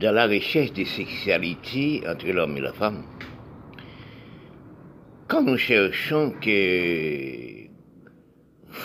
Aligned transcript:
dans 0.00 0.12
la 0.12 0.26
recherche 0.26 0.72
des 0.72 0.86
sexualités 0.86 2.02
entre 2.08 2.26
l'homme 2.28 2.56
et 2.56 2.62
la 2.62 2.72
femme, 2.72 3.04
quand 5.28 5.42
nous 5.42 5.58
cherchons 5.58 6.30
que 6.40 7.66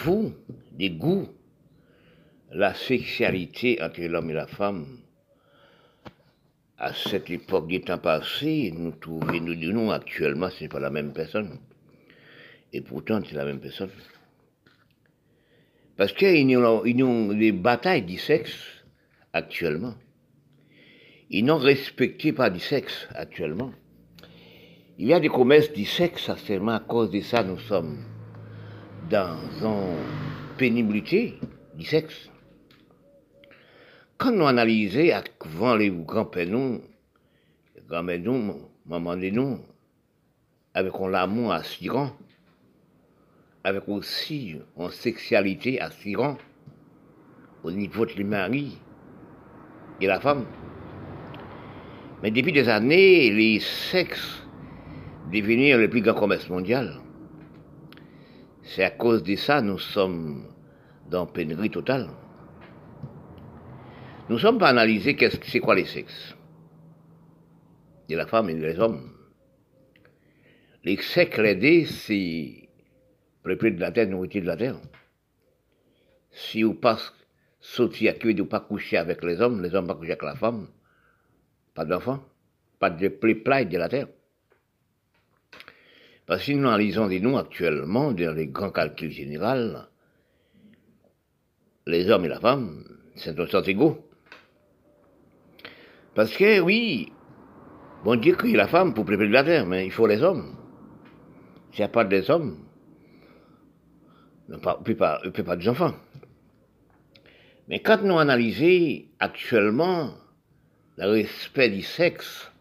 vous, 0.04 0.34
des 0.74 0.90
goûts, 0.90 1.30
la 2.52 2.74
sexualité 2.74 3.82
entre 3.82 4.02
l'homme 4.02 4.30
et 4.30 4.34
la 4.34 4.46
femme, 4.46 5.00
à 6.78 6.94
cette 6.94 7.30
époque 7.30 7.68
du 7.68 7.80
temps 7.80 7.98
passé, 7.98 8.74
nous 8.78 8.92
trouvons, 8.92 9.40
nous 9.40 9.56
disons 9.56 9.92
actuellement, 9.92 10.50
ce 10.50 10.64
n'est 10.64 10.70
pas 10.70 10.82
la 10.82 10.90
même 10.90 11.14
personne. 11.14 11.60
Et 12.74 12.82
pourtant, 12.82 13.22
c'est 13.26 13.36
la 13.36 13.46
même 13.46 13.62
personne. 13.62 13.90
Parce 15.96 16.12
qu'il 16.12 16.52
y 16.52 16.56
a 16.56 17.34
des 17.34 17.52
batailles 17.54 18.02
du 18.02 18.18
sexe 18.18 18.84
actuellement. 19.32 19.96
Ils 21.38 21.44
n'ont 21.44 21.58
respecté 21.58 22.32
pas 22.32 22.50
du 22.50 22.62
sexe 22.62 23.10
actuellement. 23.14 23.74
Il 24.98 25.08
y 25.08 25.14
a 25.14 25.20
des 25.20 25.28
commerces 25.28 25.70
du 25.74 25.84
sexe, 25.84 26.34
seulement 26.38 26.76
à 26.76 26.80
cause 26.80 27.12
de 27.12 27.20
ça, 27.20 27.44
nous 27.44 27.60
sommes 27.60 28.06
dans 29.10 29.36
une 29.62 29.98
pénibilité 30.58 31.38
du 31.74 31.84
sexe. 31.84 32.30
Quand 34.18 34.32
nous 34.32 34.46
analysons 34.46 35.12
avant 35.42 35.76
les 35.76 35.90
grands-pères 35.90 36.48
nous, 36.48 36.80
grands-mères 37.90 38.22
nous, 38.22 38.70
maman 38.86 39.18
de 39.18 39.30
nous, 39.30 39.60
avec 40.74 40.94
un 41.02 41.14
amour 41.16 41.52
assurant, 41.52 42.12
avec 43.62 43.90
aussi 43.90 44.56
une 44.78 44.90
sexualité 44.90 45.82
assurant 45.82 46.38
au 47.62 47.72
niveau 47.72 48.06
de 48.06 48.24
mari 48.24 48.78
et 50.00 50.08
la 50.08 50.22
femme. 50.22 50.46
Mais 52.26 52.32
depuis 52.32 52.54
des 52.54 52.70
années, 52.70 53.30
les 53.30 53.60
sexes 53.60 54.42
devenir 55.32 55.78
le 55.78 55.88
plus 55.88 56.02
grand 56.02 56.16
commerce 56.16 56.50
mondial. 56.50 57.00
C'est 58.64 58.84
à 58.84 58.90
cause 58.90 59.22
de 59.22 59.36
ça 59.36 59.62
nous 59.62 59.78
sommes 59.78 60.48
dans 61.08 61.28
pénurie 61.28 61.70
totale. 61.70 62.10
Nous 64.28 64.38
ne 64.38 64.42
sommes 64.42 64.58
pas 64.58 64.70
analysés 64.70 65.16
qu'est-ce 65.16 65.38
c'est 65.44 65.60
quoi 65.60 65.76
les 65.76 65.86
sexes. 65.86 66.36
De 68.10 68.16
la 68.16 68.26
femme 68.26 68.50
et 68.50 68.56
des 68.56 68.80
hommes. 68.80 69.12
Les 70.84 70.98
sexes, 70.98 71.38
les 71.38 71.86
c'est 71.86 72.70
le 73.44 73.56
de 73.56 73.80
la 73.80 73.92
terre, 73.92 74.08
nourriture 74.08 74.42
de 74.42 74.48
la 74.48 74.58
terre. 74.58 74.82
Si 76.32 76.64
vous 76.64 76.74
passez 76.74 77.12
sortir 77.60 78.16
à 78.16 78.34
de 78.34 78.42
pas 78.42 78.62
coucher 78.62 78.98
avec 78.98 79.24
les 79.24 79.40
hommes, 79.42 79.62
les 79.62 79.76
hommes 79.76 79.86
pas 79.86 79.94
coucher 79.94 80.14
avec 80.14 80.24
la 80.24 80.36
femme, 80.36 80.70
pas 81.76 81.86
d'enfants, 81.86 82.24
pas 82.80 82.90
de 82.90 83.10
play 83.10 83.66
de 83.66 83.78
la 83.78 83.90
terre. 83.90 84.08
Parce 86.26 86.44
que 86.44 86.54
nous 86.54 86.68
analysons 86.68 87.08
des 87.08 87.20
noms 87.20 87.38
actuellement, 87.38 88.12
dans 88.12 88.34
les 88.34 88.48
grands 88.48 88.72
calculs 88.72 89.12
généraux, 89.12 89.78
les 91.86 92.10
hommes 92.10 92.26
et 92.26 92.30
la 92.30 92.40
femme, 92.40 92.84
c'est 93.16 93.40
un 93.40 93.46
sens 93.46 93.68
égaux. 93.68 94.10
Parce 96.16 96.36
que, 96.36 96.62
oui, 96.62 97.12
bon 98.04 98.16
Dieu 98.20 98.34
crée 98.36 98.54
la 98.54 98.68
femme 98.68 98.94
pour 98.94 99.06
préparer 99.06 99.30
la 99.30 99.44
terre, 99.44 99.68
mais 99.68 99.86
il 99.86 99.92
faut 99.92 100.08
les 100.08 100.24
hommes. 100.24 100.56
S'il 101.72 101.82
n'y 101.82 101.86
a 101.86 101.90
pas 101.90 102.06
des 102.06 102.32
hommes, 102.32 102.66
il 104.48 104.56
ne 104.56 104.60
peut 104.60 104.96
pas 104.96 105.56
des 105.58 105.70
enfants. 105.70 105.94
Mais 107.68 107.82
quand 107.82 108.02
nous 108.02 108.18
analysons 108.18 109.06
actuellement 109.20 110.14
le 110.98 111.08
respect 111.08 111.70
du 111.70 111.82
sexe 111.82 112.52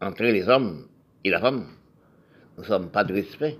entre 0.00 0.22
les 0.22 0.48
hommes 0.48 0.86
et 1.24 1.30
la 1.30 1.40
femme, 1.40 1.66
nous 2.56 2.62
ne 2.62 2.68
sommes 2.68 2.90
pas 2.90 3.04
de 3.04 3.14
respect. 3.14 3.58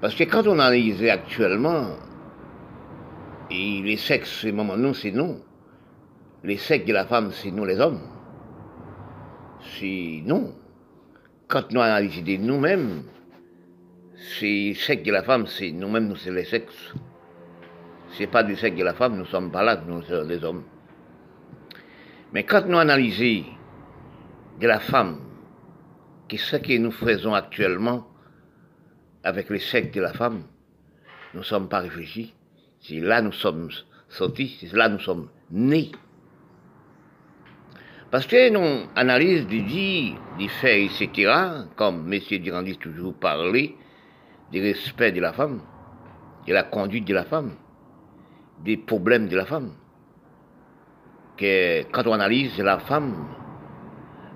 Parce 0.00 0.14
que 0.14 0.24
quand 0.24 0.46
on 0.46 0.58
analyse 0.58 1.02
actuellement, 1.04 1.96
et 3.50 3.82
les 3.82 3.96
sexes, 3.96 4.40
c'est 4.42 4.52
moment 4.52 4.76
nous, 4.76 4.94
c'est 4.94 5.10
nous. 5.10 5.38
Les 6.44 6.56
sexes 6.56 6.86
de 6.86 6.92
la 6.92 7.04
femme, 7.04 7.32
c'est 7.32 7.50
nous 7.50 7.64
les 7.64 7.80
hommes. 7.80 8.00
C'est 9.60 10.22
nous. 10.24 10.52
Quand 11.48 11.70
nous 11.72 11.80
analysons 11.80 12.22
nous-mêmes, 12.38 13.02
c'est 14.38 14.74
sexe 14.74 15.02
de 15.02 15.10
la 15.10 15.24
femme, 15.24 15.46
c'est 15.46 15.72
nous-mêmes, 15.72 16.06
nous, 16.06 16.16
c'est 16.16 16.30
les 16.30 16.44
sexes. 16.44 16.94
C'est 18.12 18.28
pas 18.28 18.44
du 18.44 18.54
sexe 18.56 18.76
de 18.76 18.84
la 18.84 18.94
femme, 18.94 19.16
nous 19.16 19.26
sommes 19.26 19.50
pas 19.50 19.64
là, 19.64 19.82
nous 19.86 20.02
sommes 20.02 20.28
les 20.28 20.42
hommes. 20.44 20.62
Mais 22.32 22.44
quand 22.44 22.66
nous 22.66 22.78
analysons 22.78 23.44
de 24.60 24.66
la 24.66 24.78
femme, 24.80 25.18
ce 26.36 26.56
que 26.56 26.78
nous 26.78 26.92
faisons 26.92 27.34
actuellement 27.34 28.06
avec 29.24 29.50
les 29.50 29.58
sexe 29.58 29.92
de 29.92 30.00
la 30.00 30.12
femme, 30.12 30.44
nous 31.34 31.40
ne 31.40 31.44
sommes 31.44 31.68
pas 31.68 31.80
réfléchis. 31.80 32.34
C'est 32.80 33.00
là 33.00 33.20
nous 33.20 33.32
sommes 33.32 33.70
sortis, 34.08 34.56
c'est 34.60 34.72
là 34.72 34.88
nous 34.88 35.00
sommes 35.00 35.28
nés. 35.50 35.90
Parce 38.10 38.26
que 38.26 38.50
nous 38.50 38.88
analysons 38.96 39.48
du 39.48 39.62
dit, 39.62 40.14
des 40.38 40.48
faits, 40.48 40.90
etc., 41.00 41.32
comme 41.76 42.12
M. 42.12 42.20
Durandis 42.40 42.76
toujours 42.76 43.14
parlait, 43.14 43.74
du 44.50 44.60
respect 44.60 45.12
de 45.12 45.20
la 45.20 45.32
femme, 45.32 45.60
de 46.46 46.52
la 46.52 46.64
conduite 46.64 47.06
de 47.06 47.14
la 47.14 47.24
femme, 47.24 47.52
des 48.64 48.76
problèmes 48.76 49.28
de 49.28 49.36
la 49.36 49.46
femme. 49.46 49.72
Quand 51.40 52.06
on 52.06 52.12
analyse 52.12 52.58
la 52.58 52.78
femme, 52.78 53.30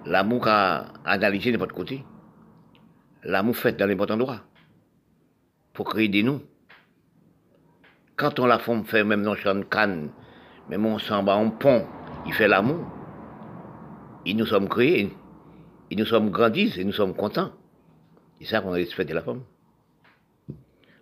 L'amour 0.06 0.48
a 0.48 0.92
analysé 1.06 1.50
de 1.50 1.56
votre 1.56 1.75
côté. 1.75 2.04
L'amour 3.22 3.56
fait 3.56 3.72
dans 3.72 3.87
les 3.87 3.94
bons 3.94 4.10
endroits. 4.10 4.42
Pour 5.72 5.87
créer 5.87 6.09
des 6.09 6.22
nous. 6.22 6.43
Quand 8.16 8.38
on 8.38 8.44
la 8.44 8.59
femme 8.59 8.84
fait, 8.84 9.03
même 9.03 9.22
dans 9.22 9.34
une 9.34 9.64
canne, 9.64 10.10
même 10.69 10.84
on 10.84 10.98
s'en 10.98 11.22
bat 11.22 11.37
en 11.37 11.50
pont, 11.50 11.87
il 12.26 12.34
fait 12.34 12.48
l'amour. 12.48 12.84
Et 14.26 14.34
nous 14.34 14.44
sommes 14.44 14.69
créés, 14.69 15.10
et 15.91 15.97
nous 15.97 16.04
sommes 16.04 16.31
grandis, 16.31 16.78
et 16.78 16.84
nous 16.84 16.93
sommes 16.93 17.14
contents. 17.14 17.53
C'est 18.38 18.47
ça 18.47 18.60
qu'on 18.60 18.72
a 18.72 18.75
respecté 18.75 19.14
la 19.14 19.22
femme. 19.22 19.43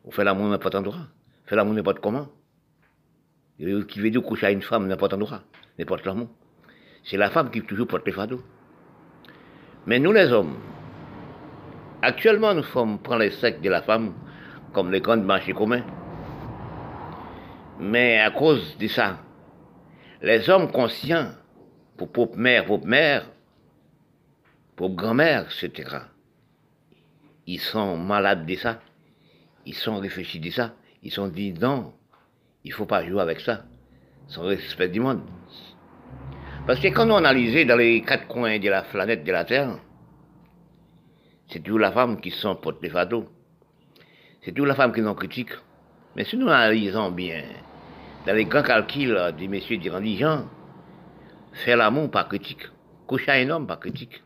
On 0.05 0.13
fait 0.13 0.25
l'amour 0.25 0.47
n'importe 0.47 0.77
endroit. 0.77 1.09
Fait 1.45 1.57
l'amour 1.57 1.75
n'importe 1.75 1.99
comment? 1.99 2.29
Qui 3.59 4.01
veut 4.01 4.11
dire 4.11 4.23
coucher 4.23 4.47
à 4.47 4.51
une 4.53 4.63
femme 4.63 4.87
n'importe 4.87 5.15
endroit. 5.15 5.43
N'importe 5.79 6.05
l'amour. 6.05 6.29
C'est 7.05 7.17
la 7.17 7.31
femme 7.31 7.51
qui 7.51 7.63
toujours 7.63 7.87
porte 7.87 8.07
les 8.07 8.13
fardeaux. 8.13 8.43
Mais 9.87 9.99
nous 9.99 10.13
les 10.13 10.31
hommes, 10.33 10.57
actuellement 12.03 12.55
nous 12.55 12.63
sommes, 12.63 12.99
prend 13.01 13.17
les 13.17 13.31
secs 13.31 13.61
de 13.61 13.69
la 13.69 13.83
femme 13.83 14.15
comme 14.73 14.93
les 14.93 15.01
grands 15.01 15.17
marchés 15.17 15.53
communs. 15.53 15.85
Mais 17.81 18.21
à 18.21 18.31
cause 18.31 18.77
de 18.79 18.87
ça, 18.87 19.19
les 20.21 20.49
hommes 20.49 20.71
conscients, 20.71 21.33
pour 21.97 22.13
pauvre 22.13 22.37
mère, 22.37 22.65
pauvre 22.67 22.87
mère, 22.87 23.29
pour 24.77 24.95
grand-mère, 24.95 25.47
etc., 25.47 25.99
ils 27.47 27.61
sont 27.61 27.97
malades 27.97 28.47
de 28.47 28.55
ça, 28.55 28.81
ils 29.67 29.75
sont 29.75 29.99
réfléchis 29.99 30.39
de 30.39 30.51
ça, 30.51 30.75
ils 31.03 31.11
sont 31.11 31.29
dit 31.29 31.53
non, 31.53 31.93
il 32.65 32.73
faut 32.73 32.87
pas 32.87 33.05
jouer 33.05 33.21
avec 33.21 33.41
ça, 33.41 33.65
sans 34.29 34.43
respect 34.43 34.89
du 34.89 35.01
monde. 35.01 35.23
Parce 36.65 36.79
que 36.79 36.89
quand 36.89 37.11
on 37.11 37.17
analyse 37.17 37.67
dans 37.67 37.75
les 37.75 38.03
quatre 38.03 38.29
coins 38.29 38.61
de 38.61 38.69
la 38.69 38.83
planète 38.83 39.25
de 39.25 39.33
la 39.33 39.45
Terre, 39.45 39.79
c'est 41.49 41.61
toujours 41.61 41.81
la 41.81 41.91
femme 41.91 42.21
qui 42.21 42.31
sont 42.31 42.55
porte 42.55 42.81
les 42.83 42.89
fardeaux. 42.89 43.29
C'est 44.43 44.53
toujours 44.53 44.69
la 44.69 44.77
femme 44.77 44.93
qui 44.93 45.01
nous 45.01 45.13
critique. 45.15 45.51
Mais 46.15 46.25
si 46.25 46.37
nous 46.37 46.49
analysons 46.49 47.11
bien, 47.11 47.43
dans 48.27 48.35
les 48.35 48.45
grands 48.45 48.63
calculs 48.63 49.35
des 49.37 49.49
messieurs 49.49 49.79
dirigeants, 49.79 50.45
faire 51.53 51.79
l'amour 51.79 52.09
par 52.13 52.29
critique, 52.29 52.69
coucher 53.09 53.33
un 53.33 53.51
homme 53.51 53.67
par 53.67 53.81
critique, 53.81 54.23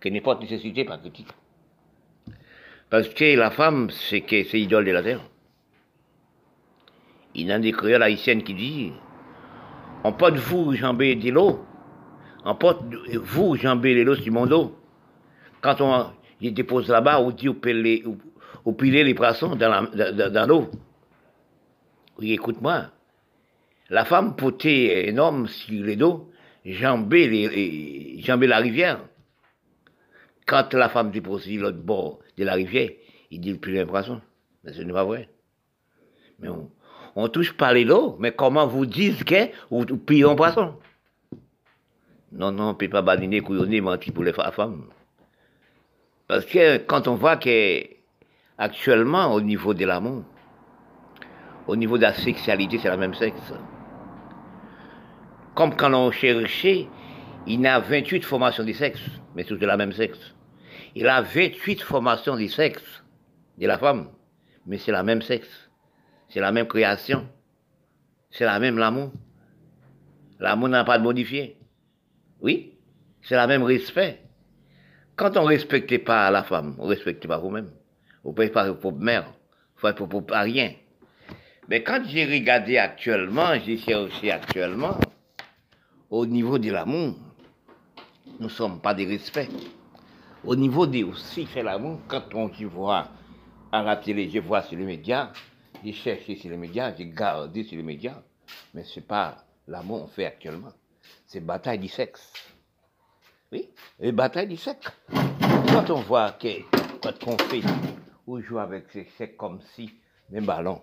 que 0.00 0.08
n'importe 0.08 0.40
nécessité 0.40 0.84
par 0.84 0.98
critique. 0.98 1.28
Parce 2.88 3.10
que 3.10 3.36
la 3.36 3.50
femme, 3.50 3.90
c'est 3.90 4.22
que 4.22 4.44
c'est 4.44 4.64
de 4.64 4.76
la 4.76 5.02
terre. 5.02 5.20
Il 7.34 7.48
y 7.48 7.52
a 7.52 7.58
des 7.58 7.72
créoles 7.72 8.02
haïtiennes 8.02 8.42
qui 8.42 8.54
disent 8.54 8.92
vous 10.04 10.74
jambé 10.74 11.16
de 11.16 11.30
l'eau. 11.30 11.64
On 12.44 12.54
porte 12.54 12.82
vous 13.14 13.56
jambé 13.56 13.94
de 13.94 14.02
l'eau 14.02 14.14
sur 14.14 14.32
mon 14.32 14.46
dos. 14.46 14.76
Quand 15.62 15.80
on 15.80 16.10
y 16.40 16.52
dépose 16.52 16.88
là-bas, 16.88 17.20
on 17.20 17.30
dit, 17.30 17.48
on 17.48 17.54
piler 17.54 19.04
les 19.04 19.14
poissons 19.14 19.56
dans 19.56 20.46
l'eau. 20.48 20.70
Oui, 22.18 22.32
écoute-moi. 22.32 22.90
La 23.90 24.04
femme 24.04 24.36
potée 24.36 25.10
un 25.10 25.18
homme 25.18 25.46
sur 25.46 25.84
les 25.84 25.96
dos, 25.96 26.30
jamber, 26.64 27.28
les, 27.28 28.46
la 28.46 28.58
rivière. 28.58 29.00
Quand 30.46 30.74
la 30.74 30.88
femme 30.90 31.10
dépose 31.10 31.50
l'autre 31.50 31.78
bord 31.78 32.20
de 32.36 32.44
la 32.44 32.54
rivière, 32.54 32.90
il 33.30 33.40
dit 33.40 33.54
plus 33.54 33.78
un 33.78 33.86
poisson. 33.86 34.20
Mais 34.62 34.72
ce 34.72 34.82
n'est 34.82 34.92
pas 34.92 35.04
vrai. 35.04 35.28
Mais 36.38 36.48
on, 36.48 36.70
on 37.16 37.28
touche 37.28 37.52
pas 37.52 37.72
les 37.72 37.84
lots, 37.84 38.16
mais 38.18 38.32
comment 38.32 38.66
vous 38.66 38.86
dites 38.86 39.24
que 39.24 39.48
vous 39.70 39.84
pillez 39.84 40.24
un 40.24 40.34
poisson? 40.34 40.74
Non, 42.32 42.50
non, 42.50 42.64
on 42.64 42.68
ne 42.68 42.72
peut 42.72 42.88
pas 42.88 43.02
badiner, 43.02 43.40
couillonner, 43.40 43.80
mentir 43.80 44.12
pour 44.12 44.24
les 44.24 44.32
femmes. 44.32 44.86
Parce 46.26 46.44
que 46.46 46.78
quand 46.78 47.06
on 47.06 47.14
voit 47.14 47.36
qu'actuellement, 47.36 49.32
au 49.32 49.40
niveau 49.40 49.74
de 49.74 49.84
l'amour, 49.84 50.24
au 51.66 51.76
niveau 51.76 51.96
de 51.96 52.02
la 52.02 52.14
sexualité, 52.14 52.78
c'est 52.78 52.88
la 52.88 52.96
même 52.96 53.14
sexe. 53.14 53.52
Comme 55.54 55.76
quand 55.76 55.94
on 55.94 56.10
cherchait, 56.10 56.88
il 57.46 57.64
a 57.66 57.78
28 57.78 58.24
formations 58.24 58.64
de 58.64 58.72
sexe, 58.72 59.00
mais 59.36 59.44
toutes 59.44 59.60
de 59.60 59.66
la 59.66 59.76
même 59.76 59.92
sexe. 59.92 60.34
Il 60.96 61.08
a 61.08 61.22
28 61.22 61.82
formations 61.82 62.36
de 62.36 62.46
sexe 62.48 63.04
de 63.58 63.66
la 63.66 63.78
femme, 63.78 64.08
mais 64.66 64.78
c'est 64.78 64.92
la 64.92 65.02
même 65.02 65.22
sexe. 65.22 65.63
C'est 66.34 66.40
la 66.40 66.50
même 66.50 66.66
création. 66.66 67.28
C'est 68.32 68.44
la 68.44 68.58
même 68.58 68.76
l'amour. 68.76 69.12
L'amour 70.40 70.68
n'a 70.68 70.82
pas 70.82 70.98
de 70.98 71.04
modifié. 71.04 71.56
Oui, 72.40 72.72
c'est 73.22 73.36
la 73.36 73.46
même 73.46 73.62
respect. 73.62 74.20
Quand 75.14 75.36
on 75.36 75.42
ne 75.42 75.46
respecte 75.46 75.96
pas 76.04 76.28
la 76.32 76.42
femme, 76.42 76.74
on 76.80 76.86
ne 76.86 76.88
respecte 76.88 77.24
pas 77.28 77.38
vous-même. 77.38 77.70
Vous 78.24 78.30
ne 78.30 78.34
pouvez 78.34 78.48
pas 78.48 78.74
pour 78.74 78.92
mère, 78.94 79.32
vous 79.80 79.86
ne 79.86 79.92
pour 79.92 80.26
pas 80.26 80.40
rien. 80.40 80.72
Mais 81.68 81.84
quand 81.84 82.02
j'ai 82.04 82.24
regardé 82.24 82.78
actuellement, 82.78 83.56
j'ai 83.64 83.78
cherché 83.78 84.32
actuellement, 84.32 84.98
au 86.10 86.26
niveau 86.26 86.58
de 86.58 86.72
l'amour, 86.72 87.14
nous 88.40 88.46
ne 88.46 88.48
sommes 88.48 88.80
pas 88.80 88.92
des 88.92 89.06
respects. 89.06 89.50
Au 90.42 90.56
niveau 90.56 90.84
de 90.88 91.04
aussi 91.04 91.46
fait 91.46 91.62
l'amour, 91.62 92.00
quand 92.08 92.34
on 92.34 92.48
y 92.48 92.64
voit 92.64 93.06
à 93.70 93.84
la 93.84 93.94
télé, 93.94 94.28
je 94.28 94.40
vois 94.40 94.62
sur 94.62 94.76
les 94.76 94.84
médias, 94.84 95.30
j'ai 95.84 95.92
cherché 95.92 96.36
sur 96.36 96.50
les 96.50 96.56
médias, 96.56 96.94
j'ai 96.96 97.06
gardé 97.06 97.62
sur 97.62 97.76
les 97.76 97.82
médias, 97.82 98.22
mais 98.72 98.84
ce 98.84 98.98
n'est 98.98 99.06
pas 99.06 99.44
l'amour 99.68 100.02
qu'on 100.02 100.06
fait 100.08 100.24
actuellement. 100.24 100.72
C'est 101.26 101.40
bataille 101.40 101.78
du 101.78 101.88
sexe. 101.88 102.32
Oui, 103.52 103.68
et 104.00 104.10
bataille 104.10 104.48
du 104.48 104.56
sexe. 104.56 104.90
Quand 105.68 105.90
on 105.90 106.00
voit 106.00 106.32
que, 106.32 106.62
quand 107.02 107.26
on 107.26 107.36
fait, 107.36 107.60
ou 108.26 108.40
joue 108.40 108.58
avec 108.58 108.90
ces 108.92 109.04
sexe 109.18 109.36
comme 109.36 109.60
si, 109.74 109.90
un 110.34 110.40
ballon. 110.40 110.80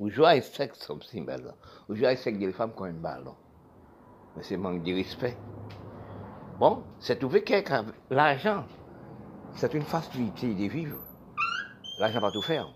Ou 0.00 0.10
joue 0.10 0.24
avec 0.24 0.44
sexe 0.44 0.84
comme 0.84 1.02
si, 1.02 1.20
un 1.20 1.24
ballon. 1.24 1.54
Ou 1.88 1.94
joue 1.94 2.06
avec 2.06 2.18
sexe 2.18 2.38
des 2.38 2.52
femmes 2.52 2.72
comme 2.72 2.88
un 2.88 2.92
ballon. 2.92 3.36
Mais 4.36 4.42
c'est 4.42 4.56
manque 4.56 4.82
de 4.82 4.94
respect. 4.94 5.36
Bon, 6.58 6.82
c'est 6.98 7.18
trouvé 7.18 7.44
que 7.44 7.54
l'argent, 8.10 8.64
c'est 9.54 9.72
une 9.74 9.82
facilité 9.82 10.52
de 10.52 10.64
vivre. 10.68 10.98
L'argent 12.00 12.20
va 12.20 12.32
tout 12.32 12.42
faire. 12.42 12.66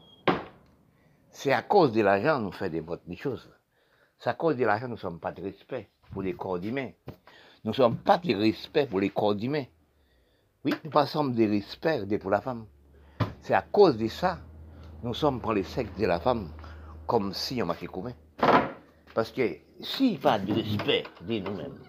C'est 1.39 1.53
à 1.53 1.61
cause 1.61 1.93
de 1.93 2.01
l'argent 2.01 2.41
nous 2.41 2.51
fait 2.51 2.71
des 2.71 2.83
choses. 3.17 3.47
C'est 4.19 4.31
à 4.31 4.33
cause 4.33 4.57
de 4.57 4.65
l'argent 4.65 4.89
nous 4.89 4.95
ne 4.95 4.99
sommes 4.99 5.21
pas 5.21 5.33
de 5.33 5.43
respect 5.43 5.91
pour 6.11 6.23
les 6.23 6.33
corps 6.33 6.57
humains. 6.57 6.93
Nous 7.63 7.73
ne 7.73 7.77
sommes 7.77 7.99
pas 7.99 8.17
de 8.17 8.35
respect 8.35 8.87
pour 8.87 9.01
les 9.01 9.11
corps 9.11 9.37
humains. 9.39 9.67
Oui, 10.65 10.73
nous 10.83 10.91
pas 10.91 11.05
sommes 11.05 11.35
de 11.35 11.47
respect 11.47 12.07
pour 12.19 12.31
la 12.31 12.41
femme. 12.41 12.65
C'est 13.43 13.53
à 13.53 13.61
cause 13.61 13.99
de 13.99 14.09
ça, 14.09 14.39
nous 15.03 15.13
sommes 15.13 15.43
pour 15.43 15.53
les 15.53 15.63
sexe 15.63 15.95
de 15.99 16.07
la 16.07 16.21
femme 16.21 16.49
comme 17.07 17.35
si 17.35 17.63
on 17.63 17.67
marchait 17.67 17.87
commun. 17.87 18.15
Parce 19.15 19.31
que 19.31 19.59
s'il 19.83 20.19
pas 20.19 20.39
de 20.39 20.55
respect 20.55 21.05
de 21.21 21.39
nous-mêmes, 21.41 21.83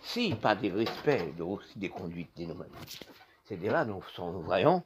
s'il 0.00 0.38
pas 0.38 0.54
de 0.54 0.70
respect 0.70 1.34
de, 1.36 1.42
aussi 1.42 1.78
des 1.78 1.90
conduites 1.90 2.34
de 2.34 2.46
nous-mêmes, 2.46 2.72
c'est 3.44 3.58
de 3.60 3.68
là 3.68 3.84
nous 3.84 4.00
voyons 4.42 4.82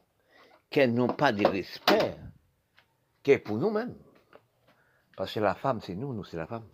qu'elles 0.68 0.92
n'ont 0.92 1.06
pas 1.06 1.30
de 1.30 1.46
respect 1.46 2.16
qu'est 3.24 3.38
pour 3.38 3.56
nous-mêmes. 3.58 3.94
Parce 5.16 5.34
que 5.34 5.40
la 5.40 5.56
femme, 5.56 5.80
c'est 5.82 5.96
nous, 5.96 6.14
nous, 6.14 6.24
c'est 6.24 6.36
la 6.36 6.46
femme. 6.46 6.64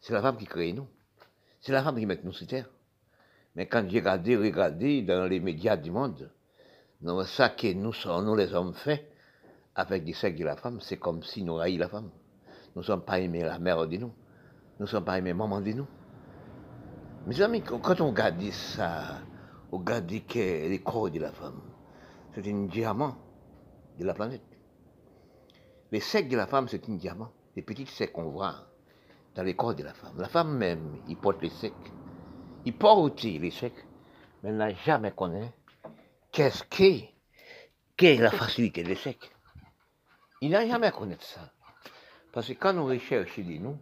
C'est 0.00 0.12
la 0.12 0.22
femme 0.22 0.36
qui 0.36 0.46
crée 0.46 0.72
nous. 0.72 0.86
C'est 1.60 1.72
la 1.72 1.82
femme 1.82 1.96
qui 1.96 2.06
met 2.06 2.20
nous 2.22 2.32
sur 2.32 2.46
terre. 2.46 2.68
Mais 3.56 3.66
quand 3.66 3.84
j'ai 3.88 3.98
regardé, 3.98 4.36
regardé 4.36 5.02
dans 5.02 5.26
les 5.26 5.40
médias 5.40 5.76
du 5.76 5.90
monde, 5.90 6.30
non, 7.00 7.24
ça 7.24 7.48
que 7.48 7.72
nous 7.72 7.92
sommes, 7.92 8.24
nous 8.24 8.36
les 8.36 8.54
hommes 8.54 8.74
faits, 8.74 9.08
avec 9.74 10.04
des 10.04 10.12
sexe 10.12 10.38
de 10.38 10.44
la 10.44 10.56
femme, 10.56 10.80
c'est 10.80 10.98
comme 10.98 11.22
si 11.22 11.42
nous 11.42 11.58
haïs 11.58 11.78
la 11.78 11.88
femme. 11.88 12.10
Nous 12.74 12.82
ne 12.82 12.86
sommes 12.86 13.04
pas 13.04 13.20
aimés 13.20 13.42
la 13.42 13.58
mère 13.58 13.86
de 13.86 13.96
nous. 13.96 14.12
Nous 14.78 14.86
ne 14.86 14.86
sommes 14.86 15.04
pas 15.04 15.18
aimés 15.18 15.32
maman 15.32 15.60
de 15.60 15.72
nous. 15.72 15.86
Mes 17.26 17.40
amis, 17.40 17.62
quand 17.62 18.00
on 18.00 18.08
regarde 18.08 18.42
ça, 18.50 19.20
on 19.70 19.78
regarde 19.78 20.10
que 20.26 20.68
les 20.68 20.80
corps 20.82 21.10
de 21.10 21.20
la 21.20 21.32
femme, 21.32 21.60
c'est 22.34 22.46
un 22.46 22.66
diamant 22.66 23.16
de 23.98 24.04
la 24.04 24.14
planète. 24.14 24.51
Les 25.92 26.00
secs 26.00 26.26
de 26.26 26.38
la 26.38 26.46
femme, 26.46 26.68
c'est 26.68 26.88
un 26.88 26.94
diamant. 26.94 27.30
Les 27.54 27.60
petits 27.60 27.84
secs 27.84 28.10
qu'on 28.10 28.30
voit 28.30 28.56
dans 29.34 29.42
les 29.42 29.54
corps 29.54 29.74
de 29.74 29.82
la 29.82 29.92
femme. 29.92 30.14
La 30.16 30.28
femme 30.28 30.56
même, 30.56 31.02
il 31.06 31.18
porte 31.18 31.42
les 31.42 31.50
secs. 31.50 31.74
Il 32.64 32.74
porte 32.74 33.22
les 33.22 33.50
secs, 33.50 33.84
mais 34.42 34.48
elle 34.48 34.56
n'a 34.56 34.72
jamais 34.72 35.12
connu 35.12 35.44
qu'est-ce 36.30 36.64
qu'est 36.64 38.16
la 38.16 38.30
facilité 38.30 38.82
des 38.82 38.94
secs. 38.94 39.30
Il 40.40 40.52
n'a 40.52 40.66
jamais 40.66 40.90
connu 40.92 41.14
ça. 41.20 41.52
Parce 42.32 42.48
que 42.48 42.54
quand 42.54 42.74
on 42.78 42.86
recherche 42.86 43.38
de 43.38 43.58
nous, 43.58 43.78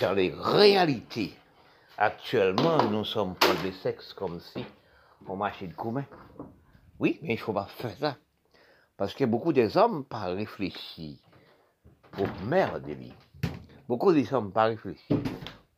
dans 0.00 0.14
les 0.14 0.32
réalités, 0.32 1.32
actuellement, 1.96 2.82
nous 2.90 3.04
sommes 3.04 3.36
pour 3.36 3.54
des 3.62 3.70
sexes 3.70 4.12
comme 4.14 4.40
si 4.40 4.64
on 5.28 5.36
marchait 5.36 5.68
de 5.68 5.74
commun. 5.74 6.06
Oui, 6.98 7.20
mais 7.22 7.34
il 7.34 7.36
ne 7.36 7.40
faut 7.40 7.52
pas 7.52 7.66
faire 7.66 7.96
ça. 7.98 8.16
Parce 8.96 9.14
que 9.14 9.24
beaucoup 9.24 9.52
des 9.52 9.76
hommes 9.76 10.04
pas 10.04 10.24
réfléchi 10.24 11.22
pour 12.16 12.28
mère 12.46 12.80
de 12.80 12.94
lui. 12.94 13.12
Beaucoup 13.88 14.12
des 14.12 14.32
hommes 14.32 14.50
pas 14.50 14.64
réfléchi 14.64 15.14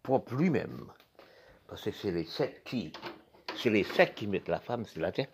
pour 0.05 0.25
lui-même. 0.31 0.87
Parce 1.67 1.82
que 1.82 1.90
c'est 1.90 2.12
les 2.12 2.25
secs 2.25 2.62
qui, 2.64 2.93
c'est 3.56 3.70
les 3.70 3.82
secs 3.82 4.14
qui 4.14 4.29
mettent 4.29 4.49
la 4.49 4.61
femme 4.61 4.85
sur 4.87 5.02
la 5.02 5.11
terre. 5.11 5.26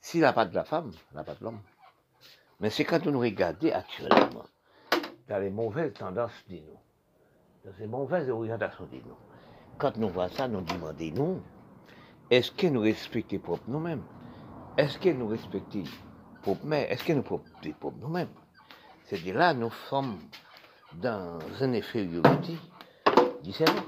S'il 0.00 0.20
n'a 0.20 0.32
pas 0.32 0.46
de 0.46 0.54
la 0.54 0.64
femme, 0.64 0.92
il 1.10 1.16
n'a 1.16 1.24
pas 1.24 1.34
de 1.34 1.42
l'homme. 1.42 1.60
Mais 2.60 2.70
c'est 2.70 2.84
quand 2.84 3.04
nous 3.04 3.18
regarde 3.18 3.64
actuellement, 3.66 4.44
dans 5.28 5.38
les 5.38 5.50
mauvaises 5.50 5.92
tendances 5.94 6.44
de 6.48 6.56
nous, 6.56 6.78
dans 7.64 7.76
ces 7.76 7.86
mauvaises 7.86 8.30
orientations 8.30 8.86
de 8.86 8.96
nous, 8.96 9.16
quand 9.78 9.96
nous 9.96 10.08
voyons 10.08 10.32
ça, 10.32 10.46
nous 10.46 10.60
demandons, 10.60 11.42
est-ce 12.30 12.52
que 12.52 12.68
nous 12.68 12.82
respectons 12.82 13.38
propre 13.38 13.64
nous-mêmes? 13.66 14.04
Est-ce 14.76 14.96
que 14.98 15.08
nous 15.08 15.26
respectons 15.26 15.84
propre 16.42 16.64
mère? 16.64 16.90
Est-ce 16.90 17.02
que 17.02 17.12
nous 17.12 17.22
respectons 17.22 17.72
propre 17.80 17.98
nous-mêmes? 18.00 18.28
C'est 19.04 19.24
de 19.24 19.32
là 19.32 19.54
nous 19.54 19.70
sommes 19.88 20.18
dans 20.94 21.38
une 21.60 21.74
infériorité 21.74 22.58
du 23.42 23.52
cerveau. 23.52 23.86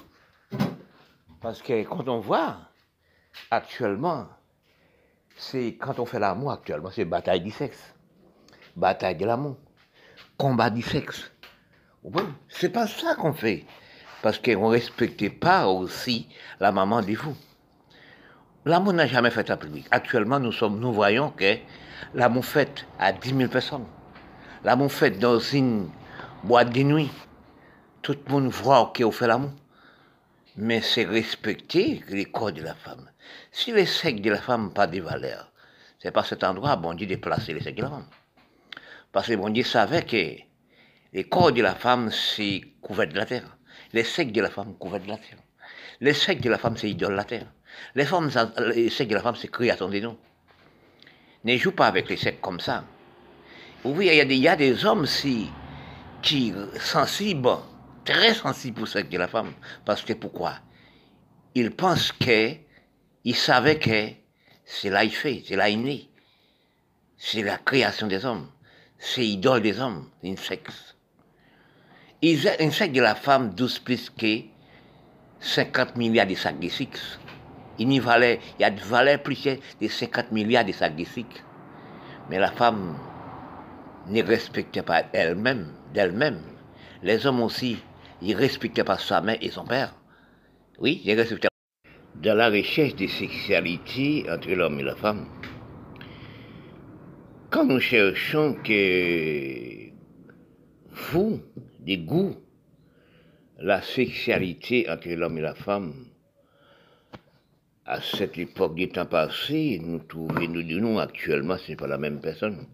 Parce 1.41 1.63
que 1.63 1.83
quand 1.85 2.09
on 2.09 2.21
voit 2.21 2.57
actuellement, 3.50 4.26
c'est 5.37 5.76
quand 5.76 5.99
on 5.99 6.07
fait 6.07 6.19
l'amour 6.19 6.52
actuellement, 6.52 6.90
c'est 6.90 7.05
bataille 7.05 7.40
du 7.40 7.50
sexe 7.50 7.93
bataille 8.76 9.17
de 9.17 9.25
l'amour, 9.25 9.57
combat 10.37 10.71
du 10.71 10.83
sexe. 10.83 11.31
C'est 12.49 12.69
pas 12.69 12.87
ça 12.87 13.14
qu'on 13.14 13.33
fait. 13.33 13.64
Parce 14.23 14.38
qu'on 14.38 14.69
ne 14.69 14.73
respectait 14.73 15.31
pas 15.31 15.67
aussi 15.67 16.29
la 16.61 16.73
maman 16.73 17.00
des 17.00 17.14
fous. 17.14 17.37
L'amour 18.64 18.93
n'a 18.93 19.07
jamais 19.07 19.31
fait 19.31 19.49
à 19.50 19.57
public. 19.57 19.87
Actuellement, 19.90 20.40
nous, 20.40 20.52
sommes, 20.52 20.79
nous 20.79 20.93
voyons 20.93 21.31
que 21.31 21.57
l'amour 22.14 22.45
fait 22.45 22.87
à 22.99 23.12
10 23.12 23.37
000 23.37 23.49
personnes. 23.50 23.87
L'amour 24.65 24.93
fait 24.93 25.13
dans 25.13 25.39
une 25.39 25.91
boîte 26.43 26.71
de 26.71 26.83
nuit. 26.83 27.11
Tout 28.03 28.17
le 28.27 28.33
monde 28.33 28.49
voit 28.49 28.93
qu'on 28.97 29.11
fait 29.11 29.27
l'amour. 29.27 29.53
Mais 30.57 30.81
c'est 30.81 31.05
respecter 31.05 32.03
les 32.09 32.25
corps 32.25 32.53
de 32.53 32.63
la 32.63 32.75
femme. 32.75 33.11
Si 33.53 33.73
les 33.73 33.87
sexe 33.87 34.23
de 34.23 34.31
la 34.31 34.41
femme 34.41 34.73
pas 34.73 34.87
de 34.87 35.01
valeur, 35.01 35.53
c'est 35.99 36.11
pas 36.11 36.25
cet 36.25 36.45
endroit, 36.45 36.77
bon 36.77 36.95
Dieu, 36.95 37.07
déplacer 37.07 37.53
les 37.53 37.61
sexes 37.61 37.77
de 37.77 37.83
la 37.83 37.91
femme. 37.91 38.07
Parce 39.13 39.29
que 39.29 39.35
bon 39.35 39.51
Dieu 39.51 39.65
savait 39.65 40.03
que 40.03 40.41
les 41.13 41.25
corps 41.25 41.53
de 41.53 41.63
la 41.63 41.75
femme, 41.75 42.11
c'est 42.11 42.63
couvert 42.81 43.09
de 43.09 43.17
la 43.17 43.27
terre. 43.27 43.57
Les 43.93 44.05
secs 44.05 44.33
de 44.33 44.41
la 44.41 44.51
femme, 44.51 44.75
couverts 44.79 45.01
de 45.01 45.09
la 45.09 45.17
terre. 45.17 45.39
Les 46.01 46.13
secs 46.15 46.41
de 46.41 46.51
la 46.51 46.59
femme, 46.59 46.77
c'est 46.77 46.95
terre. 46.95 47.47
Les, 47.95 48.05
femmes, 48.05 48.31
les 48.75 48.91
secs 48.91 49.09
de 49.09 49.15
la 49.15 49.23
femme, 49.23 49.37
c'est 49.37 49.51
création 49.51 49.89
de 49.89 50.01
nous. 50.01 50.17
Ne 51.45 51.57
joue 51.57 51.73
pas 51.73 51.87
avec 51.87 52.09
les 52.09 52.17
secs 52.17 52.41
comme 52.41 52.61
ça. 52.61 52.85
Oui, 53.87 54.09
il 54.09 54.35
y 54.35 54.49
a 54.49 54.57
des, 54.57 54.85
hommes 54.85 55.07
si, 55.07 55.49
qui 56.23 56.52
sensibles, 56.78 57.59
très 58.05 58.35
sensibles 58.35 58.78
pour 58.78 58.88
sexe 58.88 59.09
de 59.09 59.19
la 59.19 59.28
femme. 59.28 59.52
Parce 59.85 60.02
que 60.02 60.12
pourquoi? 60.12 60.55
Ils 61.55 61.71
pensent 61.71 62.12
que, 62.12 62.52
ils 63.25 63.37
savaient 63.37 63.78
que 63.78 64.11
c'est 64.64 64.90
là 64.90 65.05
il 65.05 65.14
fait, 65.14 65.43
c'est 65.47 65.57
là 65.57 65.69
il 65.69 65.83
naît. 65.83 66.09
C'est 67.16 67.43
la 67.43 67.57
création 67.59 68.07
des 68.07 68.25
hommes 68.25 68.49
c'est 68.99 69.26
idole 69.26 69.62
des 69.62 69.81
hommes. 69.81 70.07
Une 70.23 70.37
sexe 70.37 70.95
de 72.23 73.00
la 73.00 73.14
femme 73.14 73.55
12 73.55 73.78
plus 73.81 74.11
que 74.11 74.40
50 75.40 75.97
milliards 75.97 76.26
de 76.26 76.35
sacs 76.35 76.59
de 76.59 76.69
sexe. 76.69 77.19
Il 77.78 77.93
y, 77.93 77.99
valait, 77.99 78.40
il 78.59 78.62
y 78.62 78.64
a 78.64 78.71
de 78.71 78.81
valeur 78.81 79.23
plus 79.23 79.45
de 79.45 79.88
50 79.88 80.33
milliards 80.33 80.64
de 80.64 80.73
sacs 80.73 80.97
de 80.97 81.05
sexe. 81.05 81.43
Mais 82.31 82.38
la 82.38 82.50
femme 82.50 82.97
ne 84.09 84.23
respectait 84.23 84.83
pas 84.83 85.05
elle-même, 85.13 85.73
d'elle-même. 85.93 86.41
Les 87.03 87.27
hommes 87.27 87.43
aussi, 87.43 87.79
ils 88.23 88.35
ne 88.35 88.41
respectaient 88.41 88.85
pas 88.85 88.99
sa 88.99 89.21
mère 89.21 89.39
et 89.41 89.51
son 89.51 89.65
père. 89.65 89.95
Oui, 90.79 91.03
ils 91.05 91.15
respectaient. 91.15 91.49
dans 92.17 92.35
la 92.35 92.49
recherche 92.49 92.95
des 92.95 93.09
sexualités 93.09 94.27
entre 94.31 94.51
l'homme 94.51 94.81
et 94.81 94.85
la 94.85 94.97
femme, 94.97 95.27
quand 97.51 97.65
nous 97.65 97.81
cherchons 97.81 98.55
que 98.63 99.91
vous, 101.13 101.41
des 101.81 101.99
goûts, 101.99 102.37
la 103.59 103.81
sexualité 103.83 104.89
entre 104.91 105.09
l'homme 105.09 105.39
et 105.39 105.43
la 105.43 105.55
femme, 105.55 106.07
à 107.85 108.01
cette 108.01 108.37
époque 108.37 108.75
des 108.75 108.89
temps 108.89 109.07
passés, 109.07 109.81
nous 109.83 110.01
trouvons, 110.01 110.49
nous 110.49 110.63
disons 110.63 110.99
actuellement, 110.99 111.57
ce 111.57 111.71
n'est 111.71 111.77
pas 111.77 111.87
la 111.87 111.99
même 111.99 112.21
personne. 112.21 112.67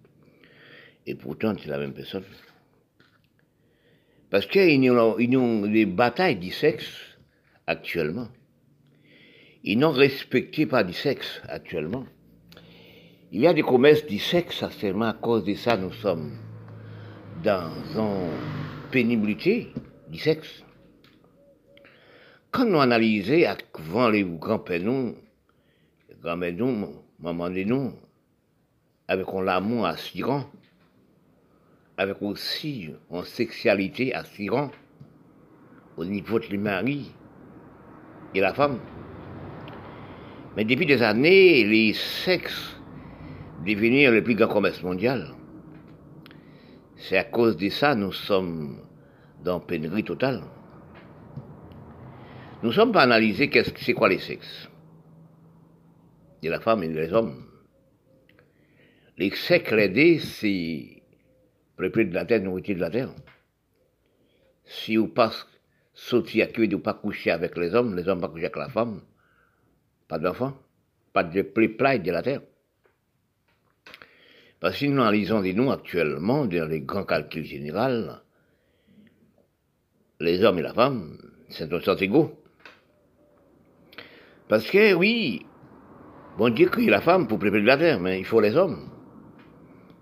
Et 1.06 1.14
pourtant, 1.14 1.54
c'est 1.58 1.68
la 1.68 1.78
même 1.78 1.92
personne. 1.92 2.24
Parce 4.30 4.46
qu'il 4.46 4.82
y 4.82 4.88
a 4.88 5.68
des 5.68 5.86
batailles 5.86 6.36
du 6.36 6.50
sexe 6.50 6.88
actuellement. 7.66 8.28
Ils 9.64 9.78
n'ont 9.78 9.92
respecté 9.92 10.66
pas 10.66 10.84
du 10.84 10.92
sexe 10.92 11.42
actuellement. 11.48 12.06
Il 13.30 13.40
y 13.40 13.46
a 13.46 13.54
des 13.54 13.62
commerces 13.62 14.04
du 14.06 14.18
sexe, 14.18 14.64
seulement 14.80 15.08
à 15.08 15.12
cause 15.14 15.44
de 15.44 15.54
ça, 15.54 15.76
nous 15.76 15.92
sommes 15.92 16.36
dans 17.42 17.70
une 17.96 18.90
pénibilité 18.90 19.68
du 20.08 20.18
sexe. 20.18 20.62
Quand 22.50 22.66
nous 22.66 22.80
analysons 22.80 23.44
avant 23.74 24.10
les 24.10 24.24
grands-pères 24.24 24.80
nous, 24.80 25.16
les 26.08 26.16
grands-mères 26.16 26.52
nous, 26.52 26.88
maman 27.18 27.48
nous, 27.48 27.92
avec 29.08 29.26
l'amour 29.32 29.86
assurant, 29.86 30.44
avec 31.96 32.20
aussi 32.22 32.90
une 33.10 33.24
sexualité 33.24 34.14
assurant 34.14 34.70
au 35.96 36.04
niveau 36.04 36.38
de 36.38 36.56
mari 36.56 37.12
et 38.34 38.40
la 38.40 38.54
femme. 38.54 38.78
Mais 40.56 40.64
depuis 40.64 40.86
des 40.86 41.02
années, 41.02 41.64
les 41.64 41.92
sexes 41.92 42.76
devenir 43.64 44.10
le 44.10 44.22
plus 44.22 44.34
grand 44.34 44.48
commerce 44.48 44.82
mondial. 44.82 45.34
C'est 46.96 47.16
à 47.16 47.24
cause 47.24 47.56
de 47.56 47.68
ça 47.68 47.94
nous 47.94 48.12
sommes 48.12 48.78
dans 49.44 49.60
pénurie 49.60 50.04
totale. 50.04 50.42
Nous 52.62 52.68
ne 52.68 52.74
sommes 52.74 52.92
pas 52.92 53.02
analysés 53.02 53.50
qu'est-ce 53.50 53.72
que 53.72 53.80
c'est 53.80 53.92
quoi 53.92 54.08
les 54.08 54.18
sexes. 54.18 54.68
De 56.42 56.48
la 56.48 56.60
femme 56.60 56.82
et 56.82 56.88
des 56.88 57.12
hommes. 57.12 57.44
Les 59.18 59.30
sexes, 59.30 59.72
les 59.72 60.18
c'est 60.18 61.01
peuple 61.76 62.08
de 62.08 62.14
la 62.14 62.24
terre, 62.24 62.42
nourriture 62.42 62.76
de 62.76 62.80
la 62.80 62.90
terre. 62.90 63.10
Si 64.64 64.96
vous 64.96 65.08
passez 65.08 65.44
sauter 65.94 66.42
à 66.42 66.46
cuire, 66.46 66.74
ou 66.74 66.78
pas 66.78 66.94
coucher 66.94 67.30
avec 67.30 67.56
les 67.56 67.74
hommes, 67.74 67.96
les 67.96 68.08
hommes 68.08 68.20
pas 68.20 68.28
coucher 68.28 68.46
avec 68.46 68.56
la 68.56 68.68
femme, 68.68 69.02
pas 70.08 70.18
d'enfants, 70.18 70.56
pas 71.12 71.24
de 71.24 71.42
peuple 71.42 72.02
de 72.02 72.10
la 72.10 72.22
terre. 72.22 72.42
Parce 74.60 74.78
que 74.78 74.86
nous 74.86 75.00
analysons 75.00 75.42
des 75.42 75.54
noms 75.54 75.70
actuellement, 75.70 76.46
dans 76.46 76.68
les 76.68 76.80
grands 76.80 77.04
calculs 77.04 77.44
généraux, 77.44 78.12
les 80.20 80.44
hommes 80.44 80.58
et 80.60 80.62
la 80.62 80.72
femme, 80.72 81.18
c'est 81.48 81.72
un 81.72 81.80
sens 81.80 82.00
égaux. 82.00 82.38
Parce 84.48 84.70
que, 84.70 84.94
oui, 84.94 85.44
bon 86.38 86.54
Dieu 86.54 86.68
crée 86.68 86.86
la 86.86 87.00
femme 87.00 87.26
pour 87.26 87.38
préparer 87.38 87.62
la 87.62 87.76
terre, 87.76 88.00
mais 88.00 88.20
il 88.20 88.24
faut 88.24 88.40
les 88.40 88.56
hommes. 88.56 88.88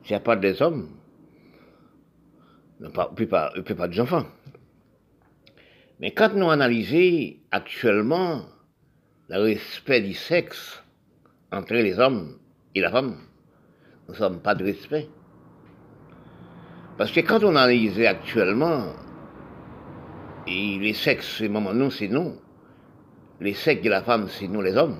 S'il 0.03 0.13
n'y 0.13 0.17
a 0.17 0.21
pas 0.21 0.37
des 0.37 0.61
hommes, 0.61 1.00
peut 3.15 3.27
pas, 3.27 3.53
peut 3.65 3.75
pas 3.75 3.89
des 3.89 4.01
enfants. 4.01 4.27
Mais 6.01 6.13
quand 6.13 6.35
nous 6.35 6.49
analysons 6.49 7.37
actuellement 7.51 8.43
le 9.29 9.39
respect 9.39 10.01
du 10.01 10.15
sexe 10.15 10.83
entre 11.53 11.75
les 11.75 11.99
hommes 11.99 12.39
et 12.75 12.81
la 12.81 12.91
femme, 12.91 13.17
nous 14.07 14.15
ne 14.15 14.19
sommes 14.19 14.41
pas 14.41 14.55
de 14.55 14.65
respect. 14.65 15.09
Parce 16.97 17.13
que 17.13 17.21
quand 17.21 17.45
on 17.45 17.55
analyse 17.57 18.01
actuellement, 18.01 18.87
et 20.47 20.79
les 20.79 20.95
sexes, 20.95 21.37
c'est 21.39 21.49
nous, 21.49 21.91
c'est 21.91 22.09
nous. 22.09 22.35
Les 23.41 23.55
sexes 23.55 23.83
de 23.83 23.91
la 23.91 24.03
femme, 24.03 24.29
c'est 24.29 24.49
nous 24.49 24.63
les 24.63 24.77
hommes. 24.77 24.99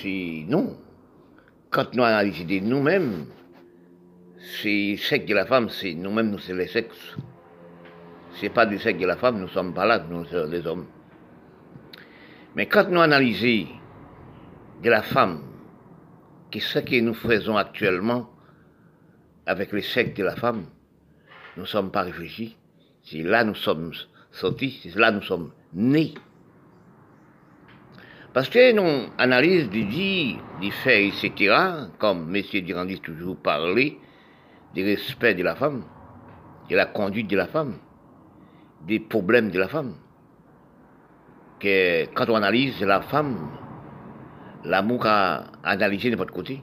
C'est 0.00 0.44
nous. 0.48 0.76
Quand 1.70 1.94
nous 1.94 2.02
analysons 2.02 2.60
nous-mêmes, 2.62 3.26
c'est 4.46 4.96
sexe 4.96 5.26
de 5.26 5.34
la 5.34 5.44
femme, 5.44 5.68
nous-mêmes, 5.96 6.30
nous, 6.30 6.38
c'est 6.38 6.54
les 6.54 6.68
sexes. 6.68 7.16
C'est 8.38 8.48
pas 8.48 8.66
du 8.66 8.78
sexe 8.78 9.00
de 9.00 9.06
la 9.06 9.16
femme, 9.16 9.40
nous 9.40 9.48
sommes 9.48 9.74
pas 9.74 9.86
là, 9.86 9.98
nous, 9.98 10.24
sommes 10.26 10.50
les 10.50 10.66
hommes. 10.66 10.86
Mais 12.54 12.66
quand 12.66 12.88
nous 12.88 13.00
analysons 13.00 13.66
de 14.82 14.90
la 14.90 15.02
femme, 15.02 15.42
quest 16.50 16.66
ce 16.66 16.78
que 16.78 17.00
nous 17.00 17.14
faisons 17.14 17.56
actuellement 17.56 18.30
avec 19.46 19.72
le 19.72 19.80
sexe 19.80 20.14
de 20.14 20.22
la 20.24 20.36
femme, 20.36 20.66
nous 21.56 21.62
ne 21.62 21.68
sommes 21.68 21.90
pas 21.90 22.02
réfléchis. 22.02 22.56
C'est 23.02 23.22
là 23.22 23.42
nous 23.44 23.54
sommes 23.54 23.92
sortis, 24.30 24.80
c'est 24.82 24.96
là 24.96 25.10
nous 25.10 25.22
sommes 25.22 25.52
nés. 25.72 26.14
Parce 28.32 28.48
que 28.48 28.72
nous 28.72 29.08
analysons 29.18 29.70
du 29.70 29.84
dit, 29.84 30.36
des 30.60 30.70
faits, 30.70 31.14
etc., 31.24 31.54
comme 31.98 32.34
M. 32.34 32.42
Durandis 32.62 33.00
toujours 33.00 33.36
parlé, 33.36 33.98
du 34.76 34.84
respect 34.84 35.34
de 35.34 35.42
la 35.42 35.56
femme, 35.56 35.82
de 36.70 36.76
la 36.76 36.86
conduite 36.86 37.28
de 37.28 37.36
la 37.36 37.48
femme, 37.48 37.78
des 38.86 39.00
problèmes 39.00 39.50
de 39.50 39.58
la 39.58 39.66
femme. 39.66 39.94
Quand 41.60 42.28
on 42.28 42.36
analyse 42.36 42.80
la 42.82 43.00
femme, 43.00 43.50
L'amour 44.66 45.06
a 45.06 45.44
analysé 45.62 46.10
de 46.10 46.16
votre 46.16 46.32
côté. 46.32 46.60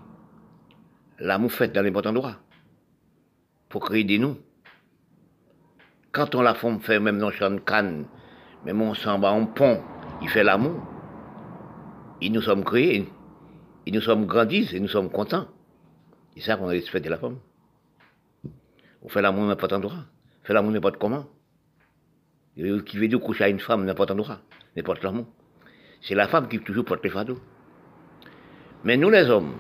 L'amour 1.20 1.54
fait 1.54 1.70
dans 1.70 1.82
n'importe 1.82 2.08
endroit. 2.08 2.36
Pour 3.70 3.80
créer 3.80 4.04
des 4.04 4.20
nous. 4.20 4.36
Quand 6.12 6.36
on 6.36 6.42
la 6.42 6.54
femme 6.54 6.82
fait 6.82 7.00
même 7.00 7.18
dans 7.18 7.30
de 7.30 7.60
canne, 7.60 8.06
même 8.66 8.82
on 8.82 8.94
s'en 8.94 9.20
va 9.20 9.32
en 9.32 9.46
pont, 9.46 9.82
il 10.22 10.28
fait 10.28 10.44
l'amour. 10.44 10.86
Et 12.20 12.30
nous 12.30 12.42
sommes 12.42 12.66
créés, 12.66 13.08
et 13.86 13.92
nous 13.92 14.02
sommes 14.02 14.26
grandis, 14.26 14.76
et 14.76 14.82
nous 14.82 14.90
sommes 14.90 15.10
contents. 15.10 15.48
C'est 16.36 16.42
ça 16.42 16.58
qu'on 16.58 16.68
respecte 16.68 17.08
la 17.08 17.18
femme. 17.18 17.38
On 19.04 19.10
fait 19.10 19.22
l'amour 19.22 19.46
n'importe 19.46 19.74
endroit. 19.74 20.06
On 20.44 20.48
fait 20.48 20.54
l'amour 20.54 20.72
n'importe 20.72 20.98
comment. 20.98 21.26
Qui 22.56 22.98
veut 22.98 23.08
dire 23.08 23.20
coucher 23.20 23.44
à 23.46 23.50
une 23.50 23.60
femme 23.60 23.86
n'importe 23.86 24.12
endroit, 24.12 24.40
n'importe 24.76 25.04
l'amour. 25.04 25.26
C'est 26.02 26.16
la 26.16 26.28
femme 26.28 26.48
qui 26.48 26.60
toujours 26.60 26.86
porte 26.86 27.04
les 27.04 27.10
fardeaux. 27.10 27.40
Mais 28.84 28.98
nous 28.98 29.10
les 29.10 29.30
hommes, 29.30 29.56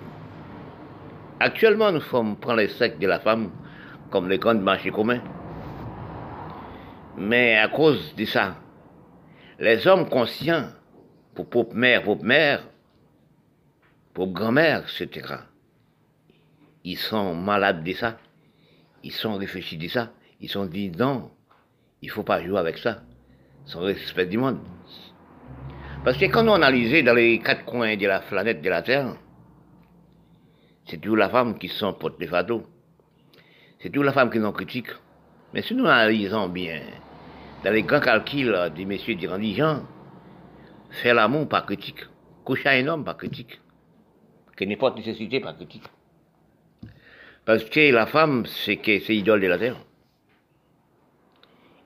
actuellement 1.40 1.92
nous 1.92 2.02
sommes, 2.02 2.38
prend 2.38 2.54
les 2.56 2.68
secs 2.68 3.00
de 3.00 3.08
la 3.08 3.20
femme 3.20 3.52
comme 4.12 4.30
les 4.30 4.38
grands 4.38 4.54
marchés 4.56 4.92
communs. 4.92 5.24
Mais 7.18 7.58
à 7.58 7.68
cause 7.68 8.16
de 8.16 8.26
ça, 8.26 8.58
les 9.60 9.88
hommes 9.88 10.10
conscients, 10.10 10.68
pour 11.34 11.50
pauvre 11.50 11.74
mère, 11.74 12.04
pauvre 12.04 12.24
mère, 12.24 12.64
grand-mère, 14.16 14.84
etc., 14.84 15.36
ils 16.84 16.98
sont 16.98 17.34
malades 17.34 17.84
de 17.84 17.94
ça, 17.94 18.18
ils 19.04 19.12
sont 19.12 19.36
réfléchis 19.36 19.78
de 19.78 19.88
ça, 19.88 20.12
ils 20.40 20.50
sont 20.50 20.66
dit 20.66 20.92
non, 20.92 21.32
il 22.02 22.10
faut 22.10 22.24
pas 22.24 22.44
jouer 22.44 22.60
avec 22.60 22.78
ça, 22.78 23.02
sans 23.66 23.82
respect 23.82 24.26
du 24.26 24.38
monde. 24.38 24.60
Parce 26.04 26.18
que 26.18 26.26
quand 26.26 26.48
on 26.48 26.54
analyse 26.54 27.04
dans 27.04 27.14
les 27.14 27.40
quatre 27.40 27.66
coins 27.66 27.96
de 27.96 28.08
la 28.08 28.20
planète 28.20 28.62
de 28.62 28.70
la 28.70 28.82
Terre, 28.82 29.16
c'est 30.86 30.98
toujours 30.98 31.18
la 31.18 31.30
femme 31.30 31.58
qui 31.58 31.70
sont 31.70 31.94
porte 31.94 32.20
les 32.20 32.28
fardeaux. 32.28 32.64
C'est 33.80 33.90
toujours 33.90 34.04
la 34.06 34.12
femme 34.12 34.30
qui 34.30 34.40
nous 34.40 34.52
critique. 34.52 34.90
Mais 35.54 35.62
si 35.62 35.76
nous 35.76 35.86
analysons 35.86 36.50
bien, 36.50 36.82
dans 37.64 37.72
les 37.72 37.84
grands 37.84 38.02
calculs 38.02 38.72
des 38.76 38.86
messieurs 38.86 39.16
dirigeants, 39.16 39.84
faire 40.90 41.16
l'amour 41.16 41.48
par 41.48 41.66
critique, 41.66 42.06
coucher 42.44 42.70
un 42.70 42.88
homme 42.88 43.06
par 43.06 43.16
critique, 43.16 43.62
que 44.58 44.66
n'importe 44.66 44.98
nécessité 44.98 45.40
par 45.40 45.56
critique. 45.56 45.84
Parce 47.46 47.66
que 47.66 47.92
la 47.92 48.06
femme, 48.06 48.46
c'est 48.46 48.78
que 48.78 49.00
c'est 49.00 49.16
idole 49.16 49.42
de 49.42 49.48
la 49.48 49.58
terre. 49.58 49.78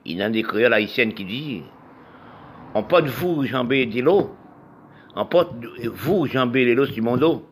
Il 0.04 0.18
y 0.18 0.22
a 0.22 0.30
des 0.30 0.42
créoles 0.42 0.72
haïtiennes 0.72 1.14
qui 1.14 1.24
disent 1.24 1.62
on 2.74 2.82
porte 2.82 3.06
vous 3.06 3.44
jambé 3.44 3.86
de 3.86 4.00
l'eau. 4.00 4.36
On 5.16 5.26
porte 5.26 5.54
vous 5.84 6.26
jambé 6.26 6.64
de 6.66 6.72
l'eau 6.74 6.86
du 6.86 7.00
monde. 7.00 7.42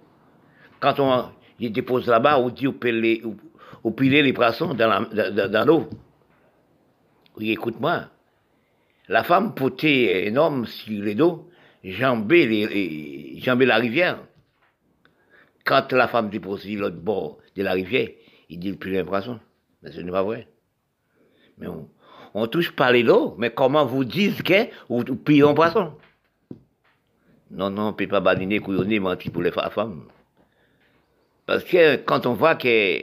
Quand 0.78 1.00
on 1.00 1.30
dépose 1.58 2.06
là-bas, 2.06 2.38
on 2.38 2.50
dit 2.50 2.68
on 2.68 2.72
piler 2.72 4.22
les 4.22 4.32
poissons 4.32 4.74
dans 4.74 5.66
l'eau. 5.66 5.88
Oui, 7.36 7.50
écoute-moi. 7.50 8.04
La 9.08 9.24
femme 9.24 9.54
potait 9.54 10.28
un 10.30 10.36
homme 10.36 10.66
sur 10.66 11.02
les 11.02 11.14
dos, 11.14 11.48
jambé, 11.84 12.46
les, 12.46 13.40
la 13.66 13.76
rivière. 13.76 14.18
Quand 15.64 15.92
la 15.92 16.08
femme 16.08 16.30
dépose 16.30 16.68
l'autre 16.68 16.96
bord 16.96 17.38
de 17.56 17.62
la 17.62 17.72
rivière, 17.72 18.08
il 18.48 18.58
dit 18.58 18.72
plus 18.72 18.98
un 18.98 19.04
poisson. 19.04 19.40
Mais 19.82 19.90
ce 19.90 20.00
n'est 20.00 20.12
pas 20.12 20.22
vrai. 20.22 20.48
Mais 21.58 21.66
on, 22.34 22.46
touche 22.46 22.72
pas 22.72 22.92
les 22.92 23.02
l'eau, 23.02 23.34
mais 23.38 23.50
comment 23.50 23.86
vous 23.86 24.04
dites 24.04 24.42
que 24.42 24.68
vous 24.88 25.04
pillez 25.04 25.42
un 25.42 25.54
poisson? 25.54 25.94
Non, 27.50 27.70
non, 27.70 27.82
on 27.82 27.86
ne 27.88 27.92
peut 27.92 28.08
pas 28.08 28.20
badiner, 28.20 28.58
couillonner, 28.58 29.00
mentir 29.00 29.32
pour 29.32 29.42
les 29.42 29.52
femmes. 29.52 30.08
Parce 31.46 31.64
que 31.64 31.96
quand 31.96 32.26
on 32.26 32.34
voit 32.34 32.56
que 32.56 33.00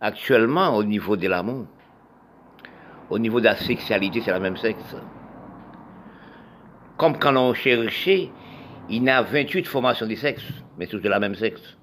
actuellement, 0.00 0.76
au 0.76 0.84
niveau 0.84 1.16
de 1.16 1.28
l'amour, 1.28 1.66
au 3.08 3.18
niveau 3.18 3.40
de 3.40 3.44
la 3.46 3.56
sexualité, 3.56 4.20
c'est 4.20 4.30
la 4.30 4.40
même 4.40 4.56
sexe. 4.56 4.96
Comme 6.96 7.18
quand 7.18 7.36
on 7.36 7.54
cherchait, 7.54 8.30
il 8.90 9.08
a 9.08 9.22
28 9.22 9.66
formations 9.66 10.06
du 10.06 10.16
sexe, 10.16 10.44
mais 10.76 10.86
toutes 10.86 11.02
de 11.02 11.08
la 11.08 11.20
même 11.20 11.34
sexe. 11.34 11.78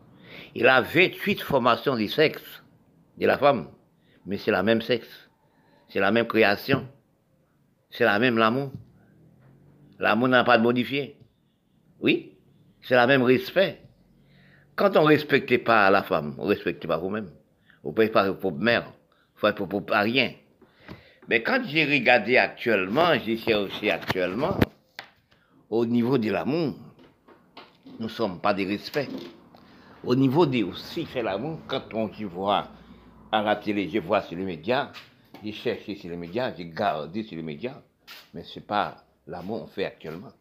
Il 0.59 0.65
a 0.65 0.81
28 0.81 1.43
formations 1.43 1.95
du 1.95 2.07
sexe 2.07 2.63
de 3.19 3.27
la 3.27 3.37
femme, 3.37 3.67
mais 4.25 4.39
c'est 4.39 4.49
la 4.49 4.63
même 4.63 4.81
sexe. 4.81 5.29
C'est 5.87 5.99
la 5.99 6.11
même 6.11 6.25
création. 6.25 6.87
C'est 7.91 8.05
la 8.05 8.17
même 8.17 8.39
l'amour. 8.39 8.71
L'amour 9.99 10.29
n'a 10.29 10.43
pas 10.43 10.57
de 10.57 10.63
modifié. 10.63 11.15
Oui, 11.99 12.39
c'est 12.81 12.95
la 12.95 13.05
même 13.05 13.21
respect. 13.21 13.83
Quand 14.75 14.97
on 14.97 15.03
ne 15.03 15.09
respecte 15.09 15.63
pas 15.63 15.91
la 15.91 16.01
femme, 16.01 16.33
on 16.39 16.45
ne 16.45 16.49
respecte 16.49 16.87
pas 16.87 16.97
vous-même. 16.97 17.29
Vous 17.83 17.91
ne 17.91 17.93
pouvez 17.93 18.09
pas 18.09 18.33
pour 18.33 18.53
mère, 18.53 18.91
vous 19.39 19.47
ne 19.47 19.51
pouvez 19.51 19.85
pas 19.85 19.99
rien. 19.99 20.33
Mais 21.27 21.43
quand 21.43 21.61
j'ai 21.67 21.85
regardé 21.85 22.35
actuellement, 22.35 23.13
j'ai 23.23 23.37
cherché 23.37 23.91
actuellement, 23.91 24.59
au 25.69 25.85
niveau 25.85 26.17
de 26.17 26.31
l'amour, 26.31 26.73
nous 27.99 28.07
ne 28.07 28.11
sommes 28.11 28.41
pas 28.41 28.55
des 28.55 28.65
respects. 28.65 29.07
Au 30.03 30.15
niveau 30.15 30.45
de 30.45 30.63
aussi 30.63 31.07
l'amour, 31.15 31.59
quand 31.67 31.93
on 31.93 32.07
y 32.09 32.23
voit 32.23 32.67
à 33.31 33.41
la 33.41 33.55
télé, 33.55 33.89
je 33.89 33.99
vois 33.99 34.21
sur 34.21 34.37
les 34.37 34.45
médias, 34.45 34.91
j'ai 35.43 35.51
cherché 35.51 35.95
sur 35.95 36.09
les 36.09 36.17
médias, 36.17 36.53
j'ai 36.55 36.65
gardé 36.65 37.23
sur 37.23 37.35
les 37.35 37.43
médias, 37.43 37.81
mais 38.33 38.43
ce 38.43 38.59
n'est 38.59 38.65
pas 38.65 39.03
l'amour 39.25 39.61
qu'on 39.61 39.67
fait 39.67 39.85
actuellement. 39.85 40.31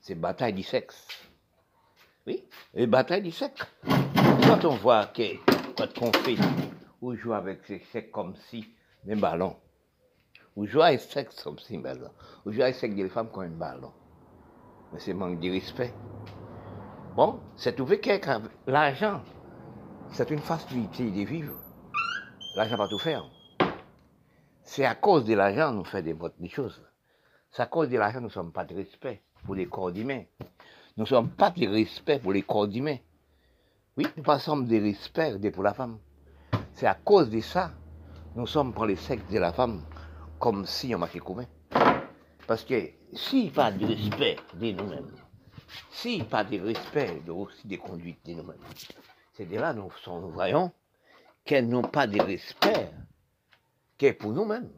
C'est 0.00 0.14
bataille 0.14 0.54
du 0.54 0.62
sexe. 0.62 1.06
Oui, 2.26 2.42
et 2.74 2.86
bataille 2.86 3.22
du 3.22 3.30
sexe. 3.30 3.66
Quand 4.46 4.64
on 4.64 4.76
voit 4.76 5.06
que, 5.06 5.36
quand 5.76 6.02
on 6.02 6.12
fait, 6.12 6.36
ou 7.00 7.14
joue 7.14 7.34
avec 7.34 7.64
ces 7.66 7.80
sexe 7.92 8.10
comme 8.12 8.34
si, 8.48 8.64
des 9.04 9.14
ballons. 9.14 9.56
Ou 10.56 10.66
joue 10.66 10.82
avec 10.82 11.00
sexe 11.00 11.42
comme 11.42 11.58
si, 11.58 11.76
un 11.76 11.80
ballon. 11.80 12.10
Ou 12.46 12.52
joue 12.52 12.62
avec 12.62 12.76
sexe 12.76 12.94
des 12.94 13.08
femmes 13.08 13.30
comme 13.30 13.44
un 13.44 13.48
ballon. 13.48 13.92
Mais 14.92 15.00
c'est 15.00 15.14
manque 15.14 15.40
de 15.40 15.50
respect. 15.50 15.92
Bon, 17.14 17.40
c'est 17.56 17.76
trouvé 17.76 18.00
que 18.00 18.10
l'argent, 18.66 19.20
c'est 20.12 20.30
une 20.30 20.38
facilité 20.38 21.10
de 21.10 21.28
vivre. 21.28 21.52
L'argent 22.56 22.78
pas 22.78 22.88
tout 22.88 22.98
faire. 22.98 23.24
C'est 24.62 24.86
à 24.86 24.94
cause 24.94 25.26
de 25.26 25.34
l'argent 25.34 25.72
nous 25.72 25.84
fait 25.84 26.02
des 26.02 26.14
bonnes 26.14 26.32
choses. 26.48 26.80
C'est 27.50 27.60
à 27.60 27.66
cause 27.66 27.90
de 27.90 27.98
l'argent 27.98 28.20
nous 28.20 28.28
ne 28.28 28.32
sommes 28.32 28.50
pas 28.50 28.64
de 28.64 28.74
respect 28.74 29.22
pour 29.44 29.54
les 29.54 29.66
corps 29.66 29.90
humains. 29.90 30.22
Nous 30.96 31.04
ne 31.04 31.08
sommes 31.08 31.28
pas 31.28 31.50
de 31.50 31.66
respect 31.66 32.18
pour 32.18 32.32
les 32.32 32.42
corps 32.42 32.70
humains. 32.74 32.98
Oui, 33.98 34.06
nous 34.16 34.22
pas 34.22 34.38
sommes 34.38 34.66
de 34.66 34.80
respect 34.80 35.38
pour 35.50 35.64
la 35.64 35.74
femme. 35.74 35.98
C'est 36.72 36.86
à 36.86 36.94
cause 36.94 37.28
de 37.28 37.40
ça, 37.40 37.72
nous 38.36 38.46
sommes 38.46 38.72
pour 38.72 38.86
les 38.86 38.96
sexes 38.96 39.30
de 39.30 39.38
la 39.38 39.52
femme 39.52 39.82
comme 40.38 40.64
si 40.64 40.94
on 40.94 40.98
marchait 40.98 41.18
commun. 41.18 41.44
Parce 42.46 42.64
que 42.64 42.88
s'il 43.12 43.44
n'y 43.44 43.48
a 43.50 43.52
pas 43.52 43.70
de 43.70 43.84
respect 43.84 44.36
de 44.54 44.72
nous-mêmes, 44.72 45.12
s'il 45.90 46.16
n'y 46.16 46.22
a 46.22 46.24
pas 46.24 46.44
de 46.44 46.58
respect 46.60 47.22
de, 47.26 47.30
aussi 47.30 47.66
des 47.66 47.78
conduites 47.78 48.24
de 48.26 48.32
nous-mêmes, 48.32 48.56
c'est 49.34 49.46
de 49.46 49.56
là 49.56 49.72
nous, 49.72 49.90
nous 50.06 50.30
voyons 50.30 50.72
qu'elles 51.44 51.68
n'ont 51.68 51.82
pas 51.82 52.06
de 52.06 52.20
respect 52.20 52.90
qu'est 53.98 54.12
pour 54.12 54.32
nous-mêmes. 54.32 54.70